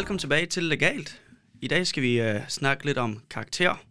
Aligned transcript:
Velkommen 0.00 0.18
tilbage 0.18 0.46
til 0.46 0.62
Legalt. 0.62 1.22
I 1.60 1.68
dag 1.68 1.86
skal 1.86 2.02
vi 2.02 2.20
øh, 2.20 2.48
snakke 2.48 2.86
lidt 2.86 2.98
om 2.98 3.22
karakter. 3.30 3.84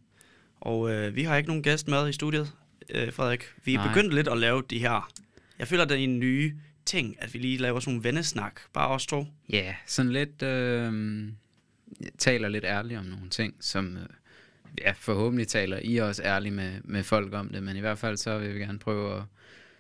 Og 0.60 0.92
øh, 0.92 1.16
vi 1.16 1.24
har 1.24 1.38
ikke 1.38 1.50
nogen 1.50 1.64
gæst 1.64 1.88
med 1.88 2.10
i 2.10 2.14
studiet, 2.14 2.52
øh, 2.90 3.14
Frederik. 3.14 3.44
Vi 3.64 3.74
er 3.74 3.78
Nej. 3.78 3.88
begyndt 3.88 4.14
lidt 4.14 4.28
at 4.28 4.38
lave 4.38 4.64
de 4.70 4.80
her... 4.80 5.12
Jeg 5.60 5.68
føler, 5.68 5.86
det 5.86 6.00
er 6.00 6.04
en 6.04 6.20
ny 6.20 6.56
ting, 6.86 7.16
at 7.20 7.34
vi 7.34 7.40
lige 7.40 7.58
laver 7.58 7.80
sådan 7.80 7.94
nogle 7.94 8.04
vennesnak. 8.04 8.60
Bare 8.74 8.88
os 8.88 9.06
to. 9.06 9.26
Ja, 9.50 9.58
yeah, 9.58 9.74
sådan 9.86 10.12
lidt... 10.12 10.44
Øh, 10.44 11.24
taler 12.18 12.50
lidt 12.50 12.66
ærligt 12.66 13.00
om 13.00 13.06
nogle 13.06 13.30
ting, 13.30 13.56
som... 13.60 13.98
Øh, 13.98 14.06
ja, 14.78 14.92
forhåbentlig 14.92 15.48
taler 15.48 15.80
I 15.84 15.98
også 15.98 16.24
ærligt 16.24 16.56
med, 16.56 16.72
med 16.84 17.04
folk 17.04 17.34
om 17.34 17.50
det, 17.50 17.64
men 17.64 17.78
i 17.78 17.80
hvert 17.80 18.00
fald 18.00 18.18
så 18.18 18.38
vil 18.38 18.56
vi 18.56 18.60
gerne 18.60 18.80
prøve 18.80 19.18
at 19.18 19.24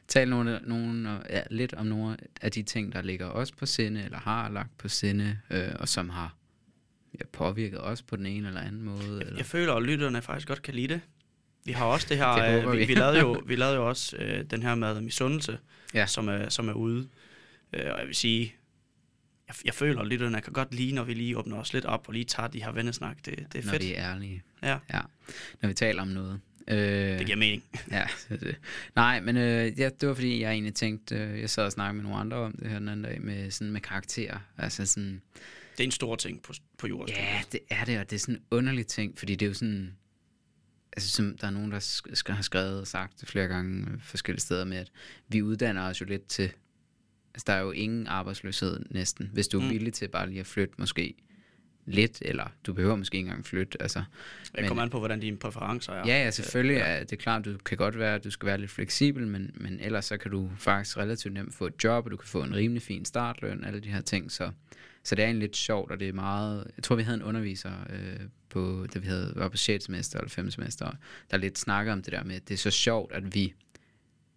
tale 0.09 0.30
nogle, 0.30 0.59
nogle, 0.63 1.09
ja, 1.30 1.41
lidt 1.52 1.73
om 1.73 1.86
nogle 1.86 2.18
af 2.41 2.52
de 2.52 2.63
ting, 2.63 2.94
der 2.94 3.02
ligger 3.02 3.26
os 3.27 3.52
på 3.52 3.66
sinde, 3.66 4.04
eller 4.04 4.18
har 4.18 4.49
lagt 4.49 4.77
på 4.77 4.88
sinde, 4.88 5.40
øh, 5.49 5.70
og 5.80 5.88
som 5.90 6.09
har 6.09 6.35
ja, 7.20 7.26
påvirket 7.34 7.82
os 7.84 8.02
på 8.02 8.16
den 8.16 8.26
ene 8.26 8.48
eller 8.48 8.62
anden 8.62 8.82
måde. 8.82 9.22
Eller? 9.22 9.38
Jeg 9.38 9.45
føler, 9.45 9.73
at 9.73 9.84
lytterne 9.84 10.22
faktisk 10.22 10.48
godt 10.48 10.62
kan 10.62 10.73
lide 10.73 10.88
det. 10.94 11.02
Vi 11.66 11.72
har 11.72 11.85
også 11.85 12.08
det 12.09 12.18
her... 12.18 12.27
Det 12.52 12.66
øh, 12.68 12.72
vi, 12.80 12.85
vi. 12.85 12.94
lavede 12.94 13.20
jo, 13.20 13.41
vi 13.48 13.55
lavede 13.55 13.76
jo 13.76 13.88
også 13.90 14.18
øh, 14.18 14.44
den 14.52 14.63
her 14.63 14.76
med 14.76 15.02
misundelse, 15.02 15.58
Ja. 15.94 16.05
som, 16.05 16.27
er, 16.27 16.49
som 16.49 16.70
er 16.70 16.73
ude. 16.73 17.07
Øh, 17.73 17.85
og 17.94 17.99
jeg 17.99 18.07
vil 18.07 18.16
sige... 18.16 18.55
Jeg, 19.48 19.55
jeg 19.66 19.73
føler, 19.73 20.02
at 20.02 20.07
lytterne 20.07 20.41
kan 20.41 20.54
godt 20.54 20.73
lide, 20.73 20.91
når 20.96 21.04
vi 21.04 21.13
lige 21.13 21.38
åbner 21.38 21.57
os 21.57 21.73
lidt 21.73 21.85
op 21.85 22.07
og 22.07 22.13
lige 22.13 22.26
tager 22.26 22.48
de 22.48 22.63
her 22.63 22.71
vennesnak. 22.71 23.18
Det, 23.26 23.46
det 23.54 23.60
er 23.60 23.66
når 23.66 23.71
fedt. 23.71 23.84
vi 23.84 23.94
er 23.94 24.12
ærlige. 24.13 24.44
Ja, 24.63 24.77
Ja, 24.94 25.01
når 25.62 25.68
vi 25.70 25.73
taler 25.73 26.01
om 26.01 26.07
noget. 26.07 26.40
Øh, 26.70 26.77
det 27.20 27.25
giver 27.25 27.37
mening. 27.37 27.63
Ja, 27.91 28.07
det, 28.29 28.39
det. 28.41 28.55
Nej, 28.95 29.20
men 29.21 29.37
øh, 29.37 29.79
ja, 29.79 29.89
det 30.01 30.07
var 30.09 30.13
fordi, 30.13 30.41
jeg 30.41 30.51
egentlig 30.51 30.73
tænkte, 30.76 31.15
øh, 31.15 31.39
jeg 31.41 31.49
sad 31.49 31.65
og 31.65 31.71
snakkede 31.71 31.95
med 31.95 32.03
nogle 32.03 32.17
andre 32.20 32.37
om 32.37 32.55
det 32.61 32.70
her 32.70 32.79
den 32.79 32.87
anden 32.89 33.03
dag, 33.03 33.21
med, 33.21 33.51
sådan 33.51 33.71
med 33.73 33.81
karakterer. 33.81 34.39
Altså 34.57 34.85
sådan, 34.85 35.21
Det 35.77 35.79
er 35.79 35.84
en 35.87 35.91
stor 35.91 36.15
ting 36.15 36.41
på, 36.41 36.53
på 36.77 36.87
jorden. 36.87 37.15
ja, 37.15 37.41
det 37.51 37.59
er 37.70 37.85
det, 37.85 37.99
og 37.99 38.09
det 38.09 38.15
er 38.15 38.20
sådan 38.20 38.35
en 38.35 38.41
underlig 38.51 38.87
ting, 38.87 39.17
fordi 39.20 39.35
det 39.35 39.45
er 39.45 39.49
jo 39.49 39.53
sådan, 39.53 39.95
altså 40.93 41.09
som 41.09 41.37
der 41.41 41.48
er 41.48 41.51
nogen, 41.51 41.71
der 41.71 41.79
sk- 41.79 42.34
har 42.34 42.41
skrevet 42.41 42.79
og 42.79 42.87
sagt 42.87 43.23
flere 43.27 43.48
gange 43.48 43.87
øh, 43.91 44.01
forskellige 44.01 44.41
steder 44.41 44.65
med, 44.65 44.77
at 44.77 44.91
vi 45.27 45.41
uddanner 45.41 45.81
os 45.89 46.01
jo 46.01 46.05
lidt 46.05 46.27
til, 46.27 46.51
altså 47.33 47.43
der 47.48 47.54
er 47.54 47.59
jo 47.61 47.71
ingen 47.71 48.07
arbejdsløshed 48.07 48.79
næsten, 48.89 49.29
hvis 49.33 49.48
du 49.48 49.59
er 49.59 49.63
Mm. 49.63 49.70
villig 49.70 49.93
til 49.93 50.07
bare 50.07 50.29
lige 50.29 50.39
at 50.39 50.48
flytte 50.48 50.73
måske 50.77 51.13
lidt, 51.90 52.21
eller 52.21 52.45
du 52.65 52.73
behøver 52.73 52.95
måske 52.95 53.18
ikke 53.18 53.27
engang 53.27 53.45
flytte, 53.45 53.82
altså 53.82 54.04
Jeg 54.57 54.68
kommer 54.68 54.84
an 54.84 54.90
på, 54.90 54.99
hvordan 54.99 55.20
dine 55.20 55.37
præferencer 55.37 55.93
er. 55.93 56.07
Ja, 56.07 56.23
ja, 56.23 56.32
selvfølgelig 56.32 56.77
ja. 56.77 56.85
er 56.85 57.04
det 57.04 57.20
klart, 57.20 57.45
du 57.45 57.57
kan 57.57 57.77
godt 57.77 57.99
være, 57.99 58.15
at 58.15 58.23
du 58.23 58.32
skal 58.32 58.45
være 58.45 58.57
lidt 58.57 58.71
fleksibel, 58.71 59.27
men, 59.27 59.51
men 59.54 59.79
ellers 59.79 60.05
så 60.05 60.17
kan 60.17 60.32
du 60.32 60.49
faktisk 60.57 60.98
relativt 60.98 61.34
nemt 61.34 61.54
få 61.54 61.67
et 61.67 61.84
job, 61.84 62.05
og 62.05 62.12
du 62.12 62.17
kan 62.17 62.27
få 62.27 62.43
en 62.43 62.55
rimelig 62.55 62.82
fin 62.82 63.05
startløn, 63.05 63.63
alle 63.63 63.79
de 63.79 63.90
her 63.90 64.01
ting, 64.01 64.31
så, 64.31 64.51
så 65.03 65.16
det 65.16 65.23
er 65.23 65.28
egentlig 65.28 65.47
lidt 65.47 65.57
sjovt, 65.57 65.91
og 65.91 66.00
det 66.00 66.09
er 66.09 66.13
meget, 66.13 66.72
jeg 66.78 66.84
tror 66.84 66.95
vi 66.95 67.03
havde 67.03 67.17
en 67.17 67.23
underviser 67.23 67.72
øh, 67.90 68.19
på, 68.50 68.88
da 68.94 69.00
vi 69.00 69.07
havde, 69.07 69.34
var 69.35 69.50
på 69.50 69.57
6. 69.57 69.84
semester 69.84 70.19
eller 70.19 70.29
5. 70.29 70.51
semester, 70.51 70.91
der 71.31 71.38
lidt 71.38 71.59
snakkede 71.59 71.94
om 71.94 72.01
det 72.01 72.13
der 72.13 72.23
med, 72.23 72.35
at 72.35 72.47
det 72.47 72.53
er 72.53 72.57
så 72.57 72.72
sjovt, 72.72 73.12
at 73.12 73.35
vi, 73.35 73.53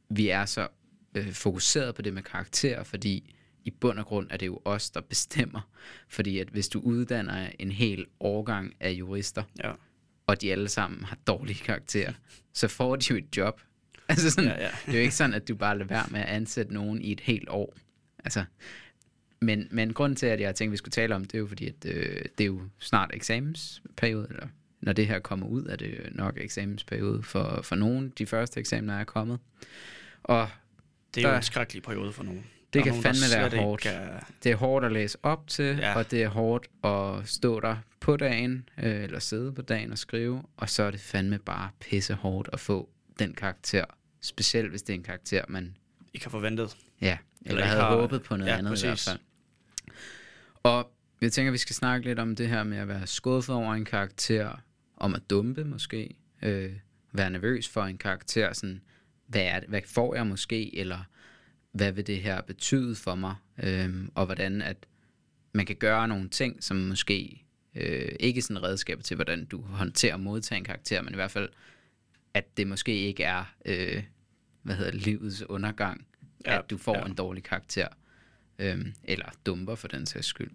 vi 0.08 0.28
er 0.28 0.45
så 0.45 0.69
øh, 1.14 1.33
fokuseret 1.33 1.95
på 1.95 2.03
det 2.03 2.14
med 2.14 2.23
karakter, 2.23 2.83
fordi 2.83 3.34
i 3.64 3.70
bund 3.70 3.98
og 3.98 4.06
grund 4.06 4.27
er 4.30 4.36
det 4.36 4.46
jo 4.46 4.60
os, 4.64 4.91
der 4.91 5.00
bestemmer, 5.00 5.60
fordi 6.08 6.38
at 6.38 6.48
hvis 6.48 6.68
du 6.68 6.80
uddanner 6.80 7.50
en 7.58 7.70
hel 7.70 8.06
årgang 8.20 8.74
af 8.80 8.91
jurister, 8.91 9.42
Ja, 9.64 9.72
og 10.27 10.41
de 10.41 10.52
alle 10.52 10.68
sammen 10.68 11.05
har 11.05 11.18
dårlige 11.27 11.58
karakterer, 11.64 12.12
så 12.52 12.68
får 12.68 12.96
de 12.96 13.05
jo 13.10 13.16
et 13.16 13.36
job. 13.36 13.60
Altså 14.08 14.30
sådan, 14.30 14.51
Ja, 14.51 14.62
ja. 14.62 14.70
det 14.86 14.92
er 14.92 14.98
jo 14.98 15.02
ikke 15.02 15.14
sådan, 15.14 15.34
at 15.34 15.48
du 15.48 15.55
bare 15.55 15.78
lader 15.78 15.89
være 15.89 16.06
med 16.11 16.20
at 16.20 16.27
ansætte 16.27 16.74
nogen 16.74 17.02
i 17.02 17.12
et 17.12 17.20
helt 17.20 17.48
år. 17.48 17.74
Altså, 18.24 18.45
men, 19.40 19.68
men 19.70 19.92
grunden 19.92 20.17
til, 20.17 20.27
at 20.27 20.40
jeg 20.40 20.55
tænkte, 20.55 20.70
at 20.70 20.72
vi 20.72 20.77
skulle 20.77 20.92
tale 20.92 21.14
om 21.14 21.24
det, 21.24 21.34
er 21.34 21.39
jo 21.39 21.46
fordi, 21.46 21.67
at 21.68 21.74
øh, 21.86 22.22
det 22.39 22.45
er 22.45 22.46
jo 22.46 22.61
snart 22.78 23.11
eksamensperiode, 23.14 24.27
eller 24.30 24.46
når 24.80 24.92
det 24.92 25.06
her 25.06 25.18
kommer 25.18 25.46
ud, 25.46 25.67
er 25.67 25.77
det 25.77 25.90
jo 25.98 26.02
nok 26.11 26.39
eksamensperiode 26.40 27.22
for, 27.22 27.61
for 27.62 27.74
nogen. 27.77 28.08
De 28.18 28.27
første 28.27 28.61
eksamener 28.61 28.95
er 28.95 29.05
kommet. 29.05 29.39
Og 30.22 30.48
det 31.14 31.24
er 31.24 31.28
jo 31.28 31.30
Der- 31.33 31.36
en 31.36 31.42
skrækkelig 31.42 31.83
periode 31.83 32.12
for 32.12 32.22
nogen. 32.22 32.46
Det 32.72 32.83
kan 32.83 32.90
nogen, 32.92 33.02
fandme 33.02 33.20
være 33.20 33.50
slet 33.50 33.52
ikke 33.52 33.64
hårdt. 33.64 33.83
kan- 33.83 34.08
det 34.42 34.52
er 34.52 34.56
hårdt 34.56 34.84
at 34.84 34.92
læse 34.92 35.18
op 35.22 35.48
til, 35.48 35.77
Ja. 35.77 35.94
og 35.96 36.10
det 36.10 36.22
er 36.22 36.28
hårdt 36.28 36.66
at 36.84 37.28
stå 37.28 37.60
der 37.60 37.77
på 38.00 38.16
dagen, 38.16 38.68
øh, 38.83 39.02
eller 39.02 39.18
sidde 39.18 39.52
på 39.52 39.62
dagen 39.62 39.92
og 39.92 39.98
skrive, 39.98 40.42
og 40.56 40.70
så 40.70 40.83
er 40.83 40.90
det 40.90 41.00
fandme 41.00 41.38
bare 41.38 41.70
pisse 41.80 42.14
hårdt 42.14 42.48
at 42.52 42.60
få 42.60 42.88
den 43.18 43.34
karakter, 43.34 43.84
specielt 44.20 44.70
hvis 44.70 44.83
det 44.83 44.92
er 44.92 44.94
en 44.98 45.02
karakter, 45.02 45.44
man 45.48 45.77
ikke 46.14 46.27
har 46.27 46.30
forventet. 46.30 46.77
ja, 47.00 47.18
eller, 47.40 47.50
eller 47.52 47.64
havde 47.66 47.80
har- 47.83 47.96
håbet 48.00 48.22
på 48.22 48.36
noget 48.36 48.50
ja, 48.52 48.58
andet 48.58 48.78
i 48.83 48.86
hvert 48.86 48.92
præcis. 48.92 49.08
fald. 49.08 49.18
Og 50.62 50.92
jeg 51.20 51.33
tænker, 51.33 51.52
vi 51.52 51.58
skal 51.58 51.74
snakke 51.74 52.06
lidt 52.06 52.18
om 52.18 52.36
det 52.36 52.48
her 52.48 52.62
med 52.64 52.78
at 52.78 52.89
være 52.89 53.06
skuffet 53.06 53.54
over 53.54 53.74
en 53.74 53.84
karakter, 53.84 54.62
om 54.96 55.14
at 55.14 55.22
dumpe 55.30 55.64
måske, 55.64 56.14
øh, 56.42 56.72
være 57.12 57.30
nervøs 57.30 57.68
for 57.68 57.83
en 57.83 57.98
karakter, 57.98 58.52
sådan, 58.52 58.80
hvad, 59.27 59.42
er 59.42 59.60
det, 59.60 59.68
hvad 59.68 59.80
får 59.86 60.14
jeg 60.14 60.27
måske, 60.27 60.78
eller 60.78 60.98
hvad 61.72 61.92
vil 61.92 62.06
det 62.06 62.18
her 62.18 62.40
betyde 62.40 62.94
for 62.94 63.14
mig, 63.14 63.34
øhm, 63.62 64.10
og 64.14 64.27
hvordan 64.27 64.62
at 64.62 64.77
man 65.52 65.66
kan 65.66 65.77
gøre 65.77 66.08
nogle 66.08 66.28
ting, 66.28 66.64
som 66.64 66.77
måske 66.77 67.44
øh, 67.74 68.12
ikke 68.20 68.42
sådan 68.42 68.62
redskaber 68.62 69.02
til, 69.02 69.14
hvordan 69.14 69.44
du 69.44 69.60
håndterer 69.60 70.14
og 70.14 70.20
modtager 70.20 70.58
en 70.58 70.64
karakter, 70.64 71.02
men 71.02 71.14
i 71.14 71.16
hvert 71.16 71.30
fald, 71.30 71.48
at 72.34 72.56
det 72.56 72.66
måske 72.66 72.94
ikke 72.94 73.22
er, 73.24 73.44
øh, 73.64 74.02
hvad 74.62 74.77
hedder 74.77 74.92
livets 74.92 75.42
undergang, 75.42 76.06
Ja, 76.46 76.58
at 76.58 76.70
du 76.70 76.78
får 76.78 76.98
ja. 76.98 77.05
en 77.05 77.14
dårlig 77.14 77.42
karakter, 77.42 77.89
øhm, 78.58 78.94
eller 79.04 79.27
dumper 79.46 79.74
for 79.74 79.89
den 79.89 80.06
sags 80.06 80.27
skyld. 80.27 80.50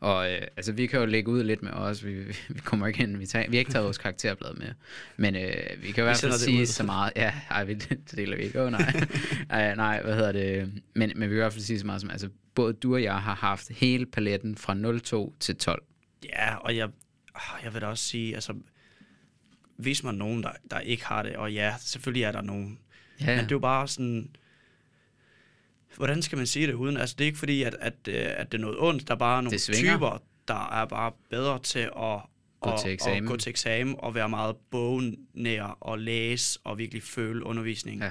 Og 0.00 0.32
øh, 0.32 0.42
altså, 0.56 0.72
vi 0.72 0.86
kan 0.86 1.00
jo 1.00 1.06
lægge 1.06 1.30
ud 1.30 1.42
lidt 1.42 1.62
med 1.62 1.72
os, 1.72 2.04
vi, 2.04 2.14
vi, 2.48 2.60
kommer 2.64 2.86
ikke 2.86 3.02
ind, 3.02 3.16
vi, 3.16 3.26
tager, 3.26 3.50
vi 3.50 3.56
har 3.56 3.58
ikke 3.58 3.72
taget 3.72 3.84
vores 3.84 3.98
karakterblad 3.98 4.54
med, 4.54 4.68
men 5.16 5.36
øh, 5.36 5.82
vi 5.82 5.90
kan 5.90 6.02
i 6.02 6.04
hvert 6.04 6.20
fald 6.20 6.32
sige 6.32 6.66
så 6.66 6.82
meget, 6.82 7.12
ja, 7.16 7.34
ej, 7.50 7.64
vi, 7.64 7.74
det 7.84 8.12
deler 8.16 8.36
vi 8.36 8.42
ikke, 8.42 8.62
oh, 8.62 8.70
nej. 8.70 8.92
Ej, 9.50 9.74
nej, 9.74 10.02
hvad 10.02 10.14
hedder 10.14 10.32
det, 10.32 10.72
men, 10.94 11.12
men 11.16 11.20
vi 11.20 11.34
kan 11.34 11.36
i 11.36 11.40
hvert 11.40 11.52
fald 11.52 11.64
sige 11.64 11.78
så 11.78 11.86
meget 11.86 12.00
som, 12.00 12.10
altså, 12.10 12.28
både 12.54 12.72
du 12.72 12.94
og 12.94 13.02
jeg 13.02 13.22
har 13.22 13.34
haft 13.34 13.68
hele 13.68 14.06
paletten 14.06 14.56
fra 14.56 14.98
02 14.98 15.34
til 15.40 15.56
12. 15.56 15.82
Ja, 16.24 16.54
og 16.54 16.76
jeg, 16.76 16.88
jeg 17.64 17.74
vil 17.74 17.80
da 17.80 17.86
også 17.86 18.04
sige, 18.04 18.34
altså, 18.34 18.54
hvis 19.76 20.04
man 20.04 20.14
nogen, 20.14 20.42
der, 20.42 20.50
der 20.70 20.80
ikke 20.80 21.04
har 21.04 21.22
det, 21.22 21.36
og 21.36 21.52
ja, 21.52 21.74
selvfølgelig 21.78 22.22
er 22.22 22.32
der 22.32 22.42
nogen, 22.42 22.78
Ja, 23.20 23.26
men 23.26 23.44
det 23.44 23.52
er 23.52 23.56
jo 23.56 23.58
bare 23.58 23.88
sådan, 23.88 24.30
hvordan 26.00 26.22
skal 26.22 26.38
man 26.38 26.46
sige 26.46 26.66
det 26.66 26.72
uden, 26.74 26.96
altså 26.96 27.14
det 27.18 27.24
er 27.24 27.26
ikke 27.26 27.38
fordi, 27.38 27.62
at, 27.62 27.76
at, 27.80 27.94
øh, 28.08 28.14
at 28.36 28.52
det 28.52 28.58
er 28.58 28.62
noget 28.62 28.76
ondt, 28.80 29.08
der 29.08 29.14
er 29.14 29.18
bare 29.18 29.42
nogle 29.42 29.58
typer, 29.58 30.22
der 30.48 30.80
er 30.80 30.84
bare 30.84 31.12
bedre 31.30 31.58
til 31.62 31.78
at 31.78 32.20
Gå 32.60 32.70
at, 32.70 32.80
til 32.80 32.90
eksamen. 32.92 33.24
At 33.24 33.28
gå 33.30 33.36
til 33.36 33.50
eksamen 33.50 33.94
og 33.98 34.14
være 34.14 34.28
meget 34.28 34.56
bognær 34.70 35.76
og 35.80 35.98
læse 35.98 36.58
og 36.64 36.78
virkelig 36.78 37.02
føle 37.02 37.44
undervisning. 37.46 38.00
Ja. 38.00 38.10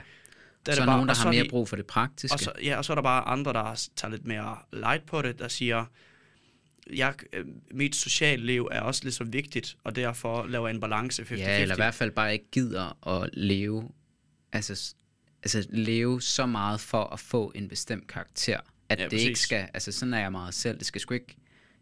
Der 0.65 0.71
er 0.71 0.75
så 0.75 0.81
er 0.81 0.85
bare- 0.85 0.95
nogen, 0.97 1.07
der 1.07 1.13
og 1.13 1.17
har 1.21 1.29
er 1.29 1.33
mere 1.33 1.47
brug 1.49 1.69
for 1.69 1.75
det 1.75 1.85
praktiske. 1.85 2.35
Og 2.35 2.39
så, 2.39 2.51
ja, 2.63 2.77
og 2.77 2.85
så 2.85 2.93
er 2.93 2.95
der 2.95 3.01
bare 3.01 3.23
andre, 3.27 3.53
der 3.53 3.87
tager 3.95 4.11
lidt 4.11 4.25
mere 4.25 4.57
light 4.73 5.05
på 5.05 5.21
det, 5.21 5.39
der 5.39 5.47
siger, 5.47 5.85
jeg, 6.93 7.13
øh, 7.33 7.45
mit 7.71 7.95
sociale 7.95 8.45
liv 8.45 8.67
er 8.71 8.81
også 8.81 9.03
lige 9.03 9.13
så 9.13 9.23
vigtigt, 9.23 9.77
og 9.83 9.95
derfor 9.95 10.45
laver 10.47 10.67
jeg 10.67 10.75
en 10.75 10.81
balance 10.81 11.23
50-50. 11.23 11.35
Ja, 11.37 11.61
eller 11.61 11.75
i 11.75 11.77
hvert 11.77 11.93
fald 11.93 12.11
bare 12.11 12.33
ikke 12.33 12.49
gider 12.51 13.07
at 13.21 13.29
leve, 13.33 13.89
altså, 14.51 14.93
altså 15.43 15.67
leve 15.69 16.21
så 16.21 16.45
meget 16.45 16.79
for 16.79 17.03
at 17.03 17.19
få 17.19 17.51
en 17.55 17.67
bestemt 17.69 18.07
karakter, 18.07 18.59
at 18.89 18.99
Ja, 18.99 19.05
det 19.05 19.13
ikke 19.13 19.25
præcis. 19.31 19.39
skal, 19.43 19.67
altså 19.73 19.91
sådan 19.91 20.13
er 20.13 20.19
jeg 20.19 20.31
meget 20.31 20.53
selv, 20.53 20.77
det 20.77 20.85
skal 20.87 21.01
sgu 21.01 21.13
ikke, 21.13 21.35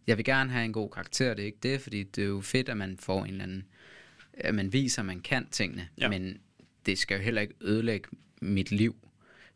jeg 0.08 0.18
vil 0.18 0.26
gerne 0.26 0.50
have 0.52 0.66
en 0.66 0.74
god 0.74 0.90
karakter, 0.90 1.34
det 1.34 1.42
er 1.42 1.46
ikke 1.46 1.58
det, 1.64 1.82
fordi 1.82 2.04
det 2.04 2.24
er 2.24 2.28
jo 2.28 2.42
fedt, 2.42 2.70
at 2.70 2.78
man 2.78 2.98
får 3.00 3.24
en 3.26 3.30
eller 3.32 3.44
anden, 3.44 3.64
at 4.34 4.56
man 4.56 4.74
viser, 4.74 5.02
at 5.02 5.06
man 5.06 5.20
kan 5.20 5.48
tingene, 5.52 5.88
Ja. 5.98 6.10
men 6.10 6.38
det 6.86 6.98
skal 6.98 7.16
jo 7.18 7.22
heller 7.24 7.42
ikke 7.42 7.54
ødelægge 7.62 8.10
mit 8.42 8.72
liv. 8.72 8.96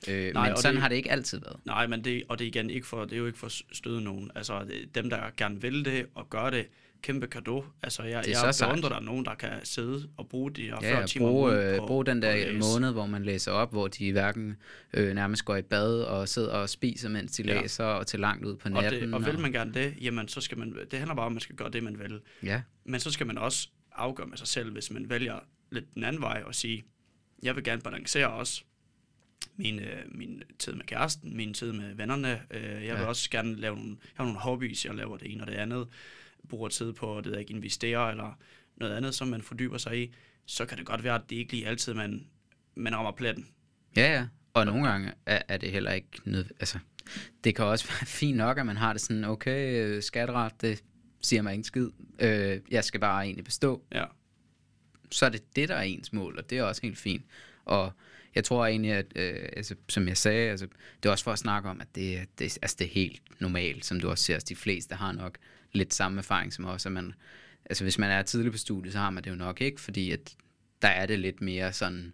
Øh, 0.09 0.33
Nej, 0.33 0.49
men 0.49 0.57
sådan 0.57 0.75
det- 0.75 0.81
har 0.81 0.89
det 0.89 0.95
ikke 0.95 1.11
altid 1.11 1.39
været. 1.39 1.59
Nej, 1.65 1.87
men 1.87 2.03
det, 2.03 2.23
og 2.29 2.39
det 2.39 2.45
er 2.45 2.49
igen 2.49 2.69
ikke 2.69 2.87
for, 2.87 3.05
det 3.05 3.13
er 3.13 3.17
jo 3.17 3.25
ikke 3.27 3.39
for 3.39 3.47
at 3.47 3.61
støde 3.71 4.01
nogen. 4.01 4.31
Altså, 4.35 4.67
dem, 4.95 5.09
der 5.09 5.29
gerne 5.37 5.61
vil 5.61 5.85
det 5.85 6.05
og 6.15 6.29
gør 6.29 6.49
det, 6.49 6.67
kæmpe 7.01 7.27
kado. 7.27 7.65
Altså, 7.83 8.03
jeg, 8.03 8.23
Det 8.25 8.35
er 8.37 8.45
jeg 8.45 8.53
så 8.55 8.65
beundrer, 8.67 8.89
der 8.89 8.95
er 8.95 8.99
nogen, 9.01 9.25
der 9.25 9.35
kan 9.35 9.49
sidde 9.63 10.09
og 10.17 10.27
bruge 10.29 10.51
de 10.51 10.61
her 10.61 10.79
40 10.81 10.99
Ja, 10.99 11.05
timer 11.05 11.25
om 11.27 11.31
bruge, 11.31 11.53
øh, 11.73 11.79
på- 11.79 11.85
bruge 11.87 12.05
den 12.05 12.21
der 12.21 12.53
måned, 12.53 12.91
hvor 12.91 13.05
man 13.05 13.23
læser 13.23 13.51
op, 13.51 13.71
hvor 13.71 13.87
de 13.87 14.11
hverken 14.11 14.57
øh, 14.93 15.13
nærmest 15.13 15.45
går 15.45 15.55
i 15.55 15.61
bad 15.61 16.01
og 16.03 16.29
sidder 16.29 16.51
og 16.51 16.69
spiser, 16.69 17.09
mens 17.09 17.31
de 17.31 17.43
Ja. 17.43 17.61
læser, 17.61 17.83
og 17.85 18.07
til 18.07 18.19
langt 18.19 18.45
ud 18.45 18.55
på 18.55 18.65
Og, 18.69 18.71
natten. 18.83 19.01
det, 19.01 19.13
og 19.13 19.25
vil 19.25 19.39
man 19.39 19.51
gerne 19.51 19.73
det, 19.73 19.95
jamen 20.01 20.27
så 20.27 20.41
skal 20.41 20.57
man, 20.57 20.75
det 20.91 20.99
handler 20.99 21.15
bare 21.15 21.25
om, 21.25 21.31
at 21.31 21.35
man 21.35 21.41
skal 21.41 21.55
gøre 21.55 21.69
det, 21.69 21.83
man 21.83 21.99
vil. 21.99 22.19
Ja, 22.43 22.61
Men 22.85 22.99
så 22.99 23.11
skal 23.11 23.27
man 23.27 23.37
også 23.37 23.67
afgøre 23.95 24.27
med 24.27 24.37
sig 24.37 24.47
selv, 24.47 24.71
hvis 24.71 24.91
man 24.91 25.09
vælger 25.09 25.39
lidt 25.71 25.93
den 25.95 26.03
anden 26.03 26.21
vej 26.21 26.43
og 26.45 26.55
sige, 26.55 26.83
jeg 27.43 27.55
vil 27.55 27.63
gerne 27.63 27.81
balancere 27.81 28.27
også 28.29 28.63
min, 29.57 29.79
øh, 29.79 29.99
min 30.07 30.43
tid 30.59 30.73
med 30.73 30.85
kæresten, 30.85 31.37
min 31.37 31.53
tid 31.53 31.71
med 31.71 31.95
vennerne. 31.95 32.41
Øh, 32.51 32.63
jeg 32.63 32.79
vil 32.95 33.01
Ja. 33.01 33.05
også 33.05 33.29
gerne 33.29 33.55
lave 33.55 33.75
nogle, 33.75 33.89
jeg 33.89 34.09
har 34.13 34.23
nogle 34.23 34.39
hobbies, 34.39 34.85
jeg 34.85 34.95
laver 34.95 35.17
det 35.17 35.31
ene 35.33 35.43
og 35.43 35.47
det 35.47 35.53
andet. 35.53 35.87
Bruger 36.49 36.69
tid 36.69 36.93
på 36.93 37.21
jeg 37.25 37.39
ikke 37.39 37.53
investere 37.53 38.11
eller 38.11 38.37
noget 38.75 38.93
andet, 38.93 39.15
som 39.15 39.27
man 39.27 39.41
fordyber 39.41 39.77
sig 39.77 40.03
i. 40.03 40.13
Så 40.45 40.65
kan 40.65 40.77
det 40.77 40.85
godt 40.85 41.03
være, 41.03 41.15
at 41.15 41.29
det 41.29 41.35
ikke 41.35 41.51
lige 41.53 41.67
altid, 41.67 41.93
man, 41.93 42.27
man 42.75 42.95
rammer 42.95 43.11
pletten. 43.11 43.47
ja, 43.95 44.13
ja. 44.13 44.27
Og 44.53 44.65
nogle 44.65 44.87
gange 44.87 45.13
er, 45.25 45.41
er 45.47 45.57
det 45.57 45.71
heller 45.71 45.91
ikke 45.91 46.07
nød... 46.25 46.45
Altså, 46.59 46.79
det 47.43 47.55
kan 47.55 47.65
også 47.65 47.87
være 47.87 48.05
fint 48.19 48.37
nok, 48.37 48.57
at 48.57 48.65
man 48.65 48.77
har 48.77 48.93
det 48.93 49.01
sådan, 49.01 49.23
okay, 49.23 49.85
øh, 49.85 50.03
skatteret, 50.03 50.61
det 50.61 50.83
siger 51.21 51.41
mig 51.41 51.53
ingen 51.53 51.63
skid. 51.63 51.89
Øh, 52.19 52.59
jeg 52.71 52.83
skal 52.83 52.99
bare 52.99 53.23
egentlig 53.23 53.45
bestå. 53.45 53.83
Ja. 53.91 54.05
Så 55.11 55.25
er 55.25 55.29
det 55.29 55.55
det, 55.55 55.69
der 55.69 55.75
er 55.75 55.81
ens 55.81 56.13
mål, 56.13 56.37
og 56.37 56.49
det 56.49 56.57
er 56.57 56.63
også 56.63 56.81
helt 56.81 56.97
fint. 56.97 57.25
Og 57.65 57.91
jeg 58.35 58.43
tror 58.43 58.65
egentlig, 58.65 58.91
at 58.91 59.05
øh, 59.15 59.49
altså, 59.55 59.75
som 59.89 60.07
jeg 60.07 60.17
sagde, 60.17 60.49
altså, 60.49 60.67
det 61.03 61.09
er 61.09 61.11
også 61.11 61.23
for 61.23 61.31
at 61.31 61.39
snakke 61.39 61.69
om, 61.69 61.81
at 61.81 61.87
det, 61.95 62.39
det, 62.39 62.57
altså, 62.61 62.75
det 62.79 62.85
er 62.85 62.91
helt 62.91 63.21
normalt, 63.39 63.85
som 63.85 63.99
du 63.99 64.09
også 64.09 64.23
ser, 64.23 64.35
at 64.35 64.49
de 64.49 64.55
fleste 64.55 64.95
har 64.95 65.11
nok 65.11 65.37
lidt 65.73 65.93
samme 65.93 66.17
erfaring 66.17 66.53
som 66.53 66.65
os, 66.65 66.85
at 66.85 66.91
man, 66.91 67.13
altså 67.65 67.83
hvis 67.83 67.97
man 67.97 68.11
er 68.11 68.21
tidlig 68.21 68.51
på 68.51 68.57
studiet, 68.57 68.93
så 68.93 68.99
har 68.99 69.09
man 69.09 69.23
det 69.23 69.29
jo 69.31 69.35
nok 69.35 69.61
ikke, 69.61 69.81
fordi 69.81 70.11
at 70.11 70.35
der 70.81 70.87
er 70.87 71.05
det 71.05 71.19
lidt 71.19 71.41
mere 71.41 71.73
sådan, 71.73 72.13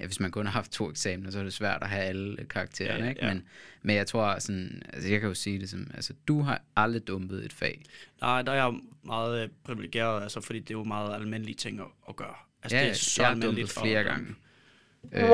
ja, 0.00 0.06
hvis 0.06 0.20
man 0.20 0.30
kun 0.30 0.46
har 0.46 0.52
haft 0.52 0.72
to 0.72 0.90
eksamener, 0.90 1.30
så 1.30 1.38
er 1.38 1.42
det 1.42 1.52
svært 1.52 1.82
at 1.82 1.88
have 1.88 2.02
alle 2.02 2.44
karaktererne, 2.50 3.04
Ja, 3.04 3.08
ikke? 3.10 3.24
ja. 3.26 3.34
Men, 3.34 3.42
men 3.82 3.96
jeg 3.96 4.06
tror 4.06 4.38
sådan, 4.38 4.82
altså 4.92 5.08
jeg 5.10 5.20
kan 5.20 5.28
jo 5.28 5.34
sige 5.34 5.58
det 5.58 5.70
som, 5.70 5.90
altså 5.94 6.12
du 6.28 6.40
har 6.42 6.62
aldrig 6.76 7.06
dumpet 7.08 7.44
et 7.44 7.52
fag. 7.52 7.84
Nej, 8.20 8.42
der 8.42 8.52
er 8.52 8.56
jeg 8.64 8.74
meget 9.04 9.42
øh, 9.42 9.48
privilegeret, 9.64 10.22
altså, 10.22 10.40
fordi 10.40 10.58
det 10.58 10.70
er 10.70 10.74
jo 10.78 10.84
meget 10.84 11.14
almindelige 11.14 11.56
ting 11.56 11.80
at, 11.80 11.86
at 12.08 12.16
gøre. 12.16 12.34
Altså, 12.62 12.76
Ja, 12.76 12.82
det 12.82 12.90
er 12.90 12.94
så 12.94 13.22
jeg 13.22 13.28
har 13.30 13.40
dumpet 13.40 13.70
flere 13.70 13.98
at- 14.00 14.06
gange. 14.06 14.34
Den, 15.12 15.28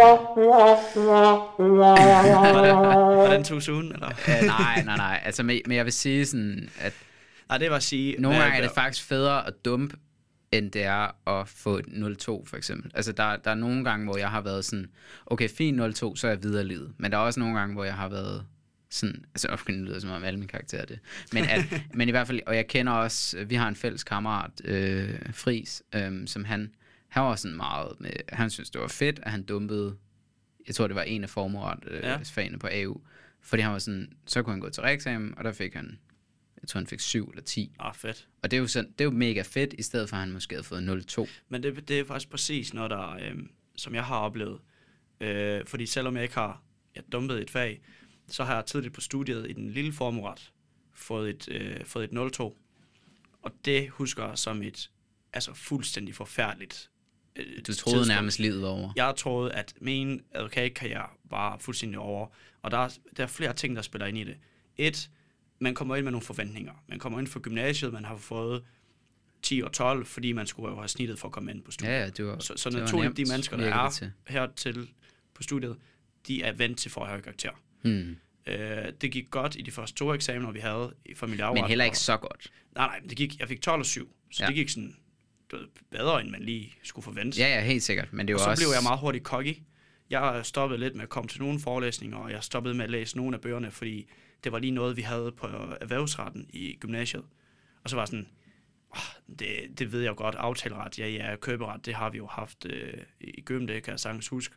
var 1.69 3.33
den 3.33 3.45
too 3.45 3.61
soon, 3.61 3.93
eller? 3.93 4.09
Uh, 4.09 4.47
nej, 4.47 4.83
nej, 4.85 4.97
nej. 4.97 5.21
Altså, 5.25 5.43
men, 5.43 5.61
men 5.67 5.77
jeg 5.77 5.85
vil 5.85 5.93
sige 5.93 6.27
sådan, 6.27 6.69
at 6.81 6.93
Nej, 7.53 7.59
det 7.59 7.71
var 7.71 7.77
at 7.77 7.83
sige... 7.83 8.17
nogle 8.21 8.39
gange 8.39 8.57
er 8.57 8.63
det 8.63 8.71
faktisk 8.71 9.07
federe 9.07 9.47
at 9.47 9.65
dumpe, 9.65 9.97
end 10.53 10.73
det 10.73 10.83
er 10.83 11.29
at 11.29 11.49
få 11.49 11.79
et 11.79 11.85
0-2, 11.85 12.25
for 12.27 12.57
eksempel. 12.57 12.91
Altså, 12.95 13.13
der, 13.13 13.37
der 13.37 13.51
er 13.51 13.55
nogle 13.55 13.85
gange, 13.85 14.05
hvor 14.05 14.17
jeg 14.17 14.31
har 14.31 14.41
været 14.41 14.65
sådan, 14.65 14.91
okay, 15.27 15.49
fint 15.49 15.81
0-2, 15.81 16.17
så 16.17 16.27
er 16.27 16.31
jeg 16.31 16.43
videre 16.43 16.65
livet. 16.65 16.93
Men 16.97 17.13
der 17.13 17.19
er 17.19 17.23
også 17.23 17.41
nogle 17.41 17.59
gange, 17.59 17.75
hvor 17.75 17.85
jeg 17.85 17.95
har 17.95 18.09
været 18.09 18.47
sådan, 18.91 19.25
altså 19.35 19.49
ofte 19.55 19.73
lyder 19.73 19.99
som 19.99 20.11
om 20.11 20.25
alle 20.25 20.39
mine 20.39 20.49
karakterer 20.49 20.83
er 20.83 20.87
det. 20.87 20.99
Men, 21.33 21.45
at, 21.45 21.61
men 21.99 22.09
i 22.09 22.11
hvert 22.11 22.27
fald, 22.27 22.41
og 22.47 22.57
jeg 22.57 22.67
kender 22.67 22.93
også, 22.93 23.45
vi 23.45 23.55
har 23.55 23.69
en 23.69 23.77
fælles 23.77 24.05
kammerat, 24.05 24.51
øh, 24.65 25.19
Fris, 25.33 25.83
øh, 25.95 26.27
som 26.27 26.45
han, 26.45 26.75
han 27.09 27.23
var 27.23 27.35
sådan 27.37 27.57
meget 27.57 27.93
med, 28.01 28.11
han 28.29 28.51
synes 28.51 28.71
det 28.71 28.81
var 28.81 28.89
fedt, 28.89 29.21
at 29.23 29.31
han 29.31 29.43
dumpede, 29.43 29.95
jeg 30.67 30.75
tror 30.75 30.87
det 30.87 30.97
var 30.97 31.03
en 31.03 31.23
af 31.23 31.31
formueret 31.31 31.79
øh, 31.87 32.03
Ja. 32.03 32.11
ja. 32.11 32.19
fagene 32.25 32.59
på 32.59 32.69
AU, 32.73 33.01
fordi 33.43 33.63
han 33.63 33.73
var 33.73 33.79
sådan, 33.79 34.13
så 34.27 34.43
kunne 34.43 34.53
han 34.53 34.61
gå 34.61 34.71
til 34.71 34.83
reeksamen, 34.83 35.35
og 35.37 35.45
der 35.45 35.53
fik 35.53 35.75
han, 35.75 35.99
jeg 36.63 36.69
tror 36.69 36.79
han 36.79 36.87
fik 36.87 37.01
7 37.01 37.29
eller 37.29 37.43
10. 37.43 37.73
Ah, 37.79 37.95
fedt. 37.95 38.29
Og 38.43 38.51
det 38.51 38.57
er 38.57 38.61
jo, 38.61 38.67
sådan, 38.67 38.91
det 38.91 39.01
er 39.01 39.05
jo 39.05 39.11
mega 39.11 39.43
fedt, 39.43 39.75
i 39.79 39.83
stedet 39.83 40.09
for 40.09 40.17
at 40.17 40.21
han 40.21 40.33
måske 40.33 40.55
havde 40.55 40.65
fået 40.65 41.07
0-2. 41.19 41.29
Men 41.49 41.63
det, 41.63 41.89
det 41.89 42.01
er 42.01 42.05
faktisk 42.05 42.31
præcis 42.31 42.75
noget, 42.75 42.91
der, 42.91 43.11
øh, 43.11 43.35
som 43.77 43.95
jeg 43.95 44.05
har 44.05 44.19
oplevet. 44.19 44.61
Øh, 45.21 45.67
fordi 45.67 45.87
selvom 45.87 46.15
jeg 46.17 46.23
ikke 46.23 46.35
har 46.35 46.63
jeg 46.95 47.03
dumpet 47.13 47.43
et 47.43 47.51
fag, 47.51 47.81
så 48.29 48.45
har 48.45 48.55
jeg 48.55 48.67
tidligt 48.67 48.95
på 48.95 49.01
studiet 49.01 49.51
i 49.51 49.53
den 49.53 49.71
lille 49.71 49.93
formueret 49.93 50.53
fået 50.95 51.31
et, 51.31 51.49
øh, 51.49 51.85
fået 51.85 52.05
et 52.05 52.13
0-2. 52.41 52.43
Og 53.43 53.53
det 53.65 53.89
husker 53.91 54.29
jeg 54.29 54.39
som 54.39 54.63
et 54.63 54.91
altså 55.33 55.55
fuldstændig 55.55 56.15
forfærdeligt 56.15 56.91
øh, 57.37 57.45
Du 57.47 57.51
troede 57.51 57.65
tidspunkt. 57.75 58.09
nærmest 58.09 58.39
livet 58.39 58.67
over. 58.67 58.93
Jeg 58.97 59.15
troede, 59.17 59.53
at 59.53 59.75
min 59.81 60.21
advokatkarriere 60.33 61.09
var 61.25 61.59
fuldstændig 61.59 61.99
over. 61.99 62.27
Og 62.63 62.71
der 62.71 62.79
er, 62.79 62.89
der 63.17 63.23
er 63.23 63.27
flere 63.27 63.53
ting, 63.53 63.77
der 63.77 63.83
spiller 63.83 64.07
ind 64.07 64.19
i 64.19 64.25
det. 64.25 64.37
Et, 64.77 65.11
man 65.63 65.75
kommer 65.75 65.97
ind 65.97 66.05
med 66.05 66.13
nogle 66.13 66.25
forventninger. 66.25 66.73
Man 66.89 66.99
kommer 66.99 67.19
ind 67.19 67.27
fra 67.27 67.41
gymnasiet, 67.41 67.93
man 67.93 68.05
har 68.05 68.17
fået 68.17 68.65
10 69.43 69.63
og 69.65 69.73
12, 69.73 70.07
fordi 70.07 70.33
man 70.33 70.47
skulle 70.47 70.71
jo 70.71 70.77
have 70.77 70.89
snittet 70.89 71.19
for 71.19 71.29
at 71.29 71.33
komme 71.33 71.51
ind 71.51 71.63
på 71.63 71.71
studiet. 71.71 71.93
Ja, 71.93 72.01
ja, 72.01 72.11
det 72.11 72.25
var, 72.27 72.39
Så, 72.39 72.53
så 72.57 72.71
det 72.71 72.77
var 72.77 72.85
naturligt, 72.85 73.19
nemt, 73.19 73.29
de 73.29 73.33
mennesker, 73.33 73.57
der 73.57 73.75
er 73.75 73.91
til. 73.91 74.13
hertil 74.29 74.89
på 75.35 75.43
studiet, 75.43 75.77
de 76.27 76.43
er 76.43 76.53
vant 76.53 76.79
til 76.79 76.91
for 76.91 77.05
høje 77.05 77.21
karakter. 77.21 77.51
Hmm. 77.83 78.17
Øh, 78.47 78.93
det 79.01 79.11
gik 79.13 79.31
godt 79.31 79.57
i 79.57 79.63
de 79.63 79.71
første 79.71 79.97
to 79.97 80.15
eksamener, 80.15 80.51
vi 80.53 80.59
havde 80.61 80.95
i 81.07 81.15
familieafret. 81.15 81.55
Men 81.61 81.69
heller 81.69 81.85
ikke 81.85 81.93
og- 81.95 81.97
så 81.97 82.17
godt. 82.17 82.51
Nej, 82.77 82.87
nej, 82.87 82.99
det 83.09 83.17
gik, 83.17 83.41
jeg 83.41 83.49
fik 83.49 83.61
12 83.61 83.81
og 83.81 83.87
7, 83.87 84.15
så 84.33 84.43
Ja. 84.45 84.47
det 84.49 84.55
gik 84.55 84.69
sådan 84.69 84.97
bedre, 85.91 86.21
end 86.21 86.31
man 86.31 86.43
lige 86.43 86.75
skulle 86.83 87.05
forvente. 87.05 87.39
Ja, 87.39 87.49
ja, 87.49 87.61
helt 87.65 87.83
sikkert. 87.83 88.13
Men 88.13 88.29
det 88.29 88.35
og 88.35 88.39
var 88.39 88.45
så 88.45 88.51
også... 88.51 88.63
blev 88.63 88.73
jeg 88.75 88.83
meget 88.83 89.01
hurtigt 89.01 89.25
cocky. 89.25 89.57
Jeg 90.11 90.41
stoppede 90.47 90.81
lidt 90.81 90.95
med 90.95 91.03
at 91.03 91.09
komme 91.09 91.29
til 91.29 91.41
nogle 91.41 91.61
forelæsninger, 91.61 92.17
og 92.17 92.31
jeg 92.31 92.43
stoppede 92.45 92.75
med 92.75 92.85
at 92.85 92.91
læse 92.91 93.17
nogle 93.17 93.35
af 93.37 93.41
bøgerne, 93.41 93.71
fordi 93.71 94.07
det 94.45 94.53
var 94.53 94.59
lige 94.59 94.71
noget, 94.71 94.97
vi 94.97 95.03
havde 95.03 95.33
på 95.33 95.47
erhvervsretten 95.81 96.47
i 96.51 96.77
gymnasiet. 96.81 97.25
Og 97.85 97.91
så 97.91 97.97
var 97.97 98.03
jeg 98.03 98.09
sådan, 98.09 98.29
oh, 98.91 99.37
det, 99.39 99.79
det 99.79 99.93
ved 99.93 100.01
jeg 100.01 100.09
jo 100.11 100.15
godt, 100.17 100.35
aftaleret, 100.35 100.99
ja, 100.99 101.09
ja, 101.09 101.37
køberet, 101.37 101.87
det 101.87 101.95
har 101.95 102.11
vi 102.11 102.19
jo 102.19 102.27
haft 102.27 102.67
øh, 102.67 102.99
i 103.21 103.41
gym, 103.41 103.67
det 103.67 103.83
kan 103.83 103.91
jeg 103.91 104.01
sagtens 104.01 104.29
huske. 104.29 104.55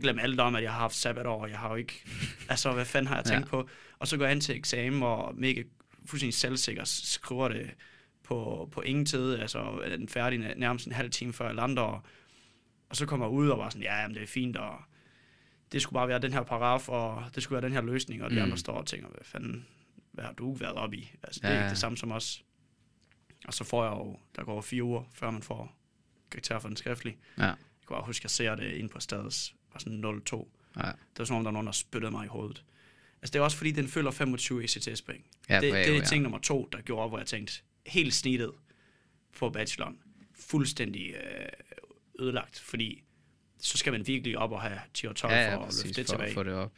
Glem 0.00 0.18
alt 0.18 0.40
om, 0.40 0.54
at 0.54 0.62
jeg 0.62 0.72
har 0.72 0.78
haft 0.78 0.94
sabbatår, 0.94 1.46
jeg 1.46 1.58
har 1.58 1.68
jo 1.70 1.74
ikke, 1.74 2.02
altså 2.48 2.72
hvad 2.72 2.84
fanden 2.84 3.06
har 3.06 3.16
jeg 3.16 3.24
tænkt 3.24 3.44
Ja. 3.46 3.50
på? 3.50 3.68
Og 3.98 4.08
så 4.08 4.16
går 4.16 4.24
jeg 4.24 4.32
ind 4.32 4.40
til 4.42 4.56
eksamen, 4.56 5.02
og 5.02 5.34
mega 5.34 5.62
fuldstændig 6.06 6.34
selvsikker 6.34 6.84
skriver 6.84 7.48
det 7.48 7.70
på, 8.24 8.68
på 8.72 8.80
ingen 8.80 9.06
tid, 9.06 9.34
altså 9.38 9.82
den 9.88 10.08
færdig 10.08 10.38
næ- 10.38 10.54
nærmest 10.56 10.86
en 10.86 10.92
halv 10.92 11.10
time 11.10 11.32
før 11.32 11.48
alle 11.48 11.60
andre, 11.62 11.82
og, 11.82 12.02
og 12.90 12.96
så 12.96 13.06
kommer 13.06 13.26
jeg 13.26 13.32
ud 13.32 13.48
og 13.48 13.58
var 13.58 13.68
sådan, 13.68 13.82
ja, 13.82 14.00
jamen, 14.00 14.14
det 14.14 14.22
er 14.22 14.26
fint, 14.26 14.56
og 14.56 14.78
det 15.72 15.82
skulle 15.82 15.94
bare 15.94 16.08
være 16.08 16.18
den 16.18 16.32
her 16.32 16.42
paragraf, 16.42 16.88
og 16.88 17.24
det 17.34 17.42
skulle 17.42 17.56
være 17.62 17.68
den 17.68 17.72
her 17.72 17.82
løsning, 17.82 18.22
og 18.22 18.30
de 18.30 18.36
Mm. 18.36 18.42
andre 18.42 18.58
står 18.58 18.72
og 18.72 18.86
tænker, 18.86 19.08
hvad 19.08 19.24
fanden, 19.24 19.66
hvad 20.12 20.24
har 20.24 20.32
du 20.32 20.52
været 20.52 20.74
op 20.74 20.92
i? 20.94 21.10
Altså, 21.22 21.40
det 21.40 21.48
er 21.50 21.54
Ja, 21.54 21.60
ikke 21.60 21.70
det 21.70 21.78
samme 21.78 21.98
som 21.98 22.12
os. 22.12 22.44
Og 23.46 23.54
så 23.54 23.64
får 23.64 23.84
jeg 23.84 23.92
jo, 23.92 24.18
der 24.36 24.44
går 24.44 24.60
fire 24.60 24.82
uger, 24.82 25.02
før 25.14 25.30
man 25.30 25.42
får 25.42 25.76
karakter 26.30 26.58
for 26.58 26.68
den 26.68 26.76
skriftlige. 26.76 27.16
Ja, 27.38 27.44
Jeg 27.44 27.54
kan 27.88 27.94
bare 27.94 28.02
huske, 28.06 28.20
at 28.20 28.24
jeg 28.24 28.30
ser 28.30 28.54
det 28.54 28.72
ind 28.72 28.88
på 28.90 29.00
stads, 29.00 29.54
var 29.72 29.78
sådan 29.78 30.04
0-2. 30.04 30.48
ja. 30.76 30.82
Det 30.86 31.18
var 31.18 31.24
som 31.24 31.36
om, 31.36 31.42
der 31.44 31.48
var 31.50 31.52
nogen, 31.52 31.66
der 31.66 31.72
spyttede 31.72 32.10
mig 32.10 32.24
i 32.24 32.28
hovedet. 32.28 32.64
Altså, 33.22 33.32
det 33.32 33.38
er 33.38 33.42
også 33.42 33.56
fordi, 33.56 33.70
den 33.70 33.88
følger 33.88 34.10
25 34.10 34.64
ECTS-point. 34.64 35.24
ja 35.48 35.54
det, 35.60 35.62
det 35.72 35.88
er 35.88 35.94
ja. 35.94 36.04
ting 36.04 36.22
nummer 36.22 36.38
to, 36.38 36.68
der 36.72 36.80
gjorde 36.80 37.02
op, 37.04 37.10
hvor 37.10 37.18
jeg 37.18 37.26
tænkte, 37.26 37.52
helt 37.86 38.14
snittet 38.14 38.52
på 39.38 39.50
bacheloren. 39.50 39.98
Fuldstændig 40.34 41.14
øh, 41.14 41.48
ødelagt, 42.18 42.58
fordi 42.60 43.02
så 43.58 43.78
skal 43.78 43.92
man 43.92 44.06
virkelig 44.06 44.38
op 44.38 44.52
og 44.52 44.60
have 44.60 44.78
10 44.94 45.06
og 45.06 45.16
12 45.16 45.32
ja, 45.32 45.40
ja, 45.40 45.54
for 45.54 45.60
at 45.60 45.66
præcis, 45.66 45.84
løfte 45.84 46.00
det 46.00 46.08
for 46.08 46.16
tilbage. 46.16 46.34
få 46.34 46.42
det 46.42 46.52
op. 46.52 46.72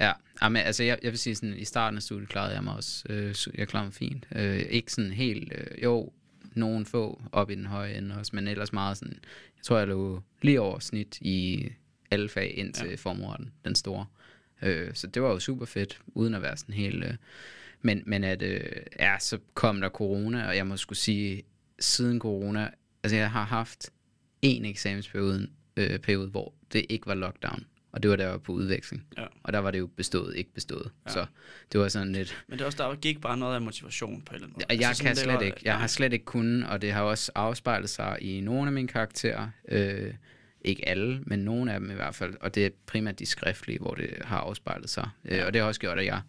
Ja, 0.00 0.12
ja 0.42 0.48
men 0.48 0.62
altså 0.62 0.82
jeg, 0.82 0.98
jeg 1.02 1.10
vil 1.10 1.18
sige 1.18 1.34
sådan, 1.34 1.54
i 1.58 1.64
starten 1.64 1.96
af 1.96 2.02
studiet 2.02 2.28
klarede 2.28 2.54
jeg 2.54 2.64
mig 2.64 2.74
også, 2.74 3.04
øh, 3.08 3.34
jeg 3.54 3.68
klarede 3.68 3.86
mig 3.86 3.94
fint. 3.94 4.26
Øh, 4.34 4.58
ikke 4.58 4.92
sådan 4.92 5.12
helt, 5.12 5.52
øh, 5.52 5.82
jo, 5.82 6.12
nogen 6.52 6.86
få 6.86 7.22
op 7.32 7.50
i 7.50 7.54
den 7.54 7.66
høje 7.66 7.94
ende 7.94 8.16
også, 8.18 8.36
men 8.36 8.48
ellers 8.48 8.72
meget 8.72 8.96
sådan, 8.96 9.18
jeg 9.56 9.62
tror 9.62 9.78
jeg 9.78 9.88
lå 9.88 10.22
lige 10.42 10.60
over 10.60 10.78
snit 10.78 11.18
i 11.20 11.68
alle 12.10 12.28
fag 12.28 12.58
ind 12.58 12.74
til 12.74 12.88
ja. 12.88 12.94
formuretten, 12.94 13.52
den 13.64 13.74
store. 13.74 14.06
Øh, 14.62 14.94
så 14.94 15.06
det 15.06 15.22
var 15.22 15.28
jo 15.28 15.38
super 15.38 15.66
fedt, 15.66 16.00
uden 16.06 16.34
at 16.34 16.42
være 16.42 16.56
sådan 16.56 16.74
helt... 16.74 17.04
Øh, 17.04 17.14
men, 17.82 18.02
men 18.06 18.24
at, 18.24 18.42
øh, 18.42 18.62
ja, 18.98 19.18
så 19.18 19.38
kom 19.54 19.80
der 19.80 19.88
corona, 19.88 20.48
og 20.48 20.56
jeg 20.56 20.66
må 20.66 20.76
skulle 20.76 20.98
sige, 20.98 21.42
siden 21.78 22.20
corona, 22.20 22.70
altså 23.02 23.16
jeg 23.16 23.30
har 23.30 23.44
haft 23.44 23.90
en 24.42 24.64
eksamensperiode, 24.64 25.48
øh, 25.78 25.98
periode, 25.98 26.28
hvor 26.28 26.54
det 26.72 26.86
ikke 26.88 27.06
var 27.06 27.14
lockdown, 27.14 27.64
og 27.92 28.02
det 28.02 28.10
var 28.10 28.16
der 28.16 28.26
var 28.28 28.38
på 28.38 28.52
udveksling. 28.52 29.04
Ja. 29.18 29.26
Og 29.42 29.52
der 29.52 29.58
var 29.58 29.70
det 29.70 29.78
jo 29.78 29.86
bestået, 29.86 30.36
ikke 30.36 30.52
bestået. 30.52 30.90
Ja. 31.06 31.10
Ja. 31.10 31.12
Så 31.12 31.26
det 31.72 31.80
var 31.80 31.88
sådan 31.88 32.12
lidt... 32.12 32.44
Men 32.48 32.52
det 32.58 32.62
er 32.62 32.66
også, 32.66 32.78
der 32.88 32.94
gik 32.94 33.20
bare 33.20 33.36
noget 33.36 33.54
af 33.54 33.60
motivation 33.62 34.22
på 34.22 34.30
en 34.30 34.34
eller 34.34 34.46
anden 34.46 34.62
måde. 34.68 34.80
Jeg 34.80 34.88
Altså, 34.88 35.02
kan 35.04 35.16
slet 35.16 35.34
var- 35.34 35.40
ikke. 35.40 35.60
Jeg 35.64 35.78
har 35.78 35.86
slet 35.86 36.12
ikke 36.12 36.24
kunnet, 36.24 36.66
og 36.68 36.82
det 36.82 36.92
har 36.92 37.02
også 37.02 37.32
afspejlet 37.34 37.90
sig 37.90 38.18
i 38.20 38.40
nogle 38.40 38.66
af 38.66 38.72
mine 38.72 38.88
karakterer. 38.88 39.48
Øh, 39.68 40.14
ikke 40.60 40.88
alle, 40.88 41.20
men 41.26 41.38
nogle 41.38 41.72
af 41.72 41.80
dem 41.80 41.90
i 41.90 41.94
hvert 41.94 42.14
fald. 42.14 42.34
Og 42.40 42.54
det 42.54 42.66
er 42.66 42.70
primært 42.86 43.18
de 43.18 43.26
skriftlige, 43.26 43.78
hvor 43.78 43.94
det 43.94 44.10
har 44.24 44.38
afspejlet 44.38 44.90
sig. 44.90 45.08
Øh, 45.24 45.46
og 45.46 45.52
det 45.52 45.60
har 45.60 45.68
også 45.68 45.80
gjort, 45.80 45.98
at 45.98 46.04
jeg 46.06 46.20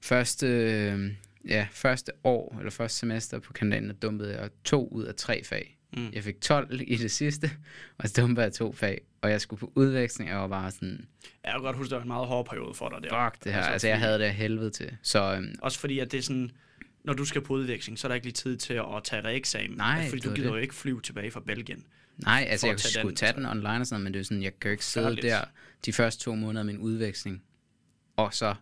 første, 0.00 0.46
øh, 0.46 1.10
ja, 1.48 1.66
første 1.70 2.12
år, 2.24 2.56
eller 2.58 2.70
første 2.70 2.98
semester 2.98 3.38
på 3.38 3.52
der 3.52 3.92
dumpede 3.92 4.40
jeg 4.40 4.50
to 4.64 4.88
ud 4.88 5.04
af 5.04 5.14
tre 5.14 5.44
fag. 5.44 5.77
Mm. 5.96 6.10
Jeg 6.12 6.24
fik 6.24 6.40
12 6.40 6.80
i 6.86 6.96
det 6.96 7.10
sidste, 7.10 7.50
og 7.98 8.08
så 8.08 8.20
dumpede 8.20 8.44
jeg 8.44 8.52
to 8.52 8.72
fag. 8.72 9.00
Og 9.22 9.30
jeg 9.30 9.40
skulle 9.40 9.60
på 9.60 9.72
udveksling, 9.74 10.30
og 10.30 10.34
jeg 10.34 10.40
var 10.42 10.48
bare 10.48 10.70
sådan, 10.70 11.06
Jeg 11.44 11.52
kan 11.52 11.60
godt 11.62 11.76
huske, 11.76 11.90
det 11.90 11.96
var 11.96 12.02
en 12.02 12.08
meget 12.08 12.26
hård 12.26 12.46
periode 12.46 12.74
for 12.74 12.88
dig 12.88 13.10
der. 13.10 13.30
fuck 13.30 13.44
det 13.44 13.52
her. 13.52 13.60
Altså, 13.62 13.86
jeg 13.88 13.96
fordi- 13.96 14.04
havde 14.04 14.18
det 14.18 14.32
helvede 14.34 14.70
til. 14.70 14.96
Så 15.02 15.34
øhm, 15.34 15.54
Også 15.62 15.78
fordi, 15.78 15.98
at 15.98 16.12
det 16.12 16.18
er 16.18 16.22
sådan, 16.22 16.50
når 17.04 17.12
du 17.12 17.24
skal 17.24 17.40
på 17.42 17.52
udveksling, 17.52 17.98
så 17.98 18.06
er 18.06 18.08
der 18.08 18.14
ikke 18.14 18.26
lige 18.26 18.34
tid 18.34 18.56
til 18.56 18.74
at 18.74 18.86
tage 19.04 19.24
reeksamen. 19.24 19.76
Nej, 19.76 20.04
Fordi 20.08 20.20
det 20.20 20.24
du 20.30 20.34
gider 20.34 20.48
det. 20.48 20.56
jo 20.56 20.60
ikke 20.62 20.74
flyve 20.74 21.00
tilbage 21.02 21.30
fra 21.30 21.40
Belgien. 21.40 21.84
Nej, 22.16 22.46
altså 22.50 22.66
jeg 22.66 22.76
tage 22.76 22.92
skulle 22.92 23.08
den, 23.08 23.16
tage 23.16 23.32
den 23.32 23.46
online 23.46 23.68
og 23.68 23.86
sådan 23.86 23.94
noget, 24.00 24.04
men 24.04 24.14
det 24.14 24.20
er 24.20 24.24
sådan, 24.24 24.42
jeg 24.42 24.60
kan 24.60 24.68
jo 24.68 24.72
ikke 24.72 24.84
sidde 24.84 25.04
Forfærdeligt. 25.06 25.32
der 25.32 25.44
de 25.84 25.92
første 25.92 26.24
to 26.24 26.34
måneder 26.34 26.60
af 26.60 26.66
min 26.66 26.78
udveksling, 26.78 27.42
og 28.16 28.34
så 28.34 28.54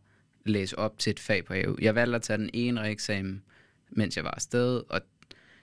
læse 0.44 0.78
op 0.78 0.98
til 0.98 1.10
et 1.10 1.20
fag 1.20 1.44
på 1.44 1.54
AU. 1.54 1.76
Jeg 1.80 1.94
valgte 1.94 2.16
at 2.16 2.22
tage 2.22 2.38
den 2.38 2.50
ene 2.52 2.80
reeksamen, 2.80 3.42
mens 3.90 4.16
jeg 4.16 4.24
var 4.24 4.30
afsted, 4.30 4.82
og 4.88 5.00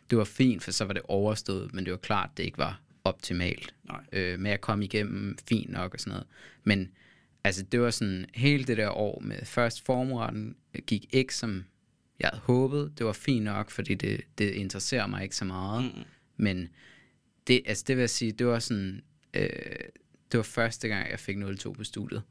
det 0.10 0.17
var 0.17 0.24
fint, 0.24 0.63
for 0.63 0.72
så 0.72 0.86
var 0.86 0.93
det 0.93 1.01
overstået, 1.05 1.74
men 1.74 1.86
det 1.86 1.91
var 1.91 1.98
klart, 1.98 2.29
det 2.38 2.43
ikke 2.43 2.57
var 2.57 2.81
optimalt. 3.03 3.75
Nej. 3.83 4.03
Øh, 4.12 4.39
men 4.39 4.50
jeg 4.50 4.62
kom 4.62 4.81
igennem 4.81 5.38
fint 5.48 5.72
nok 5.72 5.93
og 5.93 6.00
sådan 6.00 6.12
noget. 6.12 6.27
Men 6.63 6.91
altså, 7.43 7.63
det 7.63 7.81
var 7.81 7.89
sådan, 7.89 8.25
hele 8.33 8.63
det 8.63 8.77
der 8.77 8.89
år 8.89 9.19
med 9.19 9.45
først 9.45 9.86
formueretten 9.86 10.55
gik 10.88 11.05
ikke 11.12 11.36
som 11.36 11.63
jeg 12.19 12.29
havde 12.29 12.41
håbet. 12.41 12.93
Det 12.98 13.05
var 13.05 13.13
fint 13.13 13.43
nok, 13.43 13.69
fordi 13.69 13.95
det, 13.95 14.22
det 14.38 14.51
interesserer 14.51 15.07
mig 15.07 15.24
ikke 15.24 15.36
så 15.36 15.45
meget. 15.45 15.83
Mm. 15.83 16.03
Men 16.38 16.69
det, 17.48 17.62
altså 17.65 17.83
det 17.88 17.95
vil 17.95 18.01
jeg 18.01 18.10
sige, 18.10 18.31
det 18.31 18.48
var 18.48 18.60
sådan, 18.60 19.03
øh, 19.33 19.50
det 20.31 20.38
var 20.38 20.43
første 20.43 20.88
gang, 20.88 21.12
jeg 21.12 21.19
fik 21.19 21.38
0-2 21.38 21.74
på 21.74 21.83
studiet. 21.83 22.24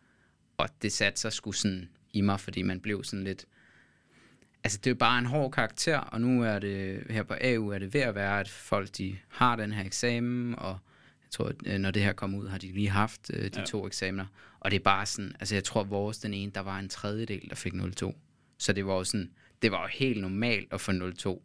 Og 0.57 0.69
det 0.83 0.93
satte 0.93 1.21
sig 1.21 1.33
sgu 1.33 1.53
sådan 1.53 1.89
i 2.13 2.21
mig, 2.21 2.41
fordi 2.41 2.63
man 2.63 2.81
blev 2.81 3.05
sådan 3.05 3.25
lidt, 3.25 3.47
altså 4.65 4.79
det 4.79 4.87
er 4.87 4.91
jo 4.91 4.95
bare 4.99 5.19
en 5.19 5.27
hård 5.27 5.51
karakter, 5.53 5.99
og 5.99 6.21
nu 6.21 6.43
er 6.43 6.59
det 6.59 7.07
her 7.11 7.23
på 7.23 7.35
AU 7.41 7.69
er 7.69 7.79
det 7.79 7.95
ved 7.95 8.01
at 8.01 8.15
være, 8.15 8.41
at 8.41 8.49
folk 8.49 8.89
de 8.99 9.19
har 9.29 9.57
den 9.57 9.73
her 9.73 9.85
eksamen, 9.85 10.55
og 10.59 10.79
jeg 11.25 11.31
tror, 11.31 11.45
at 11.47 11.57
øh, 11.67 11.79
når 11.79 11.91
det 11.91 12.03
her 12.03 12.13
kommer 12.13 12.39
ud, 12.39 12.49
har 12.49 12.59
de 12.59 12.73
lige 12.73 12.89
haft 12.91 13.31
øh, 13.35 13.45
de 13.51 13.59
Ja. 13.61 13.65
to 13.65 13.87
eksamener. 13.87 14.27
Og 14.61 14.71
det 14.71 14.77
er 14.79 14.83
bare 14.83 15.07
sådan, 15.07 15.37
altså 15.41 15.55
jeg 15.55 15.65
tror 15.65 15.85
vores 15.85 16.19
den 16.19 16.35
ene, 16.35 16.53
der 16.55 16.61
var 16.61 16.79
en 16.79 16.89
tredjedel, 16.89 17.49
der 17.49 17.55
fik 17.55 17.73
0,2. 17.75 18.15
Så 18.59 18.73
det 18.73 18.87
var 18.87 18.95
jo 18.95 19.05
sådan, 19.05 19.31
det 19.63 19.73
var 19.73 19.83
jo 19.83 19.89
helt 19.93 20.21
normalt 20.21 20.73
at 20.73 20.81
få 20.81 20.93
0,2. 20.93 21.43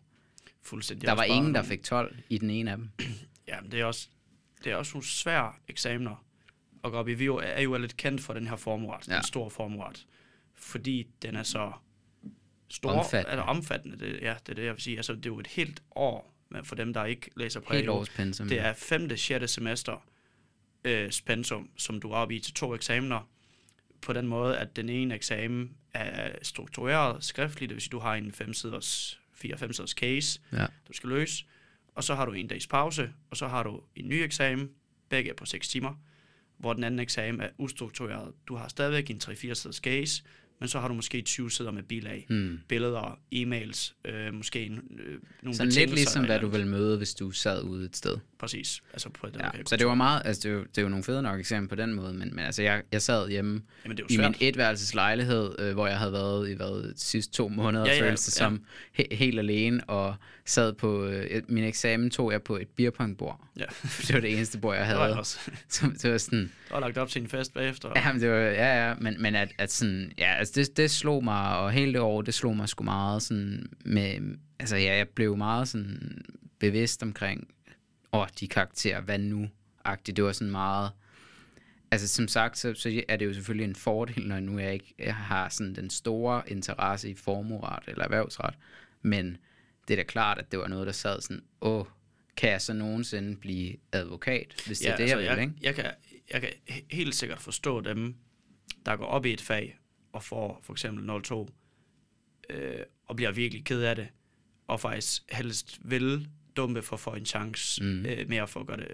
Fuldstændig 0.61 1.07
Der 1.07 1.13
var 1.13 1.23
ingen, 1.23 1.55
der 1.55 1.63
fik 1.63 1.83
12 1.83 2.15
i 2.29 2.37
den 2.37 2.49
ene 2.49 2.71
af 2.71 2.77
dem. 2.77 2.89
Ja, 3.47 3.61
men 3.61 3.71
det 3.71 3.79
er 3.79 3.85
også, 3.85 4.07
det 4.63 4.71
er 4.71 4.75
også 4.75 4.91
nogle 4.93 5.05
svære 5.07 5.53
eksamener 5.67 6.25
at 6.83 6.91
gå 6.91 6.97
op 6.97 7.07
i. 7.07 7.13
Vi 7.13 7.23
er 7.23 7.25
jo, 7.25 7.41
er 7.43 7.61
jo 7.61 7.77
lidt 7.77 7.97
kendt 7.97 8.21
for 8.21 8.33
den 8.33 8.47
her 8.47 8.55
formret. 8.55 9.07
Ja. 9.07 9.15
den 9.15 9.23
store 9.23 9.49
formret, 9.49 10.07
fordi 10.55 11.07
den 11.21 11.35
er 11.35 11.43
så 11.43 11.71
stor, 12.77 12.89
Omfattende. 12.91 13.31
eller 13.31 13.43
omfattende, 13.43 13.99
det, 13.99 14.19
ja, 14.21 14.35
det 14.45 14.49
er 14.49 14.53
det, 14.53 14.65
jeg 14.65 14.73
vil 14.73 14.81
sige. 14.81 14.97
Altså, 14.97 15.13
det 15.13 15.25
er 15.25 15.29
jo 15.29 15.39
et 15.39 15.47
helt 15.47 15.83
år, 15.95 16.33
men 16.49 16.65
for 16.65 16.75
dem, 16.75 16.93
der 16.93 17.05
ikke 17.05 17.29
læser 17.35 17.59
på 17.59 17.73
Helt 17.73 17.89
års 17.89 18.09
pensum. 18.09 18.47
det 18.49 18.59
er 18.59 18.73
5. 18.73 19.17
6. 19.17 19.51
semester 19.51 20.05
øh, 20.83 21.11
pensum, 21.25 21.69
som 21.77 21.99
du 22.01 22.09
er 22.11 22.15
oppe 22.15 22.35
i 22.35 22.39
til 22.39 22.53
to 22.53 22.75
eksamener, 22.75 23.29
på 24.01 24.13
den 24.13 24.27
måde, 24.27 24.57
at 24.57 24.75
den 24.75 24.89
ene 24.89 25.15
eksamen 25.15 25.71
er 25.93 26.31
struktureret 26.41 27.23
skriftligt, 27.23 27.69
det 27.69 27.75
vil 27.75 27.81
sige, 27.81 27.91
du 27.91 27.99
har 27.99 28.15
en 28.15 28.33
5-siders, 28.41 29.19
4-5 29.45 29.71
siders 29.73 29.89
case, 29.91 30.39
Ja. 30.53 30.65
du 30.87 30.93
skal 30.93 31.09
løse, 31.09 31.45
og 31.95 32.03
så 32.03 32.15
har 32.15 32.25
du 32.25 32.31
en 32.31 32.47
dags 32.47 32.67
pause, 32.67 33.09
og 33.29 33.37
så 33.37 33.47
har 33.47 33.63
du 33.63 33.81
en 33.95 34.09
ny 34.09 34.13
eksamen, 34.13 34.69
begge 35.09 35.29
er 35.29 35.33
på 35.33 35.45
6 35.45 35.67
timer, 35.69 35.93
hvor 36.57 36.73
den 36.73 36.83
anden 36.83 36.99
eksamen 36.99 37.41
er 37.41 37.49
ustruktureret. 37.57 38.33
Du 38.47 38.55
har 38.55 38.67
stadigvæk 38.67 39.09
en 39.09 39.19
3-4 39.23 39.33
siders 39.53 39.75
case, 39.75 40.23
men 40.59 40.69
så 40.69 40.79
har 40.79 40.87
du 40.87 40.93
måske 40.93 41.21
20 41.21 41.51
sider 41.51 41.71
med 41.71 41.83
bilag, 41.83 42.25
Hmm. 42.29 42.59
billeder, 42.67 43.19
e-mails, 43.35 43.93
øh, 44.11 44.33
måske 44.33 44.65
en, 44.65 44.73
øh, 44.99 45.17
nogle 45.43 45.57
Sådan 45.57 45.71
lidt 45.73 45.89
ligesom, 45.93 46.25
hvad 46.25 46.39
du 46.39 46.47
vil 46.47 46.67
møde, 46.67 46.97
hvis 46.97 47.13
du 47.13 47.31
sad 47.31 47.63
ude 47.63 47.85
et 47.85 47.95
sted. 47.97 48.17
Præcis, 48.39 48.81
altså 48.93 49.09
på 49.09 49.27
den 49.27 49.41
Ja. 49.41 49.49
Så 49.65 49.75
det 49.77 49.87
var 49.87 49.95
meget, 49.95 50.21
altså 50.25 50.41
det 50.43 50.49
er 50.49 50.53
jo, 50.53 50.63
det 50.63 50.77
er 50.77 50.81
jo 50.81 50.89
nogle 50.89 51.03
fede 51.03 51.21
nok 51.21 51.39
eksempler 51.39 51.69
på 51.69 51.75
den 51.81 51.93
måde, 51.93 52.13
men, 52.13 52.35
men 52.35 52.45
altså 52.45 52.61
jeg, 52.61 52.83
jeg 52.91 53.01
sad 53.01 53.29
hjemme 53.29 53.61
Jamen, 53.85 53.97
i 54.09 54.17
min 54.17 54.35
etværelses 54.39 54.93
lejlighed, 54.93 55.55
øh, 55.59 55.73
hvor 55.73 55.87
jeg 55.87 55.97
havde 55.97 56.11
været 56.13 56.49
i 56.49 56.53
hvad, 56.53 56.83
de 56.93 56.99
sidste 56.99 57.33
to 57.33 57.47
måneder, 57.47 57.85
Ja, 57.85 57.91
ja, 57.91 57.97
ja, 57.97 58.03
ja, 58.03 58.09
føles 58.09 58.25
det 58.25 58.39
ja. 58.39 58.45
som 58.45 58.63
he- 58.99 59.15
helt 59.15 59.39
alene, 59.39 59.83
og 59.89 60.15
sad 60.45 60.73
på, 60.73 61.05
øh, 61.05 61.41
min 61.47 61.63
eksamen 61.63 62.09
tog 62.09 62.31
jeg 62.31 62.43
på 62.43 62.57
et 62.57 62.67
beerpongbord. 62.67 63.47
Ja. 63.59 63.65
det 64.07 64.13
var 64.13 64.19
det 64.21 64.33
eneste 64.33 64.57
bord, 64.59 64.75
jeg 64.75 64.85
Det 64.89 64.95
var 64.95 65.03
havde. 65.03 65.17
også. 65.19 65.39
Så 65.69 65.85
det 66.01 66.11
var 66.11 66.17
sådan, 66.17 66.51
var 66.71 66.79
lagt 66.79 66.97
op 66.97 67.09
til 67.09 67.21
en 67.21 67.27
fest 67.27 67.53
bagefter. 67.53 67.89
ja, 67.95 68.13
men 68.13 68.21
det 68.21 68.29
var, 68.29 68.37
ja, 68.37 68.87
ja, 68.87 68.93
men, 69.01 69.21
men 69.21 69.35
at, 69.35 69.51
at 69.57 69.71
sådan, 69.71 70.11
ja, 70.17 70.43
altså 70.47 70.71
det, 70.71 70.77
det 70.77 70.91
slog 70.91 71.23
mig, 71.23 71.57
og 71.57 71.71
hele 71.71 71.93
det 71.93 72.01
år, 72.01 72.21
det 72.21 72.33
slog 72.33 72.55
mig 72.55 72.69
sgu 72.69 72.83
meget 72.83 73.21
sådan 73.21 73.71
med, 73.85 74.37
altså 74.59 74.75
ja, 74.75 74.95
jeg 74.95 75.09
blev 75.09 75.37
meget 75.37 75.67
sådan 75.67 76.25
bevidst 76.59 77.03
omkring, 77.03 77.47
åh, 78.13 78.27
de 78.39 78.47
karakterer, 78.47 79.01
hvad 79.01 79.19
nu? 79.19 79.49
Agtigt. 79.83 80.17
Det 80.17 80.23
var 80.23 80.31
sådan 80.31 80.51
meget, 80.51 80.91
altså 81.91 82.07
som 82.07 82.27
sagt, 82.27 82.57
så, 82.57 82.73
så 82.73 83.03
er 83.07 83.17
det 83.17 83.25
jo 83.25 83.33
selvfølgelig 83.33 83.65
en 83.65 83.75
fordel, 83.75 84.27
når 84.27 84.39
nu 84.39 84.59
jeg 84.59 84.73
ikke 84.73 84.93
jeg 84.99 85.15
har 85.15 85.49
sådan 85.49 85.75
den 85.75 85.89
store 85.89 86.41
interesse 86.47 87.09
i 87.09 87.15
formueret 87.15 87.83
eller 87.87 88.03
erhvervsret, 88.03 88.55
men 89.01 89.37
det 89.87 89.93
er 89.93 89.97
da 89.97 90.03
klart, 90.03 90.37
at 90.37 90.51
det 90.51 90.59
var 90.59 90.67
noget, 90.67 90.87
der 90.87 90.93
sad 90.93 91.21
sådan, 91.21 91.43
åh, 91.61 91.85
kan 92.37 92.49
jeg 92.49 92.61
så 92.61 92.73
nogensinde 92.73 93.35
blive 93.35 93.75
advokat, 93.91 94.63
hvis 94.65 94.79
det 94.79 94.89
er 94.89 94.97
det, 94.97 95.09
jeg 95.09 95.17
vil, 95.17 95.25
jeg, 95.25 95.41
ikke? 95.41 95.53
jeg, 95.61 95.75
kan, 95.75 95.85
jeg 96.33 96.41
kan 96.41 96.49
he- 96.69 96.85
helt 96.89 97.15
sikkert 97.15 97.39
forstå 97.39 97.81
dem, 97.81 98.15
der 98.85 98.95
går 98.95 99.05
op 99.05 99.25
i 99.25 99.33
et 99.33 99.41
fag 99.41 99.77
og 100.17 100.23
får 100.23 100.59
for 100.63 100.73
eksempel 100.73 101.21
02 101.23 101.49
øh, 102.49 102.79
og 103.05 103.15
bliver 103.15 103.31
virkelig 103.31 103.65
ked 103.65 103.81
af 103.81 103.95
det, 103.95 104.07
og 104.67 104.79
faktisk 104.79 105.21
helst 105.31 105.79
vil 105.81 106.27
dumpe 106.55 106.81
for 106.81 106.95
at 106.95 106.99
få 106.99 107.13
en 107.13 107.25
chance 107.25 107.83
Mm. 107.83 107.89
mm. 107.89 108.05
øh, 108.05 108.29
mere 108.29 108.47
for 108.47 108.59
at 108.59 108.67
gøre 108.67 108.77
det 108.77 108.87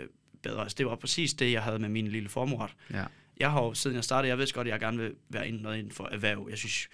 bedre. 0.43 0.61
Altså, 0.61 0.75
det 0.77 0.85
var 0.85 0.95
præcis 0.95 1.33
det, 1.33 1.51
jeg 1.51 1.63
havde 1.63 1.79
med 1.79 1.89
min 1.89 2.07
lille 2.07 2.29
formueret. 2.29 2.71
Ja. 2.93 3.05
Jeg 3.37 3.51
har 3.51 3.63
jo, 3.63 3.73
siden 3.73 3.95
jeg 3.95 4.03
startede, 4.03 4.29
jeg 4.29 4.37
ved 4.37 4.53
godt, 4.53 4.67
at 4.67 4.71
jeg 4.71 4.79
gerne 4.79 4.97
vil 4.97 5.15
være 5.29 5.47
inden, 5.47 5.61
noget 5.61 5.77
inden 5.77 5.91
for 5.91 6.05
erhverv. 6.11 6.47
Jeg 6.49 6.57
synes, 6.57 6.87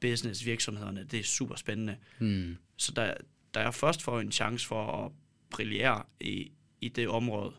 business, 0.00 0.46
virksomhederne, 0.46 1.04
det 1.10 1.18
er 1.18 1.24
super 1.24 1.54
spændende. 1.56 1.96
Hmm. 2.18 2.56
Så 2.76 2.92
da, 2.92 3.14
da 3.54 3.60
jeg 3.60 3.74
først 3.74 4.02
får 4.02 4.20
en 4.20 4.32
chance 4.32 4.66
for 4.66 5.04
at 5.04 5.12
brillere 5.50 6.02
i, 6.20 6.52
i 6.80 6.88
det 6.88 7.08
område, 7.08 7.52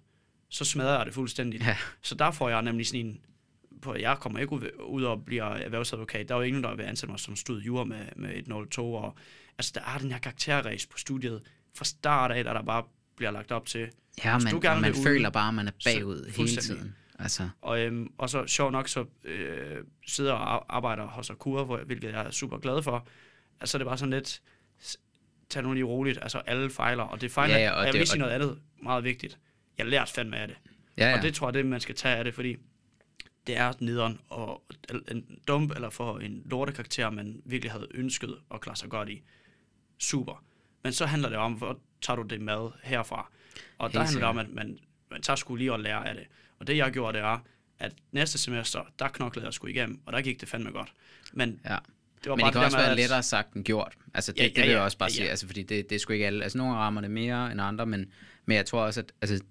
så 0.50 0.66
smadrer 0.66 0.98
jeg 0.98 1.06
det 1.06 1.14
fuldstændig. 1.14 1.62
Ja. 1.62 1.78
Så 2.02 2.16
der 2.16 2.32
får 2.32 2.50
jeg 2.50 2.62
nemlig 2.62 2.88
sådan 2.88 3.06
en, 3.06 3.20
på, 3.82 3.96
jeg 3.96 4.18
kommer 4.20 4.40
ikke 4.40 4.52
ud, 4.54 4.70
ud 4.86 5.04
og 5.04 5.26
bliver 5.26 5.44
erhvervsadvokat. 5.46 6.30
Der 6.30 6.36
er 6.36 6.40
jo 6.40 6.44
ingen, 6.44 6.64
der 6.64 6.76
vil 6.76 6.84
ansætte 6.84 7.12
mig 7.12 7.20
som 7.20 7.36
stud 7.36 7.62
jura 7.62 7.84
med, 7.84 8.06
med 8.16 8.30
et 8.36 8.70
02. 8.72 8.94
Og, 8.94 9.16
altså, 9.58 9.72
der 9.76 9.82
er 9.82 9.98
den 9.98 10.12
her 10.12 10.20
karakterræs 10.20 10.86
på 10.86 10.98
studiet. 10.98 11.42
Fra 11.78 11.86
start 11.86 12.32
af, 12.32 12.44
der 12.44 12.54
der 12.54 12.62
bare 12.62 12.84
bliver 13.16 13.32
lagt 13.32 13.52
op 13.52 13.66
til. 13.66 13.88
Ja, 14.26 14.38
man, 14.38 14.52
du 14.54 14.60
gerne 14.62 14.82
man 14.82 14.92
vil 14.92 15.00
ud, 15.00 15.04
føler 15.04 15.30
bare, 15.30 15.48
at 15.48 15.54
man 15.54 15.68
er 15.68 15.72
så- 15.80 15.90
bagud 15.98 16.24
hele 16.24 16.34
fuldstændig. 16.34 16.78
tiden. 16.84 16.96
Altså, 17.20 17.50
Og, 17.62 17.80
øhm, 17.82 18.08
og 18.18 18.30
så 18.30 18.48
sjov 18.48 18.72
nok, 18.72 18.88
så 18.88 19.06
øh, 19.24 19.78
sidder 20.08 20.34
og 20.34 20.54
ar- 20.54 20.66
arbejder 20.70 21.06
hos 21.08 21.30
Akura, 21.30 21.64
hvor, 21.64 21.78
hvilket 21.78 22.12
jeg 22.12 22.26
er 22.26 22.32
super 22.32 22.58
glad 22.58 22.82
for. 22.84 23.08
Altså 23.62 23.78
det 23.78 23.84
er 23.86 23.90
bare 23.90 23.98
sådan 23.98 24.14
lidt, 24.14 24.42
tag 25.50 25.64
nu 25.64 25.74
lige 25.74 25.84
roligt, 25.84 26.20
altså 26.22 26.38
alle 26.38 26.70
fejler, 26.70 27.04
og 27.04 27.22
det 27.22 27.32
fejler, 27.32 27.56
Ja, 27.58 27.64
ja, 27.64 27.72
og 27.72 27.78
og 27.78 27.86
jeg 27.86 27.94
det- 27.94 28.00
vil 28.00 28.08
sige 28.08 28.16
og- 28.16 28.20
noget 28.20 28.34
andet 28.34 28.60
meget 28.84 29.04
vigtigt. 29.04 29.38
Jeg 29.78 29.86
lærte 29.86 30.14
fandme 30.14 30.38
af 30.38 30.48
det. 30.48 30.58
ja, 30.98 31.10
ja. 31.10 31.18
Og 31.18 31.22
det 31.24 31.34
tror 31.34 31.48
jeg, 31.48 31.54
det 31.54 31.66
man 31.66 31.80
skal 31.80 31.96
tage 31.96 32.16
af 32.16 32.24
det, 32.24 32.34
fordi 32.34 32.56
det 33.48 33.58
er 33.58 33.74
nederen 33.80 34.20
og 34.30 34.64
en 35.12 35.40
dump 35.48 35.72
eller 35.76 35.90
for 35.90 36.20
en 36.20 36.42
lortekarakter, 36.46 37.10
man 37.10 37.42
virkelig 37.46 37.72
havde 37.72 37.88
ønsket 37.94 38.36
at 38.54 38.62
klare 38.62 38.76
sig 38.76 38.90
godt 38.90 39.10
i. 39.10 39.22
Super. 40.00 40.44
Men 40.84 40.94
så 40.94 41.06
handler 41.06 41.30
det 41.30 41.38
om, 41.38 41.54
hvor 41.54 41.80
tager 42.02 42.16
du 42.18 42.24
det 42.24 42.42
med 42.42 42.70
herfra? 42.84 43.30
Og 43.78 43.94
der 43.94 44.00
Helt 44.00 44.10
handler 44.10 44.20
det 44.22 44.30
om, 44.30 44.38
at 44.38 44.50
man, 44.54 44.80
man 45.12 45.22
tager 45.22 45.36
skulle 45.38 45.60
lige 45.64 45.74
at 45.74 45.80
lære 45.80 46.08
af 46.10 46.16
det. 46.16 46.24
Og 46.60 46.68
det 46.68 46.78
jeg 46.78 46.92
gjorde, 46.92 47.18
det 47.18 47.26
er, 47.26 47.40
at 47.80 47.94
næste 48.12 48.38
semester, 48.38 48.82
der 49.00 49.08
knoklede 49.08 49.46
jeg 49.46 49.54
sgu 49.54 49.68
igennem, 49.68 50.00
og 50.06 50.14
der 50.14 50.22
gik 50.22 50.42
det 50.42 50.50
fandme 50.50 50.72
godt. 50.72 50.94
Men 51.34 51.60
ja. 51.66 51.78
det 52.24 52.30
var 52.30 52.36
Men 52.36 52.42
bare 52.44 52.48
det 52.48 52.54
kan 52.54 52.60
der 52.60 52.66
også 52.66 52.78
være 52.78 52.90
at- 52.92 52.98
lettere 52.98 53.24
sagt 53.24 53.54
end 53.54 53.66
gjort. 53.66 53.94
Altså, 54.14 54.32
det, 54.32 54.40
Ja, 54.40 54.44
ja, 54.44 54.50
det 54.50 54.58
ja, 54.58 54.62
vil 54.62 54.72
jeg 54.72 54.82
også 54.82 54.98
bare 54.98 55.10
ja, 55.10 55.14
sige, 55.14 55.24
ja. 55.24 55.30
altså, 55.30 55.48
fordi 55.48 55.64
det, 55.64 55.90
det 55.90 55.96
er 55.96 56.00
sgu 56.00 56.14
ikke 56.14 56.26
alle. 56.28 56.44
Altså, 56.44 56.58
nogle 56.58 56.76
rammer 56.76 57.02
det 57.02 57.12
mere 57.12 57.52
end 57.52 57.62
andre, 57.62 57.86
men, 57.86 58.12
men 58.46 58.58
jeg 58.58 58.66
tror 58.66 58.82
også, 58.86 59.00
at 59.00 59.12
altså, 59.22 59.44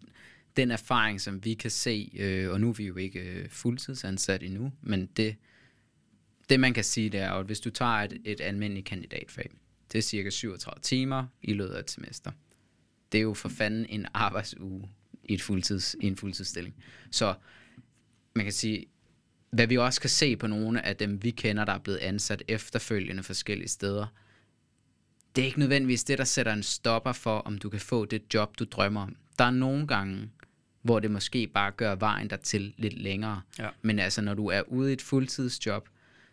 den 0.57 0.71
erfaring, 0.71 1.21
som 1.21 1.45
vi 1.45 1.55
kan 1.55 1.71
se, 1.71 2.11
øh, 2.19 2.51
og 2.51 2.61
nu 2.61 2.69
er 2.69 2.73
vi 2.73 2.87
jo 2.87 2.97
ikke 2.97 3.21
øh, 3.21 3.49
fuldtidsansat 3.49 4.43
endnu, 4.43 4.73
men 4.83 5.07
det, 5.07 5.37
det 6.49 6.61
man 6.61 6.75
kan 6.75 6.85
sige, 6.85 7.11
det 7.11 7.21
er 7.21 7.33
jo, 7.33 7.39
at 7.39 7.47
hvis 7.47 7.61
du 7.61 7.71
tager 7.71 7.93
et, 7.93 8.21
et 8.25 8.41
almindeligt 8.41 8.87
kandidatfag, 8.87 9.51
det 9.93 9.99
er 9.99 10.03
cirka 10.03 10.31
37 10.31 10.81
timer 10.83 11.27
i 11.43 11.53
løbet 11.53 11.75
af 11.75 11.81
et 11.81 11.91
semester. 11.91 12.31
Det 13.13 13.19
er 13.19 13.23
jo 13.23 13.35
for 13.35 13.49
fanden 13.49 13.87
en 13.89 14.07
arbejdsuge 14.15 14.89
i, 15.25 15.35
et 15.35 15.43
fuldtids, 15.43 15.97
i 16.01 16.07
en 16.07 16.17
fuldtidsstilling. 16.17 16.75
Så 17.11 17.35
man 18.35 18.45
kan 18.45 18.53
sige, 18.53 18.87
hvad 19.51 19.67
vi 19.67 19.79
også 19.79 20.01
kan 20.01 20.11
se 20.11 20.37
på 20.37 20.47
nogle 20.47 20.87
af 20.87 20.97
dem, 20.97 21.23
vi 21.23 21.31
kender, 21.31 21.65
der 21.65 21.73
er 21.73 21.79
blevet 21.79 21.99
ansat 21.99 22.43
efterfølgende 22.49 23.23
forskellige 23.23 23.69
steder, 23.69 24.07
det 25.37 25.43
er 25.43 25.47
ikke 25.47 25.59
nødvendigvis 25.59 26.05
det, 26.05 26.19
der 26.19 26.25
sætter 26.25 26.53
en 26.53 26.63
stopper 26.63 27.13
for, 27.13 27.39
om 27.39 27.59
du 27.59 27.69
kan 27.69 27.81
få 27.81 28.05
det 28.05 28.35
job, 28.35 28.59
du 28.59 28.65
drømmer 28.65 29.03
om. 29.03 29.17
Der 29.39 29.45
er 29.45 29.51
nogle 29.51 29.87
gange, 29.87 30.31
hvor 30.85 31.01
det 31.01 31.11
måske 31.11 31.47
bare 31.47 31.71
gør 31.71 31.95
vejen 31.95 32.31
dertil 32.31 32.75
lidt 32.77 32.99
længere. 32.99 33.41
Ja. 33.59 33.69
Men 33.83 33.99
altså, 33.99 34.23
når 34.23 34.35
du 34.35 34.47
er 34.47 34.63
ude 34.63 34.91
i 34.91 34.93
et 34.93 35.03
fuldtidsjob, 35.03 35.89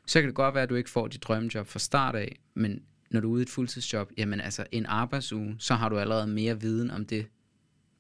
så 0.05 0.19
kan 0.19 0.27
det 0.27 0.35
godt 0.35 0.55
være, 0.55 0.63
at 0.63 0.69
du 0.69 0.75
ikke 0.75 0.89
får 0.89 1.07
dit 1.07 1.23
drømmejob 1.23 1.67
fra 1.67 1.79
start 1.79 2.15
af, 2.15 2.39
men 2.53 2.83
når 3.09 3.19
du 3.19 3.27
er 3.27 3.31
ude 3.31 3.41
i 3.41 3.43
et 3.43 3.49
fuldtidsjob, 3.49 4.11
jamen 4.17 4.41
altså 4.41 4.65
en 4.71 4.85
arbejdsuge, 4.85 5.55
så 5.59 5.75
har 5.75 5.89
du 5.89 5.99
allerede 5.99 6.27
mere 6.27 6.61
viden 6.61 6.91
om 6.91 7.05
det, 7.05 7.27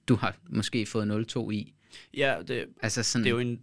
du 0.07 0.15
har 0.15 0.35
måske 0.49 0.85
fået 0.85 1.25
0,2 1.35 1.49
i. 1.49 1.73
Ja, 2.13 2.37
det, 2.47 2.65
Altså 2.81 3.03
sådan, 3.03 3.23
det 3.23 3.29
er 3.29 3.33
jo 3.33 3.39
en, 3.39 3.59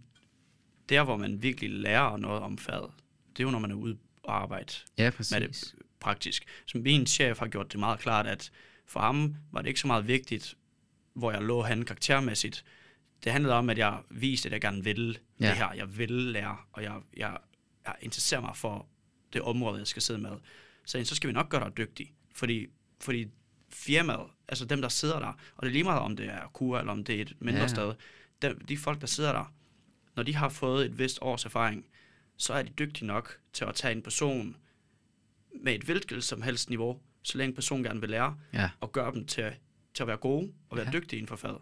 der, 0.89 1.03
hvor 1.03 1.17
man 1.17 1.41
virkelig 1.41 1.69
lærer 1.69 2.17
noget 2.17 2.41
om 2.41 2.57
faget, 2.57 2.91
det 3.37 3.43
er 3.43 3.47
jo, 3.47 3.51
når 3.51 3.59
man 3.59 3.71
er 3.71 3.75
ude 3.75 3.97
og 4.23 4.41
arbejde 4.41 4.73
ja, 4.97 5.09
præcis. 5.09 5.39
med 5.39 5.47
det 5.47 5.75
praktisk. 5.99 6.45
Så 6.65 6.77
min 6.77 7.07
chef 7.07 7.39
har 7.39 7.47
gjort 7.47 7.71
det 7.71 7.79
meget 7.79 7.99
klart, 7.99 8.27
at 8.27 8.51
for 8.85 8.99
ham 8.99 9.35
var 9.51 9.61
det 9.61 9.67
ikke 9.67 9.79
så 9.79 9.87
meget 9.87 10.07
vigtigt, 10.07 10.55
hvor 11.13 11.31
jeg 11.31 11.41
lå 11.41 11.61
han 11.61 11.85
karaktermæssigt. 11.85 12.65
Det 13.23 13.31
handlede 13.31 13.53
om, 13.55 13.69
at 13.69 13.77
jeg 13.77 13.99
viste, 14.09 14.47
at 14.49 14.53
jeg 14.53 14.61
gerne 14.61 14.83
ville 14.83 15.15
ja. 15.39 15.47
Det 15.47 15.57
her. 15.57 15.73
Jeg 15.73 15.97
vil 15.97 16.11
lære, 16.11 16.57
og 16.71 16.83
jeg, 16.83 17.01
jeg, 17.17 17.37
jeg 17.85 17.95
interesserer 18.01 18.41
mig 18.41 18.55
for 18.57 18.87
det 19.33 19.41
område, 19.41 19.77
jeg 19.79 19.87
skal 19.87 20.01
sidde 20.01 20.19
med. 20.19 20.31
Så, 20.85 21.05
så 21.05 21.15
skal 21.15 21.27
vi 21.27 21.33
nok 21.33 21.49
gøre 21.49 21.63
dig 21.65 21.77
dygtig, 21.77 22.13
fordi, 22.35 22.67
fordi 22.99 23.27
firmaet, 23.69 24.27
altså 24.47 24.65
dem, 24.65 24.81
der 24.81 24.89
sidder 24.89 25.19
der, 25.19 25.27
og 25.55 25.61
det 25.63 25.67
er 25.67 25.71
lige 25.73 25.83
meget, 25.83 26.01
om 26.01 26.15
det 26.15 26.25
er 26.25 26.47
kur, 26.53 26.79
eller 26.79 26.91
om 26.91 27.03
det 27.03 27.15
er 27.15 27.21
et 27.21 27.35
mindre 27.39 27.61
Ja. 27.61 27.67
sted, 27.67 27.93
de, 28.41 28.55
de 28.67 28.77
folk, 28.77 29.01
der 29.01 29.07
sidder 29.07 29.31
der, 29.31 29.53
når 30.15 30.23
de 30.23 30.35
har 30.35 30.49
fået 30.49 30.85
et 30.85 30.99
vist 30.99 31.19
års 31.21 31.45
erfaring, 31.45 31.85
så 32.37 32.53
er 32.53 32.63
de 32.63 32.69
dygtige 32.79 33.07
nok 33.07 33.39
til 33.53 33.65
at 33.65 33.75
tage 33.75 33.91
en 33.91 34.01
person 34.01 34.57
med 35.63 35.75
et 35.75 35.81
hvilket 35.83 36.23
som 36.23 36.41
helst 36.41 36.69
niveau, 36.69 36.99
så 37.23 37.37
længe 37.37 37.55
personen 37.55 37.83
gerne 37.83 37.99
vil 38.01 38.09
lære, 38.09 38.37
Ja. 38.53 38.69
og 38.79 38.91
gøre 38.91 39.13
dem 39.13 39.25
til, 39.25 39.53
til 39.93 40.03
at 40.03 40.07
være 40.07 40.17
gode 40.17 40.53
og 40.69 40.77
være 40.77 40.85
ja. 40.85 40.91
dygtige 40.91 41.17
inden 41.17 41.27
for 41.27 41.35
faget. 41.35 41.57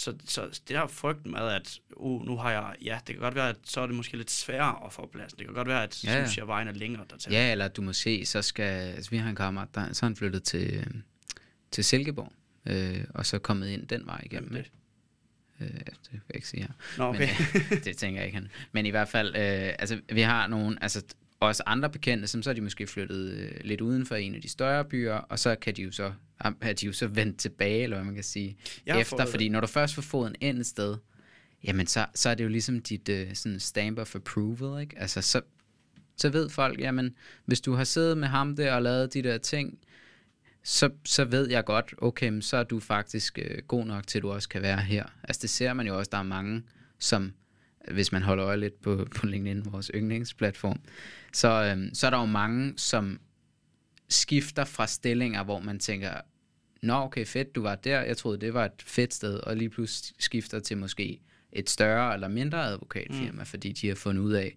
Så, 0.00 0.14
så 0.24 0.46
det 0.46 0.68
der 0.68 0.86
frygten 0.86 1.30
med, 1.32 1.40
at 1.40 1.78
uh, 1.96 2.26
nu 2.26 2.36
har 2.36 2.50
jeg, 2.50 2.74
ja, 2.82 2.98
det 3.06 3.14
kan 3.14 3.22
godt 3.22 3.34
være, 3.34 3.48
at 3.48 3.56
så 3.64 3.80
er 3.80 3.86
det 3.86 3.94
måske 3.94 4.16
lidt 4.16 4.30
sværere 4.30 4.86
at 4.86 4.92
få 4.92 5.08
pladsen. 5.12 5.38
Det 5.38 5.46
kan 5.46 5.54
godt 5.54 5.68
være, 5.68 5.82
at 5.82 6.04
Ja, 6.04 6.12
ja. 6.12 6.24
synes 6.24 6.38
jeg, 6.38 6.46
vejen 6.46 6.68
er 6.68 6.72
længere 6.72 7.04
dertil. 7.10 7.32
Ja, 7.32 7.52
eller 7.52 7.68
du 7.68 7.82
måske 7.82 8.26
så 8.26 8.42
skal... 8.42 8.94
Altså, 8.94 9.10
vi 9.10 9.16
har 9.16 9.30
en 9.30 9.36
kammerat, 9.36 9.68
der, 9.74 9.92
så 9.92 10.06
er 10.06 10.08
han 10.08 10.16
flyttet 10.16 10.42
til, 10.42 10.74
øh, 10.76 10.86
til 11.70 11.84
Silkeborg, 11.84 12.32
øh, 12.66 13.04
og 13.14 13.26
så 13.26 13.38
kommet 13.38 13.68
ind 13.68 13.88
den 13.88 14.06
vej 14.06 14.20
igennem. 14.24 14.54
Er 14.54 14.58
ikke? 14.58 14.70
Øh, 15.60 15.68
det 15.68 16.12
vil 16.12 16.20
jeg 16.28 16.36
ikke 16.36 16.48
sige 16.48 16.62
her. 16.62 16.72
Nå, 16.98 17.04
okay. 17.04 17.28
Men, 17.54 17.62
øh, 17.72 17.84
det 17.84 17.96
tænker 17.96 18.20
jeg 18.20 18.26
ikke, 18.26 18.38
han. 18.38 18.48
Men 18.72 18.86
i 18.86 18.90
hvert 18.90 19.08
fald, 19.08 19.28
øh, 19.28 19.74
altså, 19.78 20.00
vi 20.12 20.20
har 20.20 20.46
nogle, 20.46 20.82
altså, 20.82 21.02
også 21.40 21.62
andre 21.66 21.90
bekendte, 21.90 22.28
som 22.28 22.42
så 22.42 22.50
er 22.50 22.54
de 22.54 22.60
måske 22.60 22.86
flyttet 22.86 23.30
øh, 23.32 23.50
lidt 23.64 23.80
uden 23.80 24.06
for 24.06 24.14
en 24.14 24.34
af 24.34 24.42
de 24.42 24.48
større 24.48 24.84
byer, 24.84 25.14
og 25.14 25.38
så 25.38 25.54
kan 25.54 25.76
de 25.76 25.82
jo 25.82 25.92
så, 25.92 26.12
er 26.60 26.72
de 26.72 26.86
jo 26.86 26.92
så 26.92 27.06
vendt 27.06 27.38
tilbage, 27.38 27.82
eller 27.82 27.96
hvad 27.96 28.04
man 28.04 28.14
kan 28.14 28.24
sige, 28.24 28.56
Jeg 28.86 29.00
efter, 29.00 29.26
fordi 29.26 29.48
når 29.48 29.60
du 29.60 29.66
først 29.66 29.94
får 29.94 30.02
foden 30.02 30.34
ind 30.40 30.58
et 30.58 30.66
sted, 30.66 30.96
jamen 31.64 31.86
så, 31.86 32.06
så 32.14 32.28
er 32.28 32.34
det 32.34 32.44
jo 32.44 32.48
ligesom 32.48 32.80
dit 32.80 33.08
øh, 33.08 33.34
sådan 33.34 33.60
stamp 33.60 33.98
of 33.98 34.14
approval, 34.14 34.82
ikke? 34.82 34.98
Altså, 34.98 35.22
så, 35.22 35.40
så 36.16 36.28
ved 36.28 36.48
folk, 36.48 36.80
jamen, 36.80 37.14
hvis 37.44 37.60
du 37.60 37.72
har 37.72 37.84
siddet 37.84 38.18
med 38.18 38.28
ham 38.28 38.56
der 38.56 38.72
og 38.72 38.82
lavet 38.82 39.14
de 39.14 39.22
der 39.22 39.38
ting, 39.38 39.78
så, 40.62 40.90
så 41.04 41.24
ved 41.24 41.50
jeg 41.50 41.64
godt, 41.64 41.94
okay, 41.98 42.40
så 42.40 42.56
er 42.56 42.64
du 42.64 42.80
faktisk 42.80 43.38
øh, 43.42 43.62
god 43.68 43.84
nok 43.84 44.06
til, 44.06 44.18
at 44.18 44.22
du 44.22 44.30
også 44.30 44.48
kan 44.48 44.62
være 44.62 44.80
her. 44.80 45.04
Altså 45.22 45.42
det 45.42 45.50
ser 45.50 45.72
man 45.72 45.86
jo 45.86 45.98
også, 45.98 46.08
der 46.12 46.18
er 46.18 46.22
mange, 46.22 46.62
som, 46.98 47.32
hvis 47.88 48.12
man 48.12 48.22
holder 48.22 48.46
øje 48.46 48.56
lidt 48.56 48.82
på, 48.82 49.06
på 49.16 49.26
LinkedIn, 49.26 49.72
vores 49.72 49.90
yndlingsplatform, 49.94 50.80
så, 51.32 51.74
øh, 51.76 51.90
så 51.92 52.06
er 52.06 52.10
der 52.10 52.18
jo 52.18 52.26
mange, 52.26 52.74
som 52.76 53.20
skifter 54.08 54.64
fra 54.64 54.86
stillinger, 54.86 55.44
hvor 55.44 55.60
man 55.60 55.78
tænker, 55.78 56.14
nå 56.82 56.94
okay, 56.94 57.26
fedt, 57.26 57.54
du 57.54 57.62
var 57.62 57.74
der, 57.74 58.00
jeg 58.00 58.16
troede, 58.16 58.40
det 58.40 58.54
var 58.54 58.64
et 58.64 58.82
fedt 58.82 59.14
sted, 59.14 59.34
og 59.34 59.56
lige 59.56 59.70
pludselig 59.70 60.14
skifter 60.18 60.60
til 60.60 60.78
måske 60.78 61.20
et 61.52 61.70
større 61.70 62.14
eller 62.14 62.28
mindre 62.28 62.64
advokatfirma, 62.64 63.42
mm. 63.42 63.46
fordi 63.46 63.72
de 63.72 63.88
har 63.88 63.94
fundet 63.94 64.22
ud 64.22 64.32
af, 64.32 64.56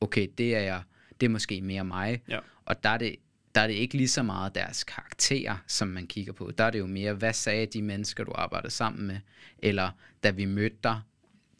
okay, 0.00 0.28
det 0.38 0.54
er 0.54 0.60
jeg, 0.60 0.82
det 1.20 1.26
er 1.26 1.30
måske 1.30 1.62
mere 1.62 1.84
mig, 1.84 2.22
Ja. 2.28 2.38
og 2.64 2.82
der 2.82 2.90
er 2.90 2.98
det 2.98 3.16
der 3.54 3.62
er 3.62 3.66
det 3.66 3.74
ikke 3.74 3.96
lige 3.96 4.08
så 4.08 4.22
meget 4.22 4.54
deres 4.54 4.84
karakterer, 4.84 5.56
som 5.66 5.88
man 5.88 6.06
kigger 6.06 6.32
på. 6.32 6.50
Der 6.58 6.64
er 6.64 6.70
det 6.70 6.78
jo 6.78 6.86
mere, 6.86 7.14
hvad 7.14 7.32
sagde 7.32 7.66
de 7.66 7.82
mennesker, 7.82 8.24
du 8.24 8.32
arbejdede 8.34 8.72
sammen 8.72 9.06
med? 9.06 9.16
Eller 9.58 9.90
da 10.22 10.30
vi 10.30 10.44
mødte 10.44 10.76
dig, 10.84 11.00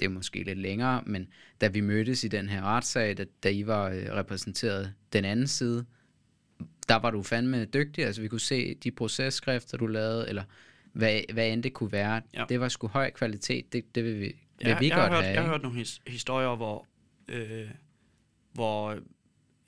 det 0.00 0.05
er 0.05 0.09
måske 0.09 0.43
lidt 0.43 0.59
længere, 0.59 1.03
men 1.07 1.29
da 1.61 1.69
vi 1.69 1.81
mødtes 1.81 2.25
i 2.25 2.29
den 2.29 2.49
her 2.49 2.62
retssag, 2.62 3.17
da, 3.17 3.25
da 3.43 3.50
I 3.50 3.67
var 3.67 3.88
øh, 3.88 4.07
repræsenteret 4.11 4.95
den 5.12 5.25
anden 5.25 5.47
side, 5.47 5.87
der 6.88 6.97
var 6.97 7.11
du 7.11 7.23
fandme 7.23 7.65
dygtig. 7.65 8.05
Altså 8.05 8.23
vi 8.23 8.29
kunne 8.29 8.41
se 8.41 8.75
de 8.75 8.91
processkrifter, 8.91 9.79
du 9.79 9.87
lavede, 9.87 10.29
eller 10.29 10.45
hvad, 10.93 11.21
hvad 11.33 11.49
end 11.49 11.62
det 11.62 11.73
kunne 11.73 11.93
være. 11.93 12.23
Ja. 12.35 12.45
Det 12.49 12.61
var 12.61 12.69
sgu 12.69 12.87
høj 12.87 13.11
kvalitet. 13.11 13.73
Det, 13.73 13.95
det 13.95 14.05
vil 14.05 14.15
vi, 14.15 14.21
vil 14.21 14.35
Ja, 14.61 14.79
vi 14.79 14.88
jeg, 14.88 14.95
godt 14.97 15.09
har 15.09 15.15
hørt, 15.15 15.25
have. 15.25 15.35
jeg 15.35 15.43
har 15.43 15.50
hørt 15.50 15.62
nogle 15.62 15.79
his, 15.79 16.00
historier, 16.07 16.57
hvor, 16.57 16.87
øh, 17.29 17.71
hvor 18.53 18.99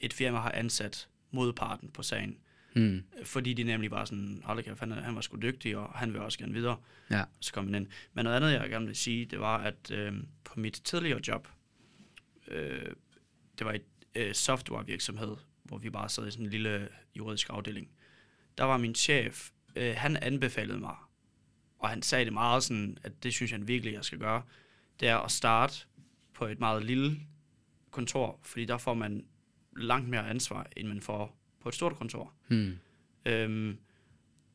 et 0.00 0.12
firma 0.12 0.38
har 0.38 0.52
ansat 0.52 1.08
modparten 1.30 1.90
på 1.90 2.02
sagen, 2.02 2.36
Hmm. 2.78 3.04
fordi 3.24 3.54
de 3.54 3.62
nemlig 3.62 3.90
var 3.90 4.04
sådan, 4.04 4.40
hold 4.44 4.62
kæft, 4.62 4.80
han, 4.80 4.92
han 4.92 5.14
var 5.14 5.20
sgu 5.20 5.36
dygtig, 5.36 5.76
og 5.76 5.98
han 5.98 6.12
vil 6.12 6.20
også 6.20 6.38
gerne 6.38 6.52
videre. 6.52 6.76
Ja. 7.10 7.24
Så 7.40 7.52
kom 7.52 7.64
han 7.64 7.74
ind. 7.74 7.86
Men 8.12 8.24
noget 8.24 8.36
andet, 8.36 8.52
jeg 8.52 8.70
gerne 8.70 8.86
vil 8.86 8.96
sige, 8.96 9.24
det 9.24 9.40
var, 9.40 9.58
at 9.58 9.90
øh, 9.90 10.12
på 10.44 10.60
mit 10.60 10.80
tidligere 10.84 11.20
job, 11.28 11.48
øh, 12.48 12.92
det 13.58 13.66
var 13.66 13.72
et 13.72 13.84
øh, 14.14 14.34
softwarevirksomhed, 14.34 15.36
hvor 15.62 15.78
vi 15.78 15.90
bare 15.90 16.08
sad 16.08 16.28
i 16.28 16.30
sådan 16.30 16.46
en 16.46 16.50
lille 16.50 16.88
juridisk 17.16 17.50
afdeling. 17.50 17.88
Der 18.58 18.64
var 18.64 18.76
min 18.76 18.94
chef, 18.94 19.50
øh, 19.76 19.94
han 19.96 20.16
anbefalede 20.16 20.78
mig, 20.78 20.96
og 21.78 21.88
han 21.88 22.02
sagde 22.02 22.24
det 22.24 22.32
meget 22.32 22.62
sådan, 22.62 22.98
at 23.02 23.22
det 23.22 23.32
synes 23.32 23.50
han 23.50 23.68
virkelig, 23.68 23.92
jeg 23.92 24.04
skal 24.04 24.18
gøre, 24.18 24.42
det 25.00 25.08
er 25.08 25.16
at 25.16 25.30
starte 25.30 25.74
på 26.34 26.46
et 26.46 26.60
meget 26.60 26.84
lille 26.84 27.20
kontor, 27.90 28.40
fordi 28.42 28.64
der 28.64 28.78
får 28.78 28.94
man 28.94 29.26
langt 29.76 30.08
mere 30.08 30.28
ansvar, 30.28 30.66
end 30.76 30.88
man 30.88 31.00
får 31.00 31.38
på 31.68 31.70
et 31.70 31.74
stort 31.74 31.96
kontor. 31.96 32.32
Hmm. 32.48 32.78
Øhm, 33.24 33.78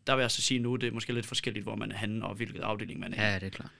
der 0.07 0.15
vil 0.15 0.21
jeg 0.23 0.31
så 0.31 0.41
sige 0.41 0.59
nu, 0.59 0.75
det 0.75 0.87
er 0.87 0.91
måske 0.91 1.13
lidt 1.13 1.25
forskelligt, 1.25 1.63
hvor 1.63 1.75
man 1.75 1.91
er 1.91 1.97
henne, 1.97 2.25
og 2.25 2.35
hvilket 2.35 2.61
afdeling 2.61 2.99
man 2.99 3.13
er 3.13 3.29
i. 3.29 3.31
Ja, 3.31 3.39
det 3.39 3.45
er 3.45 3.49
klart. 3.49 3.71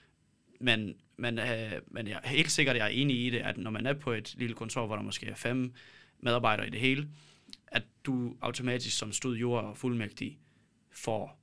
Men, 0.60 0.94
men, 1.16 1.38
øh, 1.38 1.72
men 1.86 2.08
jeg 2.08 2.20
er 2.22 2.28
helt 2.28 2.50
sikkert, 2.50 2.76
jeg 2.76 2.84
er 2.84 2.88
enig 2.88 3.26
i 3.26 3.30
det, 3.30 3.38
at 3.38 3.58
når 3.58 3.70
man 3.70 3.86
er 3.86 3.92
på 3.92 4.12
et 4.12 4.34
lille 4.38 4.54
kontor, 4.54 4.86
hvor 4.86 4.96
der 4.96 5.02
måske 5.02 5.26
er 5.26 5.34
fem 5.34 5.72
medarbejdere 6.20 6.66
i 6.66 6.70
det 6.70 6.80
hele, 6.80 7.08
at 7.66 7.82
du 8.04 8.36
automatisk 8.40 8.98
som 8.98 9.12
studiejour 9.12 9.58
og 9.58 9.76
fuldmægtig 9.76 10.38
får 10.92 11.40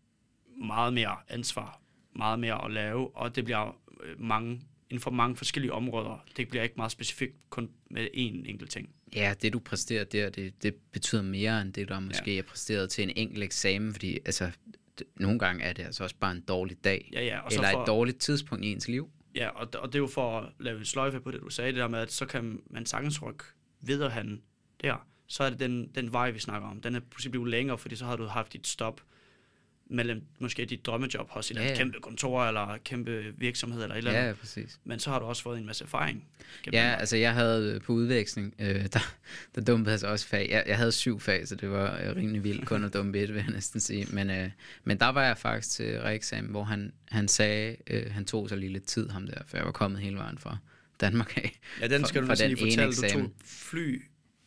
meget 0.66 0.94
mere 0.94 1.16
ansvar, 1.28 1.82
meget 2.16 2.40
mere 2.40 2.66
at 2.66 2.72
lave, 2.72 3.16
og 3.16 3.36
det 3.36 3.46
bliver 3.46 3.78
øh, 4.04 4.22
mange, 4.22 4.62
inden 4.92 5.02
for 5.02 5.12
mange 5.12 5.36
forskellige 5.36 5.74
områder. 5.74 6.26
Det 6.38 6.48
bliver 6.50 6.64
ikke 6.64 6.76
meget 6.78 6.92
specifikt 6.92 7.36
kun 7.50 7.70
med 7.90 8.08
én 8.14 8.50
enkelt 8.50 8.70
ting. 8.72 8.90
Ja, 9.16 9.34
det 9.42 9.54
du 9.54 9.60
præsterer 9.60 10.04
der, 10.04 10.30
det, 10.30 10.64
det 10.64 10.76
betyder 10.92 11.22
mere 11.22 11.62
end 11.62 11.74
det, 11.74 11.88
der 11.88 12.00
måske 12.00 12.34
ja. 12.34 12.38
er 12.40 12.44
præsteret 12.44 12.90
til 12.90 13.04
en 13.04 13.12
enkelt 13.16 13.44
eksamen, 13.44 13.92
fordi 13.94 14.20
altså, 14.26 14.52
nogle 15.16 15.40
gange 15.40 15.64
er 15.64 15.74
det 15.74 15.84
altså 15.84 16.04
også 16.04 16.16
bare 16.20 16.32
en 16.32 16.42
dårlig 16.42 16.84
dag, 16.84 17.10
Ja, 17.14 17.24
ja, 17.24 17.40
og 17.40 17.52
eller 17.54 17.72
for- 17.72 17.82
et 17.82 17.88
dårligt 17.88 18.18
tidspunkt 18.20 18.66
i 18.66 18.72
ens 18.72 18.88
liv. 18.88 19.10
Ja, 19.36 19.50
og, 19.50 19.68
og 19.76 19.88
det 19.88 19.96
er 19.96 20.00
jo 20.00 20.08
for 20.08 20.40
at 20.40 20.50
lave 20.60 20.80
en 20.80 20.86
sløjfe 20.86 21.20
på 21.20 21.32
det, 21.32 21.42
du 21.42 21.50
sagde, 21.50 21.72
det 21.72 21.80
der 21.80 21.88
med, 21.88 22.00
at 22.00 22.12
så 22.12 22.26
kan 22.26 22.62
man 22.70 22.86
sagtens 22.86 23.22
rykke 23.24 23.44
videre 23.82 24.10
han 24.10 24.42
der. 24.84 25.08
Så 25.28 25.44
er 25.44 25.50
det 25.50 25.60
den, 25.60 25.88
den 25.96 26.14
vej, 26.14 26.32
vi 26.32 26.40
snakker 26.40 26.68
om. 26.68 26.82
Den 26.82 26.96
er 26.96 27.00
pludselig 27.00 27.32
blevet 27.32 27.50
længere, 27.50 27.78
fordi 27.78 27.96
så 27.96 28.06
har 28.06 28.16
du 28.16 28.26
haft 28.26 28.54
dit 28.54 28.68
stop 28.68 29.02
mellem 29.92 30.24
måske 30.40 30.66
dit 30.66 30.86
drømmejob 30.86 31.30
hos 31.30 31.52
et 31.52 31.56
Ja, 31.56 31.68
ja, 31.68 31.76
kæmpe 31.76 31.98
kontor, 32.02 32.46
eller 32.46 32.78
kæmpe 32.86 33.24
virksomhed, 33.38 33.84
eller 33.84 33.96
et 33.96 33.98
eller 33.98 34.12
andet. 34.12 34.28
ja, 34.28 34.34
præcis. 34.34 34.80
Men 34.84 35.00
så 35.00 35.10
har 35.10 35.20
du 35.20 35.26
også 35.26 35.44
fået 35.44 35.60
en 35.60 35.66
masse 35.66 35.84
erfaring. 35.84 36.26
Ja, 36.74 36.92
den. 36.92 37.00
altså 37.00 37.18
jeg 37.18 37.34
havde 37.34 37.74
øh, 37.76 37.82
på 37.82 37.94
udveksling, 37.94 38.54
øh, 38.60 38.86
der, 38.94 39.14
der 39.56 39.62
dumpede 39.62 39.92
jeg 39.92 40.00
så 40.00 40.08
også 40.08 40.28
fag. 40.28 40.48
Jeg, 40.52 40.64
jeg 40.68 40.78
havde 40.78 40.92
syv 40.92 41.20
fag, 41.20 41.48
så 41.48 41.56
det 41.56 41.70
var 41.70 42.00
øh, 42.04 42.16
rimelig 42.16 42.44
vildt 42.44 42.66
kun 42.66 42.84
at 42.84 42.94
dumpe 42.94 43.20
et, 43.20 43.34
vil 43.34 43.44
jeg 43.44 43.54
næsten 43.54 43.80
sige. 43.80 44.08
Men, 44.12 44.30
øh, 44.30 44.50
men 44.84 45.00
der 45.00 45.10
var 45.10 45.24
jeg 45.24 45.38
faktisk 45.38 45.70
til 45.76 46.00
reeksamen, 46.00 46.52
hvor 46.52 46.64
han, 46.64 46.94
han 47.10 47.28
sagde, 47.28 47.76
øh, 47.88 48.12
han 48.12 48.26
tog 48.26 48.50
sig 48.50 48.58
lige 48.58 48.74
lidt 48.74 48.86
tid, 48.86 49.10
ham 49.10 49.28
der, 49.28 49.42
for 49.48 49.58
jeg 49.58 49.66
var 49.66 49.72
kommet 49.72 50.00
hele 50.02 50.18
vejen 50.18 50.38
fra 50.38 50.58
Danmark 51.02 51.38
af. 51.38 51.60
ja, 51.82 51.88
den 51.88 52.06
skal 52.06 52.22
du 52.22 52.26
for 52.28 52.32
næsten 52.32 52.50
den 52.50 52.58
lige 52.58 52.78
fortælle. 52.78 52.94
Du 52.94 53.28
tog 53.28 53.32
fly 53.46 54.02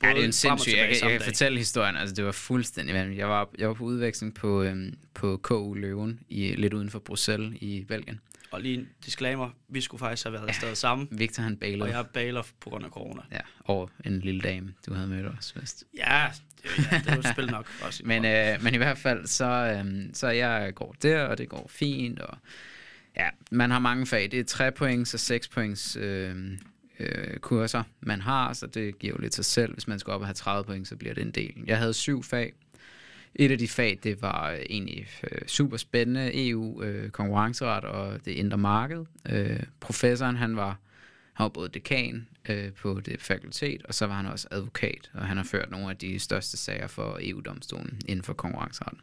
Ja, 0.09 0.14
det 0.14 0.21
er 0.21 0.25
en 0.25 0.33
sindssyg. 0.33 0.73
Jeg, 0.77 0.97
samme 0.97 1.12
jeg 1.12 1.21
kan 1.21 1.25
fortælle 1.25 1.59
historien. 1.59 1.97
Altså, 1.97 2.14
det 2.14 2.25
var 2.25 2.33
fuldstændig 2.33 2.95
vanvittigt. 2.95 3.19
Jeg 3.19 3.29
var, 3.29 3.49
jeg 3.59 3.69
var 3.69 3.75
på 3.75 3.85
udveksling 3.85 4.35
på, 4.35 4.62
øhm, 4.62 4.95
på 5.14 5.37
KU 5.37 5.75
Løven, 5.75 6.21
i, 6.29 6.55
lidt 6.55 6.75
uden 6.75 6.90
for 6.90 6.99
Bruxelles 6.99 7.59
i 7.61 7.85
Belgien. 7.88 8.21
Og 8.51 8.61
lige 8.61 8.79
en 8.79 8.88
disclaimer, 9.05 9.51
vi 9.69 9.81
skulle 9.81 9.99
faktisk 9.99 10.25
have 10.25 10.33
været 10.33 10.49
afsted 10.49 10.75
sammen, 10.75 11.09
Victor 11.11 11.43
han 11.43 11.57
bailede. 11.57 11.83
og 11.83 11.88
jeg 11.88 12.07
baler 12.07 12.43
på 12.61 12.71
grund 12.71 12.85
af 12.85 12.90
corona. 12.90 13.23
Ja, 13.33 13.40
og 13.64 13.90
en 14.05 14.21
lille 14.21 14.40
dame, 14.40 14.75
du 14.87 14.95
havde 14.95 15.09
mødt 15.09 15.27
os, 15.38 15.55
vist. 15.61 15.85
Ja, 15.97 16.27
det, 16.62 16.93
ja, 16.93 16.99
det 16.99 17.09
er 17.09 17.14
jo 17.14 17.21
et 17.21 17.29
spil 17.33 17.51
nok. 17.51 17.67
Også 17.87 18.03
i 18.03 18.07
Men, 18.07 18.25
øh, 18.25 18.62
men 18.62 18.75
i 18.75 18.77
hvert 18.77 18.99
fald, 18.99 19.27
så, 19.27 19.45
øhm, 19.45 20.14
så 20.14 20.29
jeg 20.29 20.73
går 20.75 20.95
der, 21.03 21.23
og 21.23 21.38
det 21.38 21.49
går 21.49 21.67
fint, 21.71 22.21
og 22.21 22.38
ja, 23.17 23.29
man 23.51 23.71
har 23.71 23.79
mange 23.79 24.07
fag. 24.07 24.31
Det 24.31 24.40
er 24.40 24.45
3 24.45 24.73
points 24.73 25.14
og 25.14 25.21
6 25.21 25.49
points 25.49 25.97
øh, 25.97 26.37
øh, 27.01 27.37
kurser, 27.37 27.83
man 28.01 28.21
har, 28.21 28.53
så 28.53 28.67
det 28.67 28.99
giver 28.99 29.13
jo 29.13 29.21
lidt 29.21 29.35
sig 29.35 29.45
selv. 29.45 29.73
Hvis 29.73 29.89
man 29.89 29.99
skal 29.99 30.13
op 30.13 30.21
og 30.21 30.27
have 30.27 30.35
30 30.35 30.65
point, 30.65 30.89
så 30.89 30.97
bliver 30.97 31.15
det 31.15 31.23
en 31.23 31.31
del. 31.31 31.55
Jeg 31.67 31.79
havde 31.79 31.95
syv 31.95 32.23
fag. 32.23 32.53
Et 33.35 33.51
af 33.51 33.59
de 33.59 33.69
fag, 33.69 33.99
det 34.03 34.23
var 34.23 34.57
egentlig 34.71 35.09
øh, 35.31 35.47
super 35.47 35.77
spændende. 35.77 36.49
EU, 36.49 36.83
øh, 36.83 37.11
konkurrenceret 37.11 37.85
og 37.85 38.25
det 38.25 38.31
indre 38.31 38.59
marked. 38.59 39.05
Øh, 39.29 39.61
professoren, 39.81 40.37
han 40.37 40.57
var, 40.57 40.79
han 41.33 41.45
var 41.45 41.49
både 41.49 41.69
dekan 41.69 42.27
øh, 42.49 42.73
på 42.73 43.01
det 43.01 43.21
fakultet, 43.21 43.83
og 43.85 43.95
så 43.95 44.07
var 44.07 44.15
han 44.15 44.27
også 44.27 44.49
advokat, 44.51 45.11
og 45.15 45.27
han 45.27 45.37
har 45.37 45.45
ført 45.45 45.71
nogle 45.71 45.91
af 45.91 45.97
de 45.97 46.19
største 46.19 46.57
sager 46.57 46.87
for 46.87 47.19
EU-domstolen 47.23 48.01
inden 48.09 48.25
for 48.25 48.33
konkurrenceret. 48.33 48.99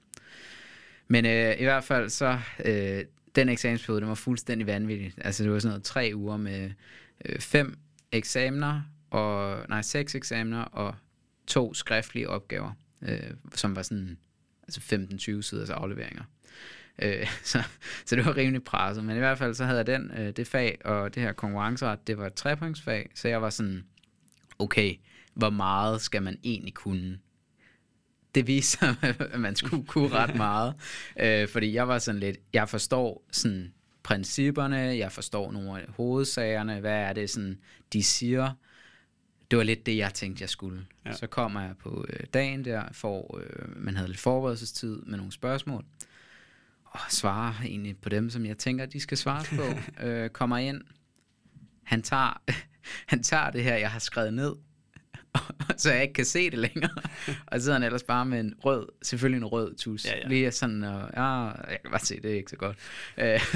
Men 1.08 1.26
øh, 1.26 1.60
i 1.60 1.64
hvert 1.64 1.84
fald 1.84 2.10
så, 2.10 2.40
øh, 2.66 3.04
den 3.36 3.50
eksamensperiode, 3.50 4.02
den 4.02 4.10
var 4.10 4.16
fuldstændig 4.16 4.68
vanvittig. 4.68 5.14
Altså 5.18 5.44
det 5.44 5.52
var 5.52 5.60
sådan 5.60 5.70
noget 5.70 5.84
tre 5.84 6.12
uger 6.16 6.38
med 6.38 6.72
øh, 7.26 7.40
fem 7.40 7.78
eksamener, 8.12 8.82
og, 9.10 9.66
nej, 9.70 9.82
seks 9.82 10.16
eksamener 10.16 10.62
og 10.62 10.96
to 11.48 11.74
skriftlige 11.74 12.30
opgaver, 12.30 12.72
øh, 13.02 13.32
som 13.56 13.76
var 13.76 13.82
sådan 13.82 14.18
altså 14.64 14.82
15-20 15.40 15.42
siders 15.42 15.70
afleveringer. 15.70 16.24
Øh, 17.02 17.28
så, 17.44 17.64
så 18.06 18.16
det 18.16 18.26
var 18.26 18.38
rimelig 18.38 18.64
presset, 18.64 19.04
men 19.04 19.16
i 19.16 19.20
hvert 19.20 19.38
fald 19.38 19.54
så 19.54 19.66
havde 19.66 19.78
jeg 19.78 19.88
den, 19.88 20.12
øh, 20.18 20.32
det 20.32 20.48
fag, 20.48 20.78
og 20.86 21.16
det 21.16 21.24
her 21.24 21.34
konkurrenceret, 21.34 22.08
det 22.08 22.18
var 22.18 22.28
et 22.28 22.34
trepointsfag, 22.34 23.10
så 23.16 23.28
jeg 23.28 23.42
var 23.42 23.50
sådan, 23.50 23.86
okay, 24.60 24.96
hvor 25.34 25.50
meget 25.50 26.02
skal 26.02 26.24
man 26.24 26.38
egentlig 26.44 26.74
kunne? 26.74 27.20
Det 28.36 28.48
viste 28.48 28.78
sig, 28.78 28.96
at 29.34 29.40
man 29.40 29.56
skulle 29.56 29.86
kunne 29.86 30.10
ret 30.10 30.36
meget, 30.36 30.74
øh, 31.20 31.48
fordi 31.48 31.74
jeg 31.74 31.88
var 31.88 32.00
sådan 32.00 32.20
lidt, 32.20 32.38
jeg 32.54 32.70
forstår 32.70 33.28
sådan 33.32 33.74
principperne, 34.04 34.78
jeg 34.78 35.12
forstår 35.12 35.52
nogle 35.52 35.82
af 35.82 35.88
hovedsagerne, 35.90 36.80
hvad 36.80 36.98
er 36.98 37.14
det 37.14 37.30
sådan, 37.30 37.60
de 37.94 38.04
siger, 38.04 38.54
det 39.52 39.58
var 39.58 39.64
lidt 39.64 39.86
det, 39.86 39.98
jeg 39.98 40.14
tænkte, 40.14 40.42
jeg 40.42 40.50
skulle. 40.50 40.86
Ja. 41.06 41.14
Så 41.14 41.28
kommer 41.28 41.62
jeg 41.62 41.76
på 41.78 42.06
øh, 42.10 42.20
dagen 42.34 42.66
der, 42.66 42.84
for 42.92 43.38
øh, 43.38 43.84
man 43.84 43.96
havde 43.96 44.08
lidt 44.08 44.20
forberedelsestid 44.20 45.02
med 45.02 45.18
nogle 45.18 45.32
spørgsmål. 45.32 45.86
og 46.86 47.00
svarer 47.10 47.54
egentlig 47.66 47.98
på 47.98 48.10
dem, 48.10 48.30
som 48.30 48.46
jeg 48.46 48.58
tænker, 48.58 48.86
de 48.86 49.00
skal 49.00 49.18
svare 49.18 49.44
på. 49.56 49.64
øh, 50.06 50.30
kommer 50.30 50.58
ind. 50.58 50.82
Han 51.84 52.02
tager, 52.02 52.42
han 53.12 53.24
tager 53.24 53.50
det 53.50 53.64
her, 53.64 53.76
jeg 53.76 53.92
har 53.92 54.00
skrevet 54.00 54.34
ned, 54.34 54.56
så 55.78 55.92
jeg 55.94 56.02
ikke 56.02 56.14
kan 56.14 56.26
se 56.26 56.50
det 56.50 56.60
længere. 56.60 56.92
og 57.48 57.60
så 57.60 57.64
sidder 57.64 57.74
han 57.74 57.84
ellers 57.84 58.04
bare 58.04 58.26
med 58.26 58.40
en 58.40 58.54
rød, 58.66 58.88
selvfølgelig 59.02 59.38
en 59.38 59.46
rød 59.46 59.76
tus. 59.76 60.06
Ja, 60.06 60.18
ja. 60.18 60.28
Lige 60.28 60.52
sådan, 60.52 60.84
og, 60.84 61.10
ja, 61.14 61.46
jeg 61.46 61.78
kan 61.82 61.92
bare 61.92 62.00
se, 62.00 62.22
det 62.22 62.32
er 62.32 62.36
ikke 62.36 62.50
så 62.50 62.56
godt. 62.58 62.78
Øh, 63.18 63.56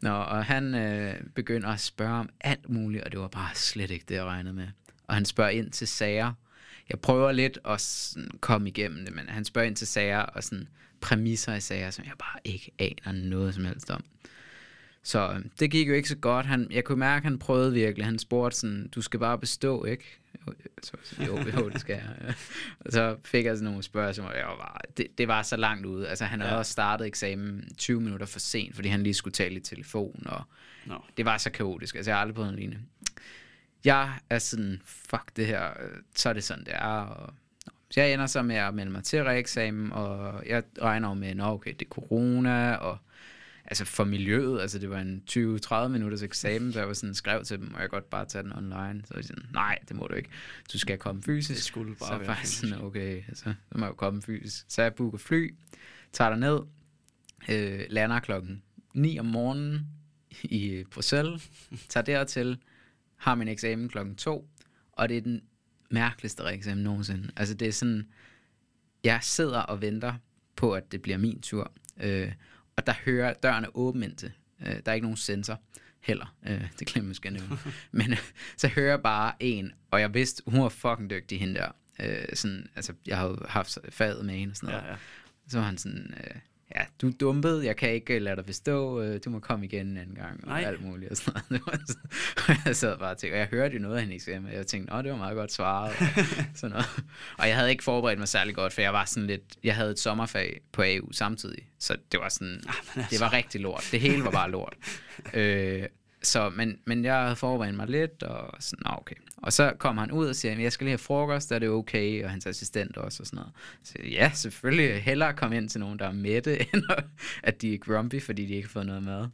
Nå, 0.00 0.10
og 0.10 0.44
han 0.44 0.74
øh, 0.74 1.14
begynder 1.34 1.68
at 1.68 1.80
spørge 1.80 2.14
om 2.14 2.28
alt 2.40 2.68
muligt, 2.68 3.04
og 3.04 3.12
det 3.12 3.20
var 3.20 3.28
bare 3.28 3.50
slet 3.54 3.90
ikke 3.90 4.04
det, 4.08 4.14
jeg 4.14 4.24
regnede 4.24 4.54
med. 4.54 4.68
Og 5.06 5.14
han 5.14 5.24
spørger 5.24 5.50
ind 5.50 5.70
til 5.70 5.88
sager. 5.88 6.32
Jeg 6.90 7.00
prøver 7.00 7.32
lidt 7.32 7.58
at 7.64 7.80
sådan, 7.80 8.30
komme 8.40 8.68
igennem 8.68 9.04
det, 9.04 9.14
men 9.14 9.28
han 9.28 9.44
spørger 9.44 9.66
ind 9.66 9.76
til 9.76 9.86
sager 9.86 10.18
og 10.18 10.44
sådan 10.44 10.68
præmisser 11.00 11.54
i 11.54 11.60
sager, 11.60 11.90
som 11.90 12.04
jeg 12.04 12.12
bare 12.18 12.40
ikke 12.44 12.70
aner 12.78 13.12
noget 13.12 13.54
som 13.54 13.64
helst 13.64 13.90
om. 13.90 14.04
Så 15.04 15.42
det 15.60 15.70
gik 15.70 15.88
jo 15.88 15.94
ikke 15.94 16.08
så 16.08 16.16
godt. 16.16 16.46
Han, 16.46 16.66
jeg 16.70 16.84
kunne 16.84 16.98
mærke, 16.98 17.16
at 17.16 17.24
han 17.24 17.38
prøvede 17.38 17.72
virkelig. 17.72 18.04
Han 18.04 18.18
spurgte 18.18 18.56
sådan, 18.58 18.88
du 18.88 19.02
skal 19.02 19.20
bare 19.20 19.38
bestå, 19.38 19.84
ikke? 19.84 20.18
Så, 20.82 20.92
jo, 21.26 21.38
jo, 21.38 21.68
det 21.68 21.80
skal 21.80 21.94
jeg. 21.94 22.34
Og 22.80 22.92
så 22.92 23.16
fik 23.24 23.44
jeg 23.44 23.56
sådan 23.56 23.64
nogle 23.64 23.82
spørgsmål, 23.82 24.26
og 24.30 24.36
jeg 24.36 24.46
var 24.46 24.80
det, 24.96 25.06
det 25.18 25.28
var 25.28 25.42
så 25.42 25.56
langt 25.56 25.86
ude. 25.86 26.08
Altså, 26.08 26.24
han 26.24 26.40
havde 26.40 26.52
Ja. 26.52 26.58
også 26.58 26.72
startet 26.72 27.06
eksamen 27.06 27.68
20 27.78 28.00
minutter 28.00 28.26
for 28.26 28.38
sent, 28.38 28.74
fordi 28.74 28.88
han 28.88 29.02
lige 29.02 29.14
skulle 29.14 29.32
tale 29.32 29.54
i 29.54 29.60
telefon, 29.60 30.22
og 30.26 30.42
Nå. 30.86 30.94
det 31.16 31.24
var 31.24 31.38
så 31.38 31.50
kaotisk. 31.50 31.94
Altså, 31.94 32.10
jeg 32.10 32.16
har 32.16 32.20
aldrig 32.20 32.34
prøvet 32.34 32.50
en 32.50 32.56
lignende. 32.56 32.80
Jeg 33.84 34.12
er 34.30 34.38
sådan, 34.38 34.80
fuck 34.84 35.36
det 35.36 35.46
her, 35.46 35.70
så 36.16 36.28
er 36.28 36.32
det 36.32 36.44
sådan, 36.44 36.64
det 36.64 36.74
er. 36.74 36.86
Og, 36.86 37.34
så 37.90 38.00
jeg 38.00 38.12
ender 38.12 38.26
så 38.26 38.42
med 38.42 38.56
at 38.56 38.74
melde 38.74 38.90
mig 38.92 39.04
til 39.04 39.24
reeksamen, 39.24 39.92
og 39.92 40.42
jeg 40.46 40.62
regner 40.82 41.14
med, 41.14 41.28
at 41.28 41.40
okay, 41.40 41.72
det 41.72 41.82
er 41.82 41.90
corona, 41.90 42.74
og 42.74 42.98
altså 43.72 43.84
for 43.84 44.04
miljøet, 44.04 44.60
altså 44.60 44.78
det 44.78 44.90
var 44.90 45.00
en 45.00 45.22
20-30 45.30 45.88
minutters 45.88 46.22
eksamen, 46.22 46.72
så 46.72 46.78
jeg 46.78 46.88
var 46.88 46.94
sådan 46.94 47.14
skrev 47.14 47.44
til 47.44 47.58
dem, 47.58 47.74
og 47.74 47.80
jeg 47.80 47.88
godt 47.88 48.10
bare 48.10 48.24
tage 48.24 48.42
den 48.42 48.52
online. 48.52 49.02
Så 49.04 49.14
var 49.14 49.20
de 49.20 49.26
sådan, 49.26 49.46
nej, 49.52 49.78
det 49.88 49.96
må 49.96 50.06
du 50.06 50.14
ikke. 50.14 50.28
Du 50.72 50.78
skal 50.78 50.98
komme 50.98 51.22
fysisk. 51.22 51.56
Det 51.56 51.64
skulle 51.64 51.94
bare 51.94 52.08
så 52.08 52.26
være 52.26 52.36
fysisk. 52.36 52.60
sådan, 52.60 52.84
okay, 52.84 53.22
altså, 53.28 53.44
så 53.44 53.78
må 53.78 53.84
jeg 53.84 53.90
jo 53.90 53.94
komme 53.94 54.22
fysisk. 54.22 54.64
Så 54.68 54.82
jeg 54.82 54.94
booker 54.94 55.18
fly, 55.18 55.54
tager 56.12 56.30
der 56.30 56.36
ned, 56.36 56.60
øh, 57.48 57.86
lander 57.90 58.20
klokken 58.20 58.62
9 58.94 59.18
om 59.18 59.26
morgenen 59.26 59.86
i 60.42 60.84
Bruxelles, 60.90 61.50
tager 61.88 62.04
dertil, 62.04 62.58
har 63.16 63.34
min 63.34 63.48
eksamen 63.48 63.88
klokken 63.88 64.16
2, 64.16 64.48
og 64.92 65.08
det 65.08 65.16
er 65.16 65.20
den 65.20 65.42
mærkeligste 65.90 66.42
eksamen 66.44 66.84
nogensinde. 66.84 67.30
Altså 67.36 67.54
det 67.54 67.68
er 67.68 67.72
sådan, 67.72 68.08
jeg 69.04 69.18
sidder 69.22 69.60
og 69.60 69.80
venter 69.80 70.14
på, 70.56 70.72
at 70.72 70.92
det 70.92 71.02
bliver 71.02 71.18
min 71.18 71.40
tur, 71.40 71.72
øh, 72.00 72.32
og 72.76 72.86
der 72.86 72.94
hører 73.04 73.34
døren 73.34 73.64
er 73.64 73.76
åben 73.76 74.02
indtil. 74.02 74.32
Øh, 74.60 74.66
der 74.66 74.90
er 74.90 74.92
ikke 74.92 75.04
nogen 75.04 75.16
sensor 75.16 75.60
heller. 76.00 76.34
Øh, 76.46 76.68
det 76.78 76.86
glemmer 76.86 77.06
jeg 77.06 77.08
måske 77.08 77.26
at 77.26 77.32
nævne. 77.32 77.58
Men 77.90 78.12
øh, 78.12 78.18
så 78.56 78.68
hører 78.68 78.90
jeg 78.90 79.02
bare 79.02 79.34
en, 79.40 79.72
og 79.90 80.00
jeg 80.00 80.14
vidste, 80.14 80.42
hun 80.46 80.62
var 80.62 80.68
fucking 80.68 81.10
dygtig, 81.10 81.40
hende 81.40 81.54
der. 81.54 81.68
Øh, 82.00 82.24
sådan, 82.34 82.66
altså, 82.76 82.92
jeg 83.06 83.18
har 83.18 83.26
jo 83.26 83.36
haft 83.48 83.78
faget 83.90 84.24
med 84.24 84.34
hende 84.34 84.52
og 84.52 84.56
sådan 84.56 84.74
noget. 84.74 84.84
Ja, 84.84 84.90
ja. 84.90 84.96
Så 85.48 85.58
var 85.58 85.66
han 85.66 85.78
sådan, 85.78 86.14
øh, 86.16 86.40
ja, 86.76 86.84
du 87.00 87.08
er 87.08 87.12
dumpet, 87.20 87.64
jeg 87.64 87.76
kan 87.76 87.92
ikke 87.92 88.14
øh, 88.14 88.22
lade 88.22 88.36
dig 88.36 88.44
bestå, 88.44 89.00
øh, 89.00 89.20
du 89.24 89.30
må 89.30 89.38
komme 89.38 89.64
igen 89.64 89.86
en 89.86 89.96
anden 89.96 90.14
gang, 90.14 90.40
og 90.42 90.48
Nej. 90.48 90.62
alt 90.62 90.84
muligt 90.84 91.10
og 91.10 91.16
sådan 91.16 91.42
noget. 91.50 91.80
Og 92.48 92.54
jeg 92.64 92.76
sad 92.76 92.98
bare 92.98 93.10
og 93.10 93.18
tænkte, 93.18 93.34
og 93.34 93.38
jeg 93.38 93.46
hørte 93.46 93.74
jo 93.74 93.80
noget 93.80 93.96
af 93.96 94.02
hende 94.02 94.14
eksamen, 94.14 94.46
og 94.46 94.54
jeg 94.54 94.66
tænkte, 94.66 94.94
åh, 94.94 95.02
det 95.02 95.10
var 95.10 95.18
meget 95.18 95.36
godt 95.36 95.52
svaret, 95.52 95.90
og 96.00 96.24
sådan 96.54 96.70
noget. 96.70 96.86
Og 97.38 97.48
jeg 97.48 97.56
havde 97.56 97.70
ikke 97.70 97.84
forberedt 97.84 98.18
mig 98.18 98.28
særlig 98.28 98.54
godt, 98.54 98.72
for 98.72 98.80
jeg 98.80 98.92
var 98.92 99.04
sådan 99.04 99.26
lidt, 99.26 99.42
jeg 99.64 99.76
havde 99.76 99.90
et 99.90 99.98
sommerfag 99.98 100.60
på 100.72 100.82
AU 100.82 101.12
samtidig, 101.12 101.68
så 101.78 101.96
det 102.12 102.20
var 102.20 102.28
sådan, 102.28 102.62
altså. 102.66 103.06
det 103.10 103.20
var 103.20 103.32
rigtig 103.32 103.60
lort. 103.60 103.88
Det 103.92 104.00
hele 104.00 104.24
var 104.24 104.30
bare 104.30 104.50
lort. 104.50 104.74
øh, 105.34 105.82
så, 106.22 106.50
men, 106.50 106.78
men 106.84 107.04
jeg 107.04 107.22
havde 107.22 107.36
forberedt 107.36 107.74
mig 107.74 107.88
lidt, 107.88 108.22
og 108.22 108.54
sådan, 108.60 108.82
nå, 108.84 108.90
okay. 108.98 109.14
Og 109.36 109.52
så 109.52 109.72
kom 109.78 109.98
han 109.98 110.12
ud 110.12 110.26
og 110.26 110.36
siger, 110.36 110.60
jeg 110.60 110.72
skal 110.72 110.84
lige 110.84 110.92
have 110.92 110.98
frokost, 110.98 111.52
er 111.52 111.58
det 111.58 111.68
okay? 111.68 112.24
Og 112.24 112.30
hans 112.30 112.46
assistent 112.46 112.96
også 112.96 113.22
og 113.22 113.26
sådan 113.26 113.36
noget. 113.36 113.52
Så 113.82 113.94
ja, 114.04 114.30
selvfølgelig 114.34 115.02
hellere 115.02 115.34
komme 115.34 115.56
ind 115.56 115.68
til 115.68 115.80
nogen, 115.80 115.98
der 115.98 116.08
er 116.08 116.12
mætte, 116.12 116.58
end 116.74 116.82
at 117.42 117.62
de 117.62 117.74
er 117.74 117.78
grumpy, 117.78 118.22
fordi 118.22 118.46
de 118.46 118.54
ikke 118.54 118.68
har 118.68 118.72
fået 118.72 118.86
noget 118.86 119.02
mad. 119.02 119.28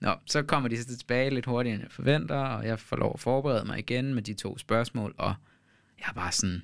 Nå, 0.00 0.14
så 0.26 0.42
kommer 0.42 0.68
de 0.68 0.82
så 0.82 0.98
tilbage 0.98 1.30
lidt 1.30 1.46
hurtigere, 1.46 1.74
end 1.74 1.82
jeg 1.82 1.92
forventer, 1.92 2.36
og 2.36 2.66
jeg 2.66 2.78
får 2.78 2.96
lov 2.96 3.10
at 3.14 3.20
forberede 3.20 3.64
mig 3.64 3.78
igen 3.78 4.14
med 4.14 4.22
de 4.22 4.34
to 4.34 4.58
spørgsmål, 4.58 5.14
og 5.18 5.34
jeg 5.98 6.06
er 6.08 6.12
bare 6.12 6.32
sådan... 6.32 6.62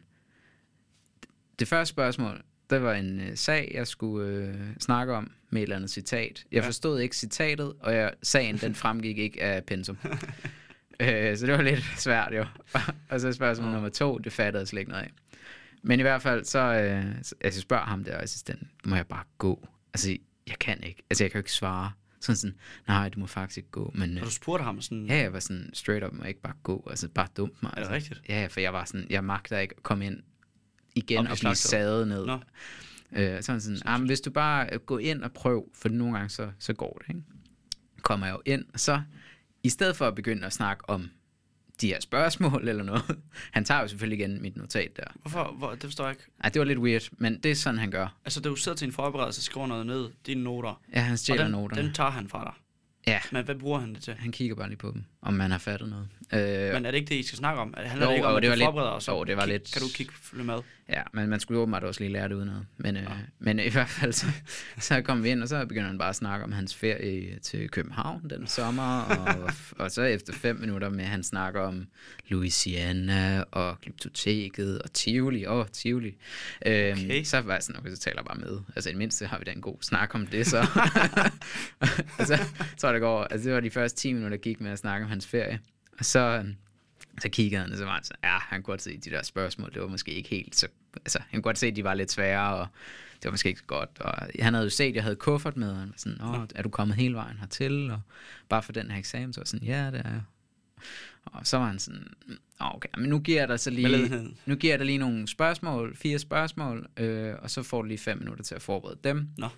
Det 1.59 1.69
første 1.69 1.91
spørgsmål, 1.91 2.43
det 2.71 2.83
var 2.83 2.95
en 2.95 3.21
øh, 3.21 3.37
sag, 3.37 3.71
jeg 3.75 3.87
skulle 3.87 4.29
øh, 4.29 4.55
snakke 4.81 5.13
om 5.15 5.31
med 5.51 5.61
et 5.61 5.63
eller 5.63 5.77
andet 5.77 5.91
citat. 5.91 6.45
Jeg 6.53 6.61
Ja. 6.63 6.67
forstod 6.67 7.01
ikke 7.01 7.17
citatet, 7.17 7.73
og 7.81 7.95
jeg, 7.95 8.13
sagen 8.23 8.57
den 8.57 8.75
fremgik 8.75 9.19
ikke 9.19 9.43
af 9.43 9.65
pensum. 9.65 9.99
øh, 11.01 11.37
så 11.37 11.47
det 11.47 11.55
var 11.55 11.63
lidt 11.63 11.85
svært 11.99 12.33
jo. 12.37 12.45
og 13.09 13.21
så 13.21 13.33
spørgsmål 13.33 13.67
Nå. 13.69 13.73
nummer 13.75 13.89
to, 13.89 14.19
det 14.19 14.33
fattede 14.33 14.61
jeg 14.61 14.69
slet 14.69 14.81
ikke 14.81 14.91
noget 14.91 15.05
af. 15.05 15.11
Men 15.83 16.01
i 16.01 16.03
hvert 16.03 16.23
fald, 16.23 16.45
så 16.45 16.59
øh, 16.59 17.03
så- 17.05 17.17
altså, 17.17 17.35
jeg 17.45 17.53
spørger 17.53 17.85
ham 17.85 18.05
der 18.05 18.19
assistenten, 18.19 18.71
må 18.85 18.97
jeg 18.97 19.07
bare 19.07 19.25
gå? 19.39 19.69
Altså, 19.95 20.17
jeg 20.47 20.59
kan 20.59 20.83
ikke. 20.83 21.03
Altså, 21.11 21.25
jeg 21.25 21.31
kan 21.31 21.39
jo 21.39 21.41
ikke 21.41 21.53
svare. 21.53 21.93
Sådan 22.23 22.37
sådan, 22.37 22.57
nej, 22.89 23.09
du 23.09 23.21
må 23.21 23.27
faktisk 23.27 23.57
ikke 23.59 23.71
gå. 23.71 23.93
Men 23.95 24.11
øh, 24.17 24.17
Og 24.23 24.27
du 24.27 24.31
spurgte 24.31 24.65
ham 24.65 24.81
sådan, 24.81 25.07
ja, 25.07 25.17
jeg 25.17 25.33
var 25.33 25.41
sådan, 25.41 25.71
straight 25.73 26.05
up, 26.05 26.13
må 26.13 26.23
jeg 26.23 26.29
ikke 26.29 26.41
bare 26.43 26.53
gå? 26.63 26.87
Altså, 26.91 27.09
bare 27.09 27.27
dump 27.37 27.53
mig. 27.63 27.69
er 27.71 27.75
det 27.75 27.79
Altså. 27.81 27.93
rigtigt? 27.95 28.23
Ja, 28.29 28.47
for 28.51 28.61
jeg 28.61 28.73
var 28.73 28.85
sådan, 28.85 29.07
jeg 29.11 29.25
magter 29.25 29.59
ikke 29.59 29.75
at 29.77 29.83
komme 29.83 30.07
ind 30.07 30.23
igen 30.95 31.19
Og 31.19 31.23
og 31.23 31.27
blive 31.27 31.37
slagtet. 31.39 31.59
sadet 31.59 32.09
ned. 32.09 32.27
Nå. 32.27 32.39
Øh, 33.13 33.43
sådan 33.43 33.61
sådan, 33.61 33.79
ah, 33.85 34.01
men 34.01 34.07
hvis 34.07 34.21
du 34.21 34.31
bare 34.31 34.69
øh, 34.73 34.81
går 34.81 34.99
ind 34.99 35.23
og 35.23 35.33
prøv, 35.33 35.71
for 35.75 35.89
nogle 35.89 36.15
gange 36.15 36.29
så, 36.29 36.51
så 36.59 36.73
går 36.73 36.99
det, 37.07 37.15
ikke? 37.15 37.27
Kommer 38.03 38.27
jeg 38.27 38.33
jo 38.35 38.43
ind, 38.53 38.65
og 38.75 38.81
så 38.81 39.03
i 39.63 39.69
stedet 39.69 39.97
for 39.97 40.07
at 40.09 40.15
begynde 40.15 40.47
at 40.47 40.53
snakke 40.53 40.89
om 40.91 41.11
de 41.81 41.87
her 41.87 42.01
spørgsmål 42.01 42.69
eller 42.69 42.83
noget, 42.85 43.03
han 43.53 43.65
tager 43.65 43.81
jo 43.81 43.89
selvfølgelig 43.89 44.19
igen 44.21 44.43
mit 44.43 44.57
notat 44.57 44.97
der. 44.97 45.03
Hvorfor? 45.15 45.55
Hvor, 45.59 45.71
det 45.71 45.83
forstår 45.83 46.05
jeg 46.05 46.13
ikke. 46.13 46.23
Ej, 46.45 46.49
det 46.51 46.61
var 46.61 46.67
lidt 46.67 46.79
weird, 46.79 47.09
men 47.13 47.39
det 47.41 47.51
er 47.51 47.55
sådan, 47.55 47.79
han 47.79 47.91
gør. 47.91 48.17
Altså, 48.25 48.41
da 48.41 48.49
du 48.49 48.57
sidder 48.57 48.77
til 48.77 48.87
en 48.87 48.93
forberedelse 48.93 49.39
og 49.39 49.43
skriver 49.43 49.67
noget 49.67 49.87
ned, 49.87 50.09
dine 50.27 50.43
noter, 50.43 50.83
Ja, 50.95 51.01
han 51.01 51.13
og 51.13 51.19
stjæler 51.19 51.43
den, 51.43 51.53
noterne. 51.53 51.83
den 51.83 51.93
tager 51.95 52.11
han 52.11 52.29
fra 52.29 52.45
dig. 52.45 52.53
Ja, 53.07 53.21
Men 53.33 53.45
hvad 53.45 53.55
bruger 53.55 53.81
han 53.81 53.95
det 53.95 54.03
til? 54.03 54.15
han 54.19 54.33
kigger 54.33 54.57
bare 54.57 54.69
lige 54.69 54.79
på 54.79 54.91
dem, 54.95 55.05
om 55.23 55.35
man 55.35 55.51
har 55.51 55.59
fattet 55.59 55.89
noget. 55.89 56.09
Øh, 56.69 56.75
Men 56.75 56.87
er 56.87 56.91
det 56.91 56.99
ikke 56.99 57.09
det, 57.09 57.15
I 57.15 57.23
skal 57.23 57.39
snakke 57.39 57.61
om? 57.61 57.75
Handler 57.77 58.07
Jo, 58.07 58.11
det 58.11 58.17
ikke 58.17 58.27
om, 58.29 58.37
at 58.37 58.43
det 58.43 58.49
du 58.49 58.51
var 58.51 58.57
lidt- 58.57 58.65
forbereder 58.67 58.93
dig, 58.93 59.03
så 59.03 59.13
jo, 59.13 59.25
det 59.25 59.37
var 59.37 59.43
kig- 59.43 59.49
lidt- 59.53 59.73
Kan 59.73 59.83
du 59.83 59.89
kigge 59.95 60.13
følge 60.23 60.45
med? 60.45 60.59
Ja, 60.89 61.03
men 61.13 61.29
man 61.29 61.41
skulle 61.41 61.57
jo 61.59 61.63
åbenbart 61.63 61.85
også 61.85 62.01
lige 62.01 62.13
lære 62.13 62.29
det 62.29 62.35
udenad. 62.35 62.61
Men, 62.77 62.97
øh, 62.97 63.03
Ja. 63.03 63.09
men 63.39 63.59
i 63.59 63.69
hvert 63.69 63.89
fald, 63.89 64.13
så, 64.13 64.27
så 64.79 65.03
kom 65.03 65.23
vi 65.23 65.29
ind, 65.29 65.43
og 65.43 65.49
så 65.49 65.67
begynder 65.67 65.87
han 65.87 65.99
bare 65.99 66.09
at 66.09 66.17
snakke 66.17 66.45
om 66.45 66.53
hans 66.53 66.75
ferie 66.75 67.39
til 67.39 67.69
København 67.71 68.31
den 68.31 68.47
sommer, 68.47 69.01
og, 69.03 69.51
og 69.79 69.91
så 69.91 70.03
efter 70.03 70.33
fem 70.33 70.57
minutter 70.57 70.89
med, 70.89 71.05
han 71.05 71.23
snakker 71.23 71.61
om 71.61 71.87
Louisiana, 72.29 73.45
og 73.51 73.81
Glyptoteket, 73.81 74.83
og 74.83 74.93
Tivoli, 74.93 75.45
og 75.45 75.73
Tivoli. 75.73 76.17
Øhm, 76.67 76.99
Okay. 77.05 77.25
Så 77.25 77.41
var 77.41 77.53
jeg 77.55 77.63
sådan, 77.63 77.81
okay, 77.81 77.91
så 77.91 77.99
taler 77.99 78.17
jeg 78.19 78.25
bare 78.25 78.39
med. 78.39 78.59
Altså 78.77 78.91
i 78.91 78.93
det 78.93 78.99
mindste 78.99 79.27
har 79.27 79.39
vi 79.39 79.45
da 79.45 79.51
en 79.51 79.61
god 79.61 79.77
snak 79.83 80.15
om 80.15 80.27
det, 80.27 80.47
så. 80.47 80.59
og 82.19 82.27
så 82.27 82.39
jeg, 82.91 82.95
det 82.95 83.01
går, 83.07 83.25
altså 83.25 83.49
det 83.49 83.55
var 83.55 83.61
de 83.61 83.71
første 83.71 83.99
10 83.99 84.13
minutter, 84.13 84.37
der 84.37 84.43
gik 84.43 84.61
med 84.61 84.71
at 84.71 84.79
snakke 84.79 85.05
om 85.05 85.11
hans 85.11 85.27
ferie. 85.27 85.61
Og 85.99 86.05
så, 86.05 86.19
øhm, 86.21 86.55
så 87.23 87.29
kiggede 87.29 87.63
han, 87.63 87.73
og 87.73 87.79
så 87.79 87.85
var 87.85 87.95
han 87.95 88.05
sådan, 88.05 88.19
ja, 88.25 88.39
han 88.39 88.63
kunne 88.63 88.73
godt 88.73 88.83
se 88.83 88.97
de 88.97 89.11
der 89.11 89.23
spørgsmål, 89.23 89.71
det 89.75 89.83
var 89.83 89.89
måske 89.89 90.13
ikke 90.13 90.29
helt 90.29 90.57
så, 90.57 90.69
altså, 90.97 91.19
han 91.19 91.39
kunne 91.39 91.43
godt 91.43 91.59
se, 91.59 91.67
at 91.67 91.77
de 91.77 91.85
var 91.85 91.95
lidt 91.95 92.11
svære, 92.13 92.55
og 92.57 92.67
det 93.15 93.25
var 93.25 93.31
måske 93.31 93.49
ikke 93.49 93.61
så 93.61 93.67
godt, 93.67 93.91
og 94.01 94.15
han 94.41 94.55
havde 94.55 94.65
jo 94.65 94.71
set, 94.71 94.85
at 94.89 94.95
jeg 94.95 95.03
havde 95.03 95.17
kuffert 95.17 95.57
med, 95.57 95.71
og 95.71 95.77
han 95.77 95.89
var 95.89 95.95
sådan, 95.97 96.21
Åh, 96.23 96.35
er 96.55 96.63
du 96.63 96.69
kommet 96.69 96.97
hele 96.97 97.15
vejen 97.15 97.37
hertil, 97.39 97.91
og 97.91 98.01
bare 98.49 98.63
for 98.63 98.73
den 98.73 98.91
her 98.91 98.99
eksamen, 98.99 99.33
så 99.33 99.41
var 99.41 99.45
sådan, 99.45 99.67
ja, 99.69 99.87
det 99.87 100.01
er 100.05 100.11
jeg. 100.11 100.21
Og 101.25 101.47
så 101.47 101.59
var 101.59 101.67
han 101.67 101.79
sådan, 101.79 102.07
"Åh, 102.61 102.75
okay, 102.75 102.89
men 102.99 103.09
nu 103.11 103.19
giver 103.19 103.39
jeg 103.41 103.49
dig 103.49 103.61
så 103.61 103.71
lige, 103.71 103.89
nu 104.47 104.55
giver 104.55 104.73
jeg 104.73 104.79
dig 104.79 104.87
lige 104.87 104.99
nogle 104.99 105.29
spørgsmål, 105.29 105.97
fire 105.97 106.19
spørgsmål, 106.19 106.87
øh, 106.97 107.35
og 107.39 107.51
så 107.51 107.63
får 107.63 107.83
du 107.83 107.89
lige 107.89 107.99
fem 107.99 108.19
minutter 108.19 108.45
til 108.45 108.55
at 108.55 108.63
forberede 108.63 108.99
dem. 109.05 109.29
Nå. 109.39 109.49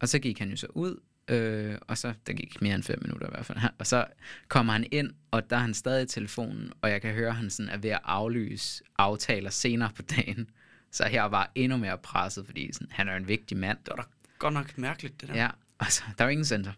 Og 0.00 0.08
så 0.08 0.18
gik 0.18 0.38
han 0.38 0.50
jo 0.50 0.56
så 0.56 0.66
ud, 0.70 1.00
øh, 1.32 1.78
og 1.88 1.98
så, 1.98 2.12
der 2.26 2.32
gik 2.32 2.62
mere 2.62 2.74
end 2.74 2.82
fem 2.82 2.98
minutter 3.02 3.26
i 3.26 3.30
hvert 3.30 3.46
fald, 3.46 3.58
og 3.78 3.86
så 3.86 4.06
kommer 4.48 4.72
han 4.72 4.86
ind, 4.90 5.10
og 5.30 5.50
der 5.50 5.56
er 5.56 5.60
han 5.60 5.74
stadig 5.74 6.02
i 6.02 6.06
telefonen, 6.06 6.72
og 6.82 6.90
jeg 6.90 7.02
kan 7.02 7.14
høre, 7.14 7.28
at 7.28 7.36
han 7.36 7.50
sådan 7.50 7.72
er 7.72 7.76
ved 7.76 7.90
at 7.90 8.00
aflyse 8.04 8.84
aftaler 8.98 9.50
senere 9.50 9.90
på 9.96 10.02
dagen. 10.02 10.50
Så 10.90 11.06
jeg 11.12 11.30
var 11.30 11.50
endnu 11.54 11.78
mere 11.78 11.98
presset, 11.98 12.46
fordi 12.46 12.72
sådan, 12.72 12.88
han 12.90 13.08
er 13.08 13.16
en 13.16 13.28
vigtig 13.28 13.56
mand. 13.56 13.78
Det 13.78 13.88
var 13.88 13.96
da 13.96 14.08
godt 14.38 14.54
nok 14.54 14.78
mærkeligt, 14.78 15.20
det 15.20 15.28
der. 15.28 15.34
Ja, 15.34 15.48
altså, 15.80 16.02
der 16.18 16.24
er 16.24 16.28
jo 16.28 16.30
ingen 16.30 16.44
center. 16.44 16.72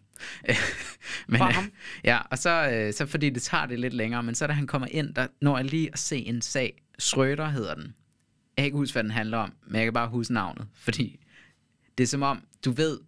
men, 1.28 1.38
Bare 1.38 1.48
øh, 1.48 1.54
ham? 1.54 1.72
Ja, 2.04 2.18
og 2.30 2.38
så, 2.38 2.70
øh, 2.70 2.92
så 2.92 3.06
fordi 3.06 3.30
det 3.30 3.42
tager 3.42 3.66
det 3.66 3.80
lidt 3.80 3.94
længere, 3.94 4.22
men 4.22 4.34
så 4.34 4.46
da 4.46 4.52
han 4.52 4.66
kommer 4.66 4.88
ind, 4.90 5.14
der 5.14 5.26
når 5.40 5.56
jeg 5.56 5.64
lige 5.64 5.90
at 5.92 5.98
se 5.98 6.16
en 6.16 6.42
sag. 6.42 6.80
Schrøder 6.98 7.48
hedder 7.48 7.74
den. 7.74 7.82
Jeg 7.84 8.62
kan 8.62 8.64
ikke 8.64 8.76
huske, 8.76 8.94
hvad 8.94 9.02
den 9.02 9.10
handler 9.10 9.38
om, 9.38 9.52
men 9.66 9.76
jeg 9.76 9.86
kan 9.86 9.92
bare 9.92 10.08
huske 10.08 10.34
navnet, 10.34 10.66
fordi 10.74 11.20
det 11.98 12.04
er 12.04 12.08
som 12.08 12.22
om, 12.22 12.42
du 12.64 12.70
ved, 12.70 12.98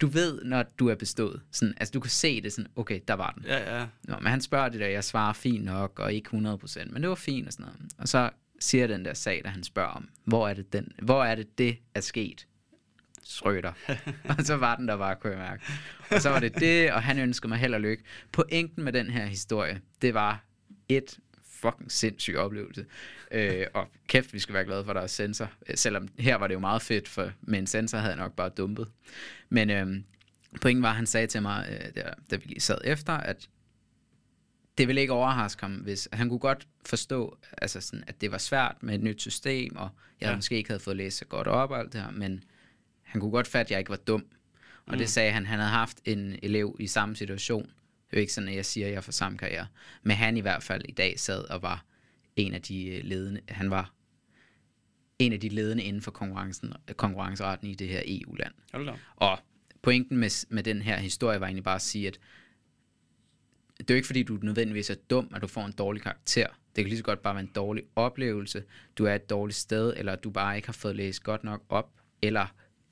du 0.00 0.06
ved, 0.06 0.44
når 0.44 0.62
du 0.78 0.88
er 0.88 0.94
bestået. 0.94 1.40
Sådan, 1.52 1.74
altså, 1.76 1.92
du 1.92 2.00
kan 2.00 2.10
se 2.10 2.40
det 2.40 2.52
sådan, 2.52 2.70
okay, 2.76 3.00
der 3.08 3.14
var 3.14 3.30
den. 3.30 3.44
Ja, 3.44 3.78
ja. 3.78 3.86
Nå, 4.02 4.14
men 4.20 4.26
han 4.26 4.40
spørger 4.40 4.68
det 4.68 4.80
der, 4.80 4.86
jeg 4.86 5.04
svarer 5.04 5.32
fint 5.32 5.64
nok, 5.64 5.98
og 5.98 6.12
ikke 6.12 6.28
100%, 6.28 6.92
men 6.92 7.02
det 7.02 7.08
var 7.08 7.14
fint 7.14 7.46
og 7.46 7.52
sådan 7.52 7.66
noget. 7.66 7.92
Og 7.98 8.08
så 8.08 8.30
siger 8.60 8.86
den 8.86 9.04
der 9.04 9.14
sag, 9.14 9.40
der 9.44 9.50
han 9.50 9.64
spørger 9.64 9.90
om, 9.90 10.08
hvor 10.24 10.48
er 10.48 10.54
det, 10.54 10.72
den, 10.72 10.92
hvor 11.02 11.24
er 11.24 11.34
det, 11.34 11.58
det 11.58 11.78
er 11.94 12.00
sket? 12.00 12.46
Schrøder. 13.24 13.72
og 14.38 14.44
så 14.44 14.56
var 14.56 14.76
den 14.76 14.88
der 14.88 14.96
bare, 14.96 15.16
kunne 15.16 15.32
jeg 15.32 15.38
mærke. 15.38 15.62
Og 16.10 16.22
så 16.22 16.30
var 16.30 16.40
det 16.40 16.54
det, 16.54 16.92
og 16.92 17.02
han 17.02 17.18
ønskede 17.18 17.48
mig 17.48 17.58
held 17.58 17.74
og 17.74 17.80
lykke. 17.80 18.04
Pointen 18.32 18.84
med 18.84 18.92
den 18.92 19.10
her 19.10 19.26
historie, 19.26 19.80
det 20.02 20.14
var 20.14 20.44
et 20.88 21.18
fucking 21.60 21.92
sindssyg 21.92 22.36
oplevelse. 22.36 22.86
Øh, 23.30 23.66
og 23.74 23.88
kæft, 24.06 24.34
vi 24.34 24.38
skal 24.38 24.54
være 24.54 24.64
glade 24.64 24.84
for, 24.84 24.90
at 24.90 24.96
der 24.96 25.02
er 25.02 25.06
sensor. 25.06 25.50
Selvom 25.74 26.08
her 26.18 26.36
var 26.36 26.46
det 26.46 26.54
jo 26.54 26.60
meget 26.60 26.82
fedt, 26.82 27.08
for 27.08 27.32
med 27.40 27.58
en 27.58 27.66
sensor 27.66 27.98
havde 27.98 28.12
jeg 28.12 28.22
nok 28.22 28.36
bare 28.36 28.48
dumpet. 28.48 28.88
Men 29.48 29.70
øh, 29.70 29.86
pointen 30.60 30.82
var, 30.82 30.90
at 30.90 30.96
han 30.96 31.06
sagde 31.06 31.26
til 31.26 31.42
mig, 31.42 31.68
øh, 31.70 31.94
der, 31.94 32.14
da 32.30 32.36
vi 32.36 32.44
lige 32.46 32.60
sad 32.60 32.78
efter, 32.84 33.12
at 33.12 33.48
det 34.78 34.88
ville 34.88 35.00
ikke 35.00 35.12
overraske 35.12 35.62
ham, 35.62 35.72
hvis 35.72 36.08
han 36.12 36.28
kunne 36.28 36.38
godt 36.38 36.68
forstå, 36.86 37.38
altså 37.58 37.80
sådan, 37.80 38.04
at 38.06 38.20
det 38.20 38.32
var 38.32 38.38
svært 38.38 38.76
med 38.80 38.94
et 38.94 39.02
nyt 39.02 39.20
system, 39.20 39.76
og 39.76 39.88
jeg 40.20 40.28
ja. 40.28 40.36
måske 40.36 40.56
ikke 40.56 40.70
havde 40.70 40.80
fået 40.80 40.96
læst 40.96 41.18
så 41.18 41.24
godt 41.24 41.46
op 41.46 41.70
og 41.70 41.78
alt 41.78 41.92
det 41.92 42.00
her, 42.00 42.10
men 42.10 42.44
han 43.02 43.20
kunne 43.20 43.30
godt 43.30 43.46
fatte, 43.46 43.66
at 43.66 43.70
jeg 43.70 43.78
ikke 43.78 43.90
var 43.90 43.96
dum. 43.96 44.26
Og 44.86 44.92
mm. 44.92 44.98
det 44.98 45.08
sagde 45.08 45.32
han, 45.32 45.46
han 45.46 45.58
havde 45.58 45.70
haft 45.70 45.98
en 46.04 46.38
elev 46.42 46.76
i 46.80 46.86
samme 46.86 47.16
situation. 47.16 47.70
Det 48.10 48.16
er 48.16 48.20
jo 48.20 48.20
ikke 48.20 48.32
sådan, 48.32 48.48
at 48.48 48.56
jeg 48.56 48.66
siger, 48.66 48.86
at 48.86 48.92
jeg 48.92 48.96
er 48.96 49.00
for 49.00 49.12
samme 49.12 49.38
karriere. 49.38 49.66
Men 50.02 50.16
han 50.16 50.36
i 50.36 50.40
hvert 50.40 50.62
fald 50.62 50.82
i 50.88 50.92
dag 50.92 51.20
sad 51.20 51.50
og 51.50 51.62
var 51.62 51.84
en 52.36 52.54
af 52.54 52.62
de 52.62 52.86
øh, 52.86 53.04
ledende, 53.04 53.40
han 53.48 53.70
var 53.70 53.92
en 55.18 55.32
af 55.32 55.40
de 55.40 55.48
ledende 55.48 55.82
inden 55.82 56.02
for 56.02 56.10
konkurrencen, 56.10 56.72
konkurrenceretten 56.96 57.68
i 57.68 57.74
det 57.74 57.88
her 57.88 58.02
EU-land. 58.06 58.52
Og 59.16 59.38
pointen 59.82 60.16
med, 60.16 60.46
med 60.48 60.62
den 60.62 60.82
her 60.82 60.98
historie 60.98 61.40
var 61.40 61.46
egentlig 61.46 61.64
bare 61.64 61.74
at 61.74 61.82
sige, 61.82 62.06
at 62.06 62.20
det 63.78 63.90
er 63.90 63.94
jo 63.94 63.96
ikke 63.96 64.06
fordi, 64.06 64.22
du 64.22 64.38
nødvendigvis 64.42 64.90
er 64.90 64.94
dum, 65.10 65.30
at 65.34 65.42
du 65.42 65.46
får 65.46 65.66
en 65.66 65.72
dårlig 65.72 66.02
karakter. 66.02 66.46
Det 66.46 66.84
kan 66.84 66.88
lige 66.88 66.98
så 66.98 67.04
godt 67.04 67.22
bare 67.22 67.34
være 67.34 67.42
en 67.42 67.52
dårlig 67.54 67.84
oplevelse. 67.96 68.64
Du 68.98 69.04
er 69.04 69.14
et 69.14 69.30
dårligt 69.30 69.58
sted, 69.58 69.94
eller 69.96 70.16
du 70.16 70.30
bare 70.30 70.56
ikke 70.56 70.68
har 70.68 70.72
fået 70.72 70.96
læst 70.96 71.22
godt 71.22 71.44
nok 71.44 71.62
op, 71.68 71.90
eller 72.22 72.46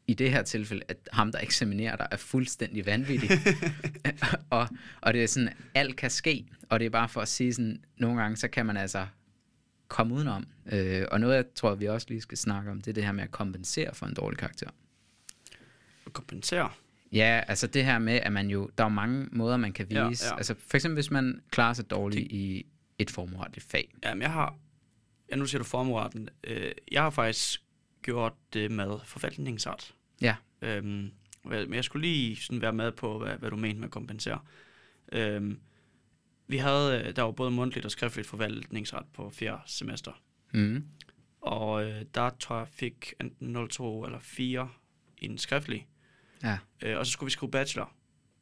i 0.09 0.15
det 0.15 0.31
her 0.31 0.43
tilfælde, 0.43 0.83
at 0.89 1.09
ham, 1.13 1.33
der 1.33 1.39
eksaminerer 1.41 1.97
dig, 1.97 2.09
er 2.11 2.17
fuldstændig 2.17 2.87
vanvittig. 2.87 3.31
og, 4.51 4.69
og 5.01 5.15
det 5.15 5.23
er 5.23 5.27
sådan, 5.27 5.49
alt 5.75 5.97
kan 5.97 6.11
ske, 6.11 6.47
og 6.69 6.81
det 6.81 6.87
er 6.87 6.91
bare 6.91 7.09
for 7.09 7.21
at 7.21 7.29
sige 7.29 7.55
sådan, 7.55 7.85
nogle 7.97 8.21
gange, 8.21 8.37
så 8.37 8.49
kan 8.49 8.67
man 8.67 8.77
altså 8.77 9.07
komme 9.89 10.15
udenom. 10.15 10.47
Øh, 10.73 11.05
og 11.11 11.21
noget, 11.21 11.37
jeg 11.37 11.45
tror, 11.55 11.75
vi 11.75 11.87
også 11.87 12.07
lige 12.11 12.21
skal 12.21 12.39
snakke 12.39 12.71
om, 12.71 12.81
det 12.81 12.91
er 12.91 12.95
det 12.95 13.05
her 13.05 13.13
med 13.13 13.25
at 13.25 13.31
kompensere 13.31 13.95
for 13.95 14.07
en 14.07 14.15
dårlig 14.15 14.39
karakter. 14.39 14.71
At 16.07 16.13
kompensere? 16.13 16.71
Ja, 17.13 17.43
altså 17.49 17.67
det 17.67 17.85
her 17.85 17.99
med, 17.99 18.15
at 18.15 18.33
man 18.33 18.51
jo, 18.51 18.71
der 18.79 18.85
er 18.85 18.89
mange 18.89 19.29
måder, 19.33 19.57
man 19.57 19.73
kan 19.73 19.87
vise. 19.87 20.25
Ja, 20.25 20.31
ja. 20.33 20.37
Altså 20.37 20.55
for 20.69 20.77
eksempel, 20.77 20.95
hvis 20.95 21.11
man 21.11 21.41
klarer 21.51 21.73
sig 21.73 21.91
dårligt 21.91 22.31
det, 22.31 22.37
i 22.37 22.67
et 22.99 23.11
formueretligt 23.11 23.67
fag. 23.71 23.95
Jamen, 24.05 24.23
jeg 24.23 24.33
har, 24.33 24.59
ja, 25.31 25.37
nu 25.37 25.47
siger 25.47 25.59
du 25.59 25.65
formueretten, 25.65 26.29
øh, 26.45 26.73
jeg 26.93 27.03
har 27.03 27.11
faktisk 27.11 27.63
gjort 28.03 28.33
det 28.53 28.71
med 28.71 28.99
forvaltningsret. 29.05 29.95
Ja. 30.21 30.37
Øhm, 30.63 31.11
men 31.45 31.75
jeg 31.75 31.85
skulle 31.85 32.09
lige 32.09 32.37
sådan 32.37 32.63
være 32.63 32.73
med 32.73 32.93
på, 32.93 33.19
hvad, 33.19 33.37
hvad 33.39 33.51
du 33.51 33.57
mente 33.57 33.81
med 33.81 33.89
at 33.89 33.93
kompensere. 33.93 34.41
Øhm, 35.13 35.61
vi 36.47 36.57
havde, 36.57 37.05
øh, 37.05 37.17
der 37.17 37.23
var 37.23 37.31
både 37.31 37.51
mundtligt 37.51 37.87
og 37.87 37.91
skriftligt 37.91 38.29
forvaltningsret 38.29 39.07
på 39.15 39.31
fjerde 39.31 39.63
semester. 39.67 40.23
Mm. 40.55 40.85
Og 41.41 41.85
øh, 41.85 42.03
der 42.15 42.31
tror 42.31 42.59
jeg, 42.59 42.69
fik 42.69 43.15
enten 43.21 43.69
02 43.69 44.05
eller 44.05 44.19
4 44.19 44.71
i 45.19 45.25
en 45.25 45.39
skriftlig. 45.39 45.89
Ja. 46.43 46.59
Øh, 46.83 46.99
og 46.99 47.07
så 47.07 47.13
skulle 47.13 47.27
vi 47.27 47.31
skrive 47.31 47.51
bachelor 47.51 47.93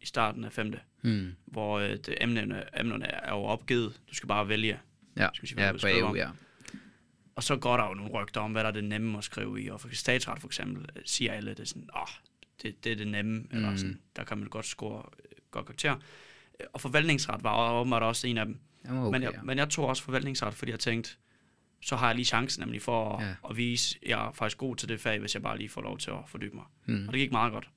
i 0.01 0.07
starten 0.07 0.45
af 0.45 0.53
femte, 0.53 0.81
mm. 1.03 1.35
hvor 1.45 1.79
øh, 1.79 1.91
det, 1.91 2.15
emnerne, 2.21 2.81
emnerne 2.81 3.07
er 3.07 3.35
jo 3.35 3.43
opgivet. 3.43 4.01
Du 4.11 4.15
skal 4.15 4.27
bare 4.27 4.49
vælge. 4.49 4.81
Ja, 5.17 5.29
skal 5.35 5.49
sige, 5.49 5.67
ja 5.67 5.73
på 5.73 5.87
EU, 5.87 6.15
ja. 6.15 6.31
Og 7.37 7.43
så 7.43 7.57
går 7.57 7.77
der 7.77 7.89
jo 7.89 7.95
nogle 7.95 8.13
rygter 8.13 8.41
om, 8.41 8.53
hvad 8.53 8.63
der 8.63 8.69
er 8.69 8.73
det 8.73 8.85
nemme 8.85 9.19
at 9.19 9.25
skrive 9.25 9.63
i. 9.63 9.69
Og 9.69 9.81
for 9.81 9.89
statsret 9.93 10.41
for 10.41 10.47
eksempel 10.47 10.87
øh, 10.97 11.03
siger 11.05 11.33
alle, 11.33 11.51
det 11.51 11.61
er 11.61 11.65
sådan, 11.65 11.89
åh, 11.97 12.03
oh, 12.03 12.09
det, 12.63 12.85
det 12.85 12.93
er 12.93 12.97
det 12.97 13.09
nemme, 13.09 13.39
mm. 13.39 13.49
eller 13.57 13.77
sådan, 13.77 14.01
der 14.17 14.25
kan 14.25 14.39
man 14.39 14.49
godt 14.49 14.67
score 14.67 15.03
øh, 15.19 15.37
godt 15.51 15.67
karakter. 15.67 15.95
Øh, 16.61 16.67
og 16.73 16.81
forvaltningsret 16.81 17.45
var 17.45 17.73
åbenbart 17.73 18.03
også 18.03 18.27
en 18.27 18.39
af 18.39 18.47
dem. 18.47 18.61
Okay, 18.85 19.13
men, 19.13 19.23
jeg, 19.23 19.33
ja. 19.33 19.43
men 19.43 19.59
jeg 19.59 19.69
tog 19.69 19.87
også 19.87 20.03
forvaltningsret, 20.03 20.55
fordi 20.55 20.71
jeg 20.71 20.81
tænkte, 20.81 21.11
så 21.83 21.97
har 21.97 22.07
jeg 22.07 22.15
lige 22.17 22.25
chancen 22.25 22.63
nemlig 22.63 22.83
for 22.83 23.17
at, 23.17 23.27
ja. 23.27 23.35
at 23.51 23.57
vise, 23.57 23.99
at 24.03 24.09
jeg 24.09 24.27
er 24.27 24.33
faktisk 24.33 24.59
god 24.59 24.77
til 24.77 24.89
det 24.89 25.01
fag, 25.01 25.19
hvis 25.19 25.35
jeg 25.35 25.43
bare 25.43 25.59
lige 25.59 25.69
får 25.69 25.83
lov 25.83 25.99
til 25.99 26.11
at 26.11 26.19
fordybe 26.27 26.57
mig. 26.57 26.65
Mm. 26.87 27.09
Og 27.09 27.13
det 27.13 27.21
gik 27.21 27.33
meget 27.33 27.53
godt. 27.53 27.69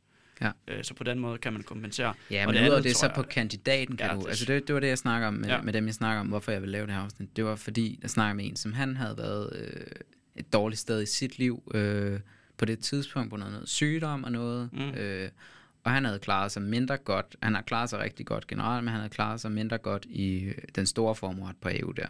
Ja. 0.42 0.52
Øh, 0.68 0.84
så 0.84 0.94
på 0.94 1.04
den 1.04 1.20
måde 1.20 1.38
kan 1.38 1.54
man 1.54 1.64
kompensere. 1.64 2.14
Ja, 2.32 2.48
men 2.48 2.56
ud 2.56 2.76
af 2.76 2.84
det, 2.84 2.96
så 2.96 3.06
jeg, 3.06 3.16
på 3.16 3.22
kandidaten 3.22 3.98
kan 3.98 4.08
ja, 4.08 4.16
du... 4.16 4.20
Det, 4.20 4.28
altså 4.28 4.46
det, 4.46 4.68
det 4.68 4.74
var 4.74 4.80
det, 4.80 4.88
jeg 4.88 4.98
snakker 4.98 5.28
om 5.28 5.34
med, 5.34 5.50
ja. 5.50 5.62
med 5.62 5.74
dem, 5.74 5.86
jeg 5.86 5.94
snakker 5.94 6.22
om, 6.22 6.28
hvorfor 6.28 6.52
jeg 6.52 6.62
vil 6.62 6.70
lave 6.70 6.88
det 6.88 6.94
her 6.94 7.02
afsnit. 7.02 7.36
Det 7.36 7.46
var 7.46 7.56
fordi, 7.56 8.00
jeg 8.02 8.10
snakker 8.10 8.34
med 8.34 8.46
en, 8.46 8.56
som 8.56 8.74
han 8.74 8.98
havde 8.98 9.18
været 9.18 9.50
øh, 9.56 9.86
et 10.36 10.54
dårligt 10.54 10.80
sted 10.80 11.02
i 11.02 11.06
sit 11.06 11.38
liv 11.38 11.72
øh, 11.74 12.20
på 12.58 12.66
det 12.66 12.80
tidspunkt, 12.80 13.30
på 13.30 13.38
noget, 13.38 13.54
noget 13.54 13.70
sygdom 13.70 14.24
og 14.24 14.32
noget. 14.32 14.70
Mm. 14.74 14.90
Øh, 14.90 15.30
og 15.84 15.92
han 15.92 16.06
havde 16.06 16.20
klaret 16.20 16.52
sig 16.52 16.62
mindre 16.62 16.98
godt. 16.98 17.36
Han 17.44 17.56
har 17.56 17.62
klaret 17.62 17.90
sig 17.90 18.00
rigtig 18.00 18.26
godt 18.26 18.48
generelt, 18.48 18.84
men 18.84 18.92
han 18.92 19.00
havde 19.00 19.14
klaret 19.14 19.42
sig 19.42 19.52
mindre 19.52 19.78
godt 19.78 20.06
i 20.10 20.44
øh, 20.44 20.56
den 20.76 20.86
store 20.86 21.16
formret 21.16 21.56
på 21.62 21.70
EU 21.72 21.92
der. 21.92 22.08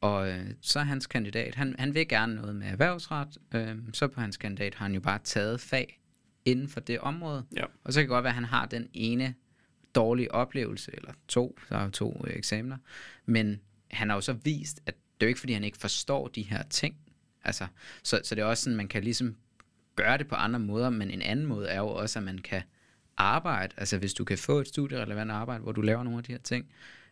Og 0.00 0.30
øh, 0.30 0.46
så 0.60 0.78
er 0.78 0.84
hans 0.84 1.06
kandidat, 1.06 1.54
han, 1.54 1.74
han 1.78 1.94
vil 1.94 2.08
gerne 2.08 2.34
noget 2.34 2.56
med 2.56 2.66
erhvervsret, 2.66 3.28
øh, 3.54 3.76
så 3.92 4.08
på 4.08 4.20
hans 4.20 4.36
kandidat 4.36 4.74
har 4.74 4.84
han 4.84 4.94
jo 4.94 5.00
bare 5.00 5.18
taget 5.24 5.60
fag 5.60 6.00
inden 6.50 6.68
for 6.68 6.80
det 6.80 6.98
område. 6.98 7.44
Ja. 7.56 7.64
Og 7.84 7.92
så 7.92 8.00
kan 8.00 8.02
det 8.02 8.08
godt 8.08 8.24
være, 8.24 8.30
at 8.30 8.34
han 8.34 8.44
har 8.44 8.66
den 8.66 8.88
ene 8.92 9.34
dårlige 9.94 10.32
oplevelse, 10.34 10.90
eller 10.96 11.12
to, 11.28 11.58
der 11.68 11.76
er 11.76 11.84
jo 11.84 11.90
to 11.90 12.24
øh, 12.26 12.36
eksamener, 12.36 12.76
men 13.26 13.60
han 13.90 14.08
har 14.08 14.16
jo 14.16 14.20
så 14.20 14.32
vist, 14.32 14.80
at 14.86 14.94
det 14.94 15.24
er 15.24 15.26
jo 15.26 15.28
ikke, 15.28 15.40
fordi 15.40 15.52
han 15.52 15.64
ikke 15.64 15.78
forstår 15.78 16.28
de 16.28 16.42
her 16.42 16.62
ting. 16.62 16.96
Altså, 17.44 17.66
så, 18.02 18.20
så 18.24 18.34
det 18.34 18.42
er 18.42 18.46
også 18.46 18.62
sådan, 18.62 18.76
man 18.76 18.88
kan 18.88 19.04
ligesom 19.04 19.36
gøre 19.96 20.18
det 20.18 20.28
på 20.28 20.34
andre 20.34 20.60
måder, 20.60 20.90
men 20.90 21.10
en 21.10 21.22
anden 21.22 21.46
måde 21.46 21.68
er 21.68 21.78
jo 21.78 21.88
også, 21.88 22.18
at 22.18 22.24
man 22.24 22.38
kan 22.38 22.62
arbejde, 23.16 23.74
altså 23.76 23.98
hvis 23.98 24.14
du 24.14 24.24
kan 24.24 24.38
få 24.38 24.60
et 24.60 24.68
studierelevant 24.68 25.30
arbejde, 25.30 25.62
hvor 25.62 25.72
du 25.72 25.80
laver 25.80 26.02
nogle 26.02 26.18
af 26.18 26.24
de 26.24 26.32
her 26.32 26.38
ting, 26.38 26.66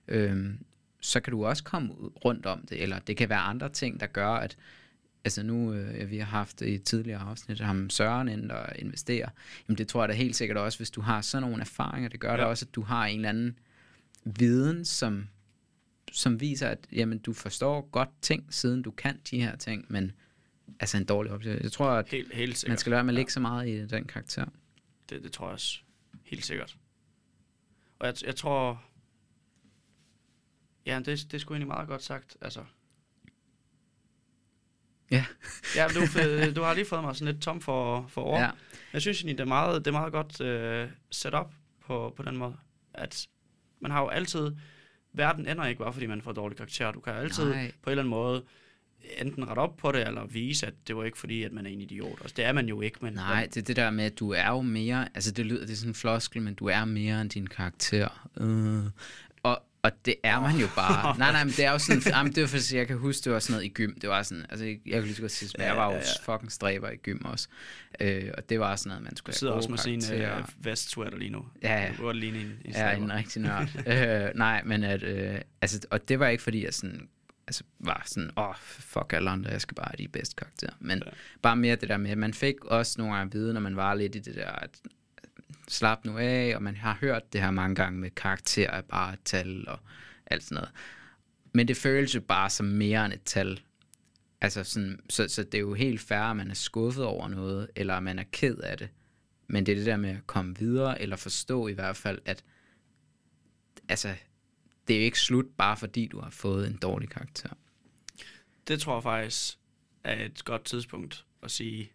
øhm, 0.09 0.59
så 1.01 1.21
kan 1.21 1.31
du 1.31 1.47
også 1.47 1.65
komme 1.65 1.93
rundt 2.25 2.47
om 2.47 2.67
det, 2.67 2.83
eller 2.83 2.99
det 2.99 3.17
kan 3.17 3.29
være 3.29 3.39
andre 3.39 3.69
ting, 3.69 4.01
der 4.01 4.07
gør, 4.07 4.29
at 4.29 4.57
altså 5.27 5.43
nu, 5.43 5.73
øh, 5.73 6.11
vi 6.11 6.19
har 6.19 6.25
haft 6.25 6.61
i 6.61 6.79
tidligere 6.79 7.21
afsnit, 7.21 7.61
ham 7.61 7.91
Søren 7.91 8.29
ind 8.29 8.51
og 8.51 8.67
investere, 8.79 9.31
jamen 9.69 9.79
det 9.79 9.89
tror 9.89 10.03
jeg 10.03 10.09
da 10.09 10.15
helt 10.15 10.37
sikkert 10.37 10.59
også, 10.59 10.79
hvis 10.79 10.91
du 10.91 11.01
har 11.01 11.21
sådan 11.21 11.49
nogle 11.49 11.61
erfaringer, 11.61 12.09
det 12.09 12.21
gør 12.21 12.31
ja. 12.31 12.37
da 12.37 12.45
også, 12.45 12.67
at 12.69 12.75
du 12.75 12.83
har 12.83 13.07
en 13.07 13.17
eller 13.17 13.29
anden 13.29 13.59
viden, 14.25 14.85
som, 14.85 15.29
som 16.13 16.41
viser, 16.41 16.69
at 16.69 16.79
jamen, 16.93 17.19
du 17.19 17.33
forstår 17.33 17.89
godt 17.91 18.09
ting, 18.23 18.55
siden 18.55 18.83
du 18.83 18.91
kan 18.91 19.21
de 19.31 19.41
her 19.41 19.57
ting, 19.57 19.87
men 19.89 20.13
altså 20.81 20.97
en 20.97 21.05
dårlig 21.05 21.33
oplevelse. 21.33 21.65
Jeg 21.65 21.73
tror, 21.73 21.91
at 21.91 22.09
helt, 22.09 22.35
helt 22.35 22.65
man 22.69 22.79
skal 22.79 22.91
lade 22.91 23.05
med 23.05 23.11
at 23.11 23.15
lægge 23.15 23.29
ja. 23.29 23.33
så 23.33 23.41
meget 23.41 23.69
i 23.69 23.87
den 23.87 24.05
karakter. 24.05 24.47
Det, 25.09 25.23
det 25.23 25.33
tror 25.33 25.47
jeg 25.47 25.53
også. 25.53 25.79
Helt 26.25 26.45
sikkert. 26.45 26.77
Og 27.99 28.07
jeg, 28.07 28.15
jeg 28.27 28.37
tror... 28.37 28.83
Ja, 30.87 30.99
det, 30.99 31.07
det 31.07 31.35
er 31.35 31.39
sgu 31.39 31.55
egentlig 31.55 31.69
meget 31.69 31.89
godt 31.89 32.03
sagt. 32.03 32.37
Altså, 32.41 32.65
Ja. 35.11 35.25
ja, 35.77 35.87
du, 35.89 36.01
du 36.57 36.63
har 36.63 36.75
lige 36.75 36.85
fået 36.85 37.03
mig 37.03 37.17
sådan 37.17 37.33
lidt 37.35 37.43
tom 37.43 37.61
for, 37.61 38.07
for 38.09 38.23
ord. 38.23 38.41
Ja. 38.41 38.51
Jeg 38.93 39.01
synes 39.01 39.19
egentlig, 39.19 39.39
det 39.39 39.45
er 39.45 39.49
meget, 39.49 39.85
det 39.85 39.87
er 39.87 39.93
meget 39.93 40.13
godt 40.13 40.41
uh, 40.41 40.93
set 41.11 41.35
op 41.35 41.53
på, 41.87 42.15
på 42.17 42.23
den 42.23 42.37
måde, 42.37 42.57
at 42.95 43.27
man 43.81 43.91
har 43.91 44.01
jo 44.01 44.09
altid, 44.09 44.53
verden 45.13 45.49
ender 45.49 45.67
ikke 45.67 45.79
bare, 45.79 45.93
fordi 45.93 46.07
man 46.07 46.23
får 46.23 46.33
dårlig 46.33 46.57
karakter. 46.57 46.93
Du 46.93 47.01
kan 47.01 47.13
altid 47.15 47.45
Nej. 47.51 47.73
på 47.83 47.91
en 47.91 47.93
eller 47.93 48.03
anden 48.03 48.11
måde 48.11 48.43
enten 49.19 49.49
rette 49.49 49.61
op 49.61 49.77
på 49.77 49.93
det, 49.93 50.07
eller 50.07 50.27
vise, 50.27 50.67
at 50.67 50.75
det 50.87 50.97
var 50.97 51.05
ikke 51.05 51.19
fordi, 51.19 51.43
at 51.43 51.53
man 51.53 51.67
er 51.67 51.71
en 51.71 51.81
idiot. 51.81 52.19
Altså, 52.21 52.35
det 52.37 52.45
er 52.45 52.53
man 52.53 52.69
jo 52.69 52.81
ikke. 52.81 52.99
Men, 53.03 53.13
Nej, 53.13 53.49
det 53.55 53.57
er 53.57 53.65
det 53.65 53.77
der 53.77 53.91
med, 53.91 54.05
at 54.05 54.19
du 54.19 54.31
er 54.31 54.49
jo 54.49 54.61
mere, 54.61 55.09
altså 55.15 55.31
det 55.31 55.47
lyder, 55.47 55.61
det 55.61 55.73
er 55.73 55.77
sådan 55.77 55.91
en 55.91 55.95
floskel, 55.95 56.43
men 56.43 56.55
du 56.55 56.67
er 56.67 56.85
mere 56.85 57.21
end 57.21 57.31
din 57.31 57.47
karakter. 57.47 58.29
Uh. 58.41 58.85
Og, 59.87 59.93
det 60.05 60.15
er 60.23 60.41
man 60.41 60.57
jo 60.57 60.67
bare. 60.77 61.19
nej, 61.19 61.33
nej, 61.33 61.45
men 61.45 61.53
det 61.53 61.65
er 61.65 61.73
jo 61.73 61.79
sådan, 61.79 62.03
jamen, 62.15 62.33
det 62.33 62.41
var 62.41 62.47
fordi, 62.49 62.77
jeg 62.77 62.87
kan 62.87 62.97
huske, 62.97 63.25
det 63.25 63.33
var 63.33 63.39
sådan 63.39 63.53
noget 63.53 63.65
i 63.65 63.69
gym. 63.69 64.01
Det 64.01 64.09
var 64.09 64.23
sådan, 64.23 64.47
altså 64.49 64.65
jeg, 64.65 64.79
jeg 64.87 64.95
kan 64.95 65.03
lige 65.03 65.15
så 65.15 65.21
godt 65.21 65.33
sige, 65.33 65.51
at 65.55 65.67
jeg 65.67 65.77
var 65.77 65.87
jo 65.87 65.93
ja, 65.93 65.97
ja. 65.97 66.33
fucking 66.33 66.53
stræber 66.53 66.91
i 66.91 66.97
gym 66.97 67.25
også. 67.25 67.49
Øh, 68.01 68.31
og 68.39 68.49
det 68.49 68.61
var 68.61 68.77
sådan 68.77 68.91
noget, 68.91 69.05
man 69.05 69.17
skulle 69.17 69.33
have 69.33 69.39
sidder 69.39 69.53
også 69.53 69.71
med 69.71 69.79
sin 69.79 70.03
uh, 70.15 70.65
vestsweater 70.65 71.19
lige 71.19 71.31
nu. 71.31 71.47
Ja, 71.63 71.83
ja. 71.83 71.93
Du 71.99 72.05
var 72.05 72.13
lige 72.13 72.41
en, 72.41 72.59
en 72.65 72.73
Ja, 72.73 72.97
en 72.97 73.13
rigtig 73.13 73.43
nørd. 73.43 73.69
øh, 74.29 74.31
nej, 74.35 74.63
men 74.65 74.85
at, 74.85 75.03
øh, 75.03 75.41
altså, 75.61 75.87
og 75.91 76.09
det 76.09 76.21
var 76.21 76.29
ikke 76.29 76.43
fordi, 76.43 76.65
jeg 76.65 76.75
sådan 76.75 77.09
altså 77.47 77.65
var 77.79 78.03
sådan, 78.07 78.31
åh, 78.37 78.49
oh, 78.49 78.55
fuck 78.59 79.13
alle 79.13 79.31
andre, 79.31 79.51
jeg 79.51 79.61
skal 79.61 79.75
bare 79.75 79.89
have 79.91 80.05
de 80.05 80.09
bedste 80.09 80.35
karakterer. 80.35 80.73
Men 80.81 81.03
ja. 81.07 81.11
bare 81.43 81.57
mere 81.57 81.77
det 81.77 81.89
der 81.89 81.97
med, 81.97 82.11
at 82.11 82.19
man 82.19 82.35
fik 82.35 82.65
også 82.65 82.95
nogle 82.99 83.15
gange 83.15 83.29
at 83.29 83.35
vide, 83.35 83.55
når 83.55 83.61
man 83.61 83.77
var 83.77 83.95
lidt 83.95 84.15
i 84.15 84.19
det 84.19 84.35
der, 84.35 84.51
at 84.51 84.71
slap 85.69 86.05
nu 86.05 86.19
af, 86.19 86.53
og 86.57 86.63
man 86.63 86.77
har 86.77 86.99
hørt 87.01 87.33
det 87.33 87.41
her 87.41 87.51
mange 87.51 87.75
gange 87.75 87.99
med 87.99 88.11
karakterer 88.11 88.81
bare 88.81 89.13
et 89.13 89.21
tal 89.25 89.69
og 89.69 89.79
alt 90.27 90.43
sådan 90.43 90.55
noget. 90.55 90.71
Men 91.53 91.69
det 91.69 91.77
føles 91.77 92.15
jo 92.15 92.21
bare 92.21 92.51
som 92.51 92.67
mere 92.67 93.05
end 93.05 93.13
et 93.13 93.23
tal. 93.25 93.61
Altså 94.41 94.65
sådan, 94.65 95.01
så, 95.11 95.29
så 95.29 95.43
det 95.43 95.55
er 95.55 95.61
jo 95.61 95.75
helt 95.75 96.01
fair, 96.01 96.21
at 96.21 96.37
man 96.37 96.51
er 96.51 96.55
skuffet 96.55 97.05
over 97.05 97.29
noget, 97.29 97.71
eller 97.77 97.95
at 97.95 98.03
man 98.03 98.19
er 98.19 98.25
ked 98.33 98.57
af 98.57 98.79
det. 98.79 98.89
Men 99.47 99.67
det 99.67 99.73
er 99.73 99.77
det 99.77 99.87
der 99.87 99.97
med 99.97 100.11
at 100.11 100.27
komme 100.27 100.59
videre, 100.59 101.03
eller 101.03 101.17
forstå 101.17 101.69
i 101.69 101.73
hvert 101.73 101.97
fald, 101.97 102.19
at 102.25 102.45
altså, 103.89 104.15
det 104.89 104.97
er 104.97 105.01
jo 105.01 105.05
ikke 105.05 105.21
slut, 105.21 105.47
bare 105.59 105.77
fordi 105.77 106.07
du 106.07 106.21
har 106.21 106.31
fået 106.31 106.67
en 106.67 106.77
dårlig 106.77 107.09
karakter. 107.09 107.49
Det 108.69 108.81
tror 108.81 108.97
jeg 108.97 109.03
faktisk 109.03 109.59
er 110.05 110.25
et 110.25 110.45
godt 110.45 110.65
tidspunkt 110.65 111.25
at 111.43 111.51
sige, 111.51 111.93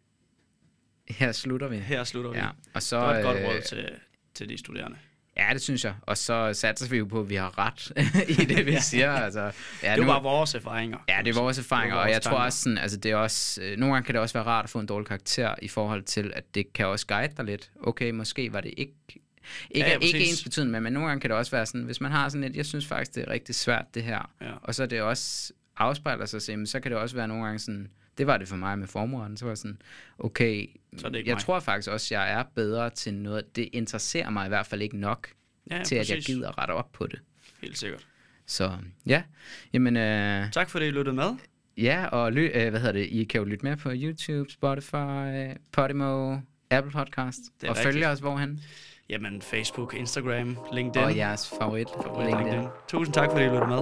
her 1.09 1.31
slutter 1.31 1.67
vi. 1.67 1.77
Her 1.77 2.03
slutter 2.03 2.31
vi. 2.31 2.37
Ja, 2.37 2.47
og 2.73 2.83
så, 2.83 2.97
Det 2.99 3.05
var 3.07 3.15
et 3.15 3.23
godt 3.23 3.37
øh, 3.37 3.45
råd 3.45 3.61
til, 3.61 3.89
til 4.33 4.49
de 4.49 4.57
studerende. 4.57 4.97
Ja, 5.37 5.49
det 5.53 5.61
synes 5.61 5.85
jeg. 5.85 5.93
Og 6.01 6.17
så 6.17 6.53
satser 6.53 6.89
vi 6.89 6.97
jo 6.97 7.05
på, 7.05 7.19
at 7.19 7.29
vi 7.29 7.35
har 7.35 7.57
ret 7.57 7.91
i 8.41 8.45
det, 8.45 8.65
vi 8.65 8.77
siger. 8.81 9.11
Altså, 9.11 9.51
ja, 9.83 9.91
det 9.95 9.99
nu- 10.01 10.05
var 10.11 10.21
vores 10.21 10.55
erfaringer. 10.55 10.97
Ja, 11.09 11.21
det 11.25 11.35
er 11.35 11.39
vores 11.41 11.57
erfaringer, 11.59 11.95
var 11.95 12.01
og 12.01 12.05
vores 12.07 12.13
jeg 12.13 12.21
tror 12.21 12.31
tanker. 12.31 12.45
også 12.45 12.59
sådan, 12.59 12.77
altså 12.77 12.97
det 12.97 13.11
er 13.11 13.15
også, 13.15 13.61
øh, 13.63 13.77
nogle 13.77 13.93
gange 13.95 14.05
kan 14.05 14.15
det 14.15 14.21
også 14.21 14.33
være 14.33 14.43
rart 14.43 14.63
at 14.65 14.69
få 14.69 14.79
en 14.79 14.85
dårlig 14.85 15.07
karakter 15.07 15.55
i 15.61 15.67
forhold 15.67 16.03
til, 16.03 16.31
at 16.35 16.55
det 16.55 16.73
kan 16.73 16.85
også 16.85 17.07
guide 17.07 17.33
dig 17.37 17.45
lidt. 17.45 17.71
Okay, 17.83 18.11
måske 18.11 18.53
var 18.53 18.61
det 18.61 18.73
ikke, 18.77 18.93
ikke, 19.07 19.21
Ja, 19.75 19.89
ja, 19.89 19.97
ikke 20.01 20.19
ens 20.29 20.43
betydende, 20.43 20.81
men 20.81 20.93
nogle 20.93 21.07
gange 21.07 21.21
kan 21.21 21.29
det 21.29 21.37
også 21.37 21.51
være 21.51 21.65
sådan, 21.65 21.83
hvis 21.83 22.01
man 22.01 22.11
har 22.11 22.29
sådan 22.29 22.43
et, 22.43 22.55
jeg 22.55 22.65
synes 22.65 22.87
faktisk, 22.87 23.15
det 23.15 23.23
er 23.27 23.31
rigtig 23.31 23.55
svært 23.55 23.85
det 23.93 24.03
her, 24.03 24.29
Ja. 24.41 24.51
og 24.63 24.75
så 24.75 24.83
er 24.83 24.87
det 24.87 25.01
også 25.01 25.53
afspejler 25.77 26.25
sig, 26.25 26.41
så 26.41 26.79
kan 26.79 26.91
det 26.91 26.99
også 26.99 27.15
være 27.15 27.27
nogle 27.27 27.43
gange 27.43 27.59
sådan, 27.59 27.87
det 28.17 28.27
var 28.27 28.37
det 28.37 28.47
for 28.47 28.55
mig 28.55 28.79
med 28.79 28.87
formueren, 28.87 29.37
så 29.37 29.45
var 29.45 29.49
jeg 29.51 29.57
sådan, 29.57 29.81
okay, 30.19 30.69
Så 30.97 31.09
det 31.09 31.25
jeg 31.25 31.33
mig. 31.35 31.41
tror 31.41 31.59
faktisk 31.59 31.89
også, 31.91 32.15
jeg 32.15 32.31
er 32.31 32.43
bedre 32.55 32.89
til 32.89 33.13
noget, 33.13 33.55
det 33.55 33.69
interesserer 33.73 34.29
mig 34.29 34.45
i 34.45 34.49
hvert 34.49 34.65
fald 34.65 34.81
ikke 34.81 34.97
nok, 34.97 35.27
Ja, 35.71 35.83
til 35.83 35.95
at 35.95 36.09
jeg 36.09 36.15
præcis. 36.15 36.25
gider 36.35 36.61
rette 36.61 36.71
op 36.71 36.91
på 36.91 37.07
det. 37.07 37.19
Helt 37.61 37.77
sikkert. 37.77 38.07
Så 38.45 38.71
ja, 39.05 39.23
jamen, 39.73 39.97
øh, 39.97 40.51
Tak 40.51 40.69
fordi 40.69 40.85
I 40.85 40.91
lyttede 40.91 41.15
med. 41.15 41.29
Ja, 41.77 42.05
og 42.05 42.31
ly- 42.31 42.51
øh, 42.53 42.69
hvad 42.69 42.79
hedder 42.79 42.91
det? 42.91 43.05
I 43.05 43.23
kan 43.23 43.39
jo 43.39 43.45
lytte 43.45 43.65
med 43.65 43.77
på 43.77 43.89
YouTube, 43.93 44.51
Spotify, 44.51 45.53
Podimo, 45.71 46.37
Apple 46.71 46.91
Podcast. 46.91 47.39
Det 47.61 47.69
og 47.69 47.75
rigtigt. 47.77 47.93
følge 47.93 48.07
os 48.07 48.19
hvorhen? 48.19 48.61
Jamen, 49.09 49.41
Facebook, 49.41 49.93
Instagram, 49.97 50.57
LinkedIn. 50.73 51.03
Og 51.03 51.15
jeres 51.17 51.49
favorit, 51.59 51.87
Favorit 52.03 52.25
LinkedIn. 52.27 52.47
LinkedIn. 52.53 52.69
Tusind 52.87 53.13
tak 53.13 53.29
fordi 53.31 53.43
I 53.43 53.47
lyttede 53.47 53.67
med. 53.67 53.81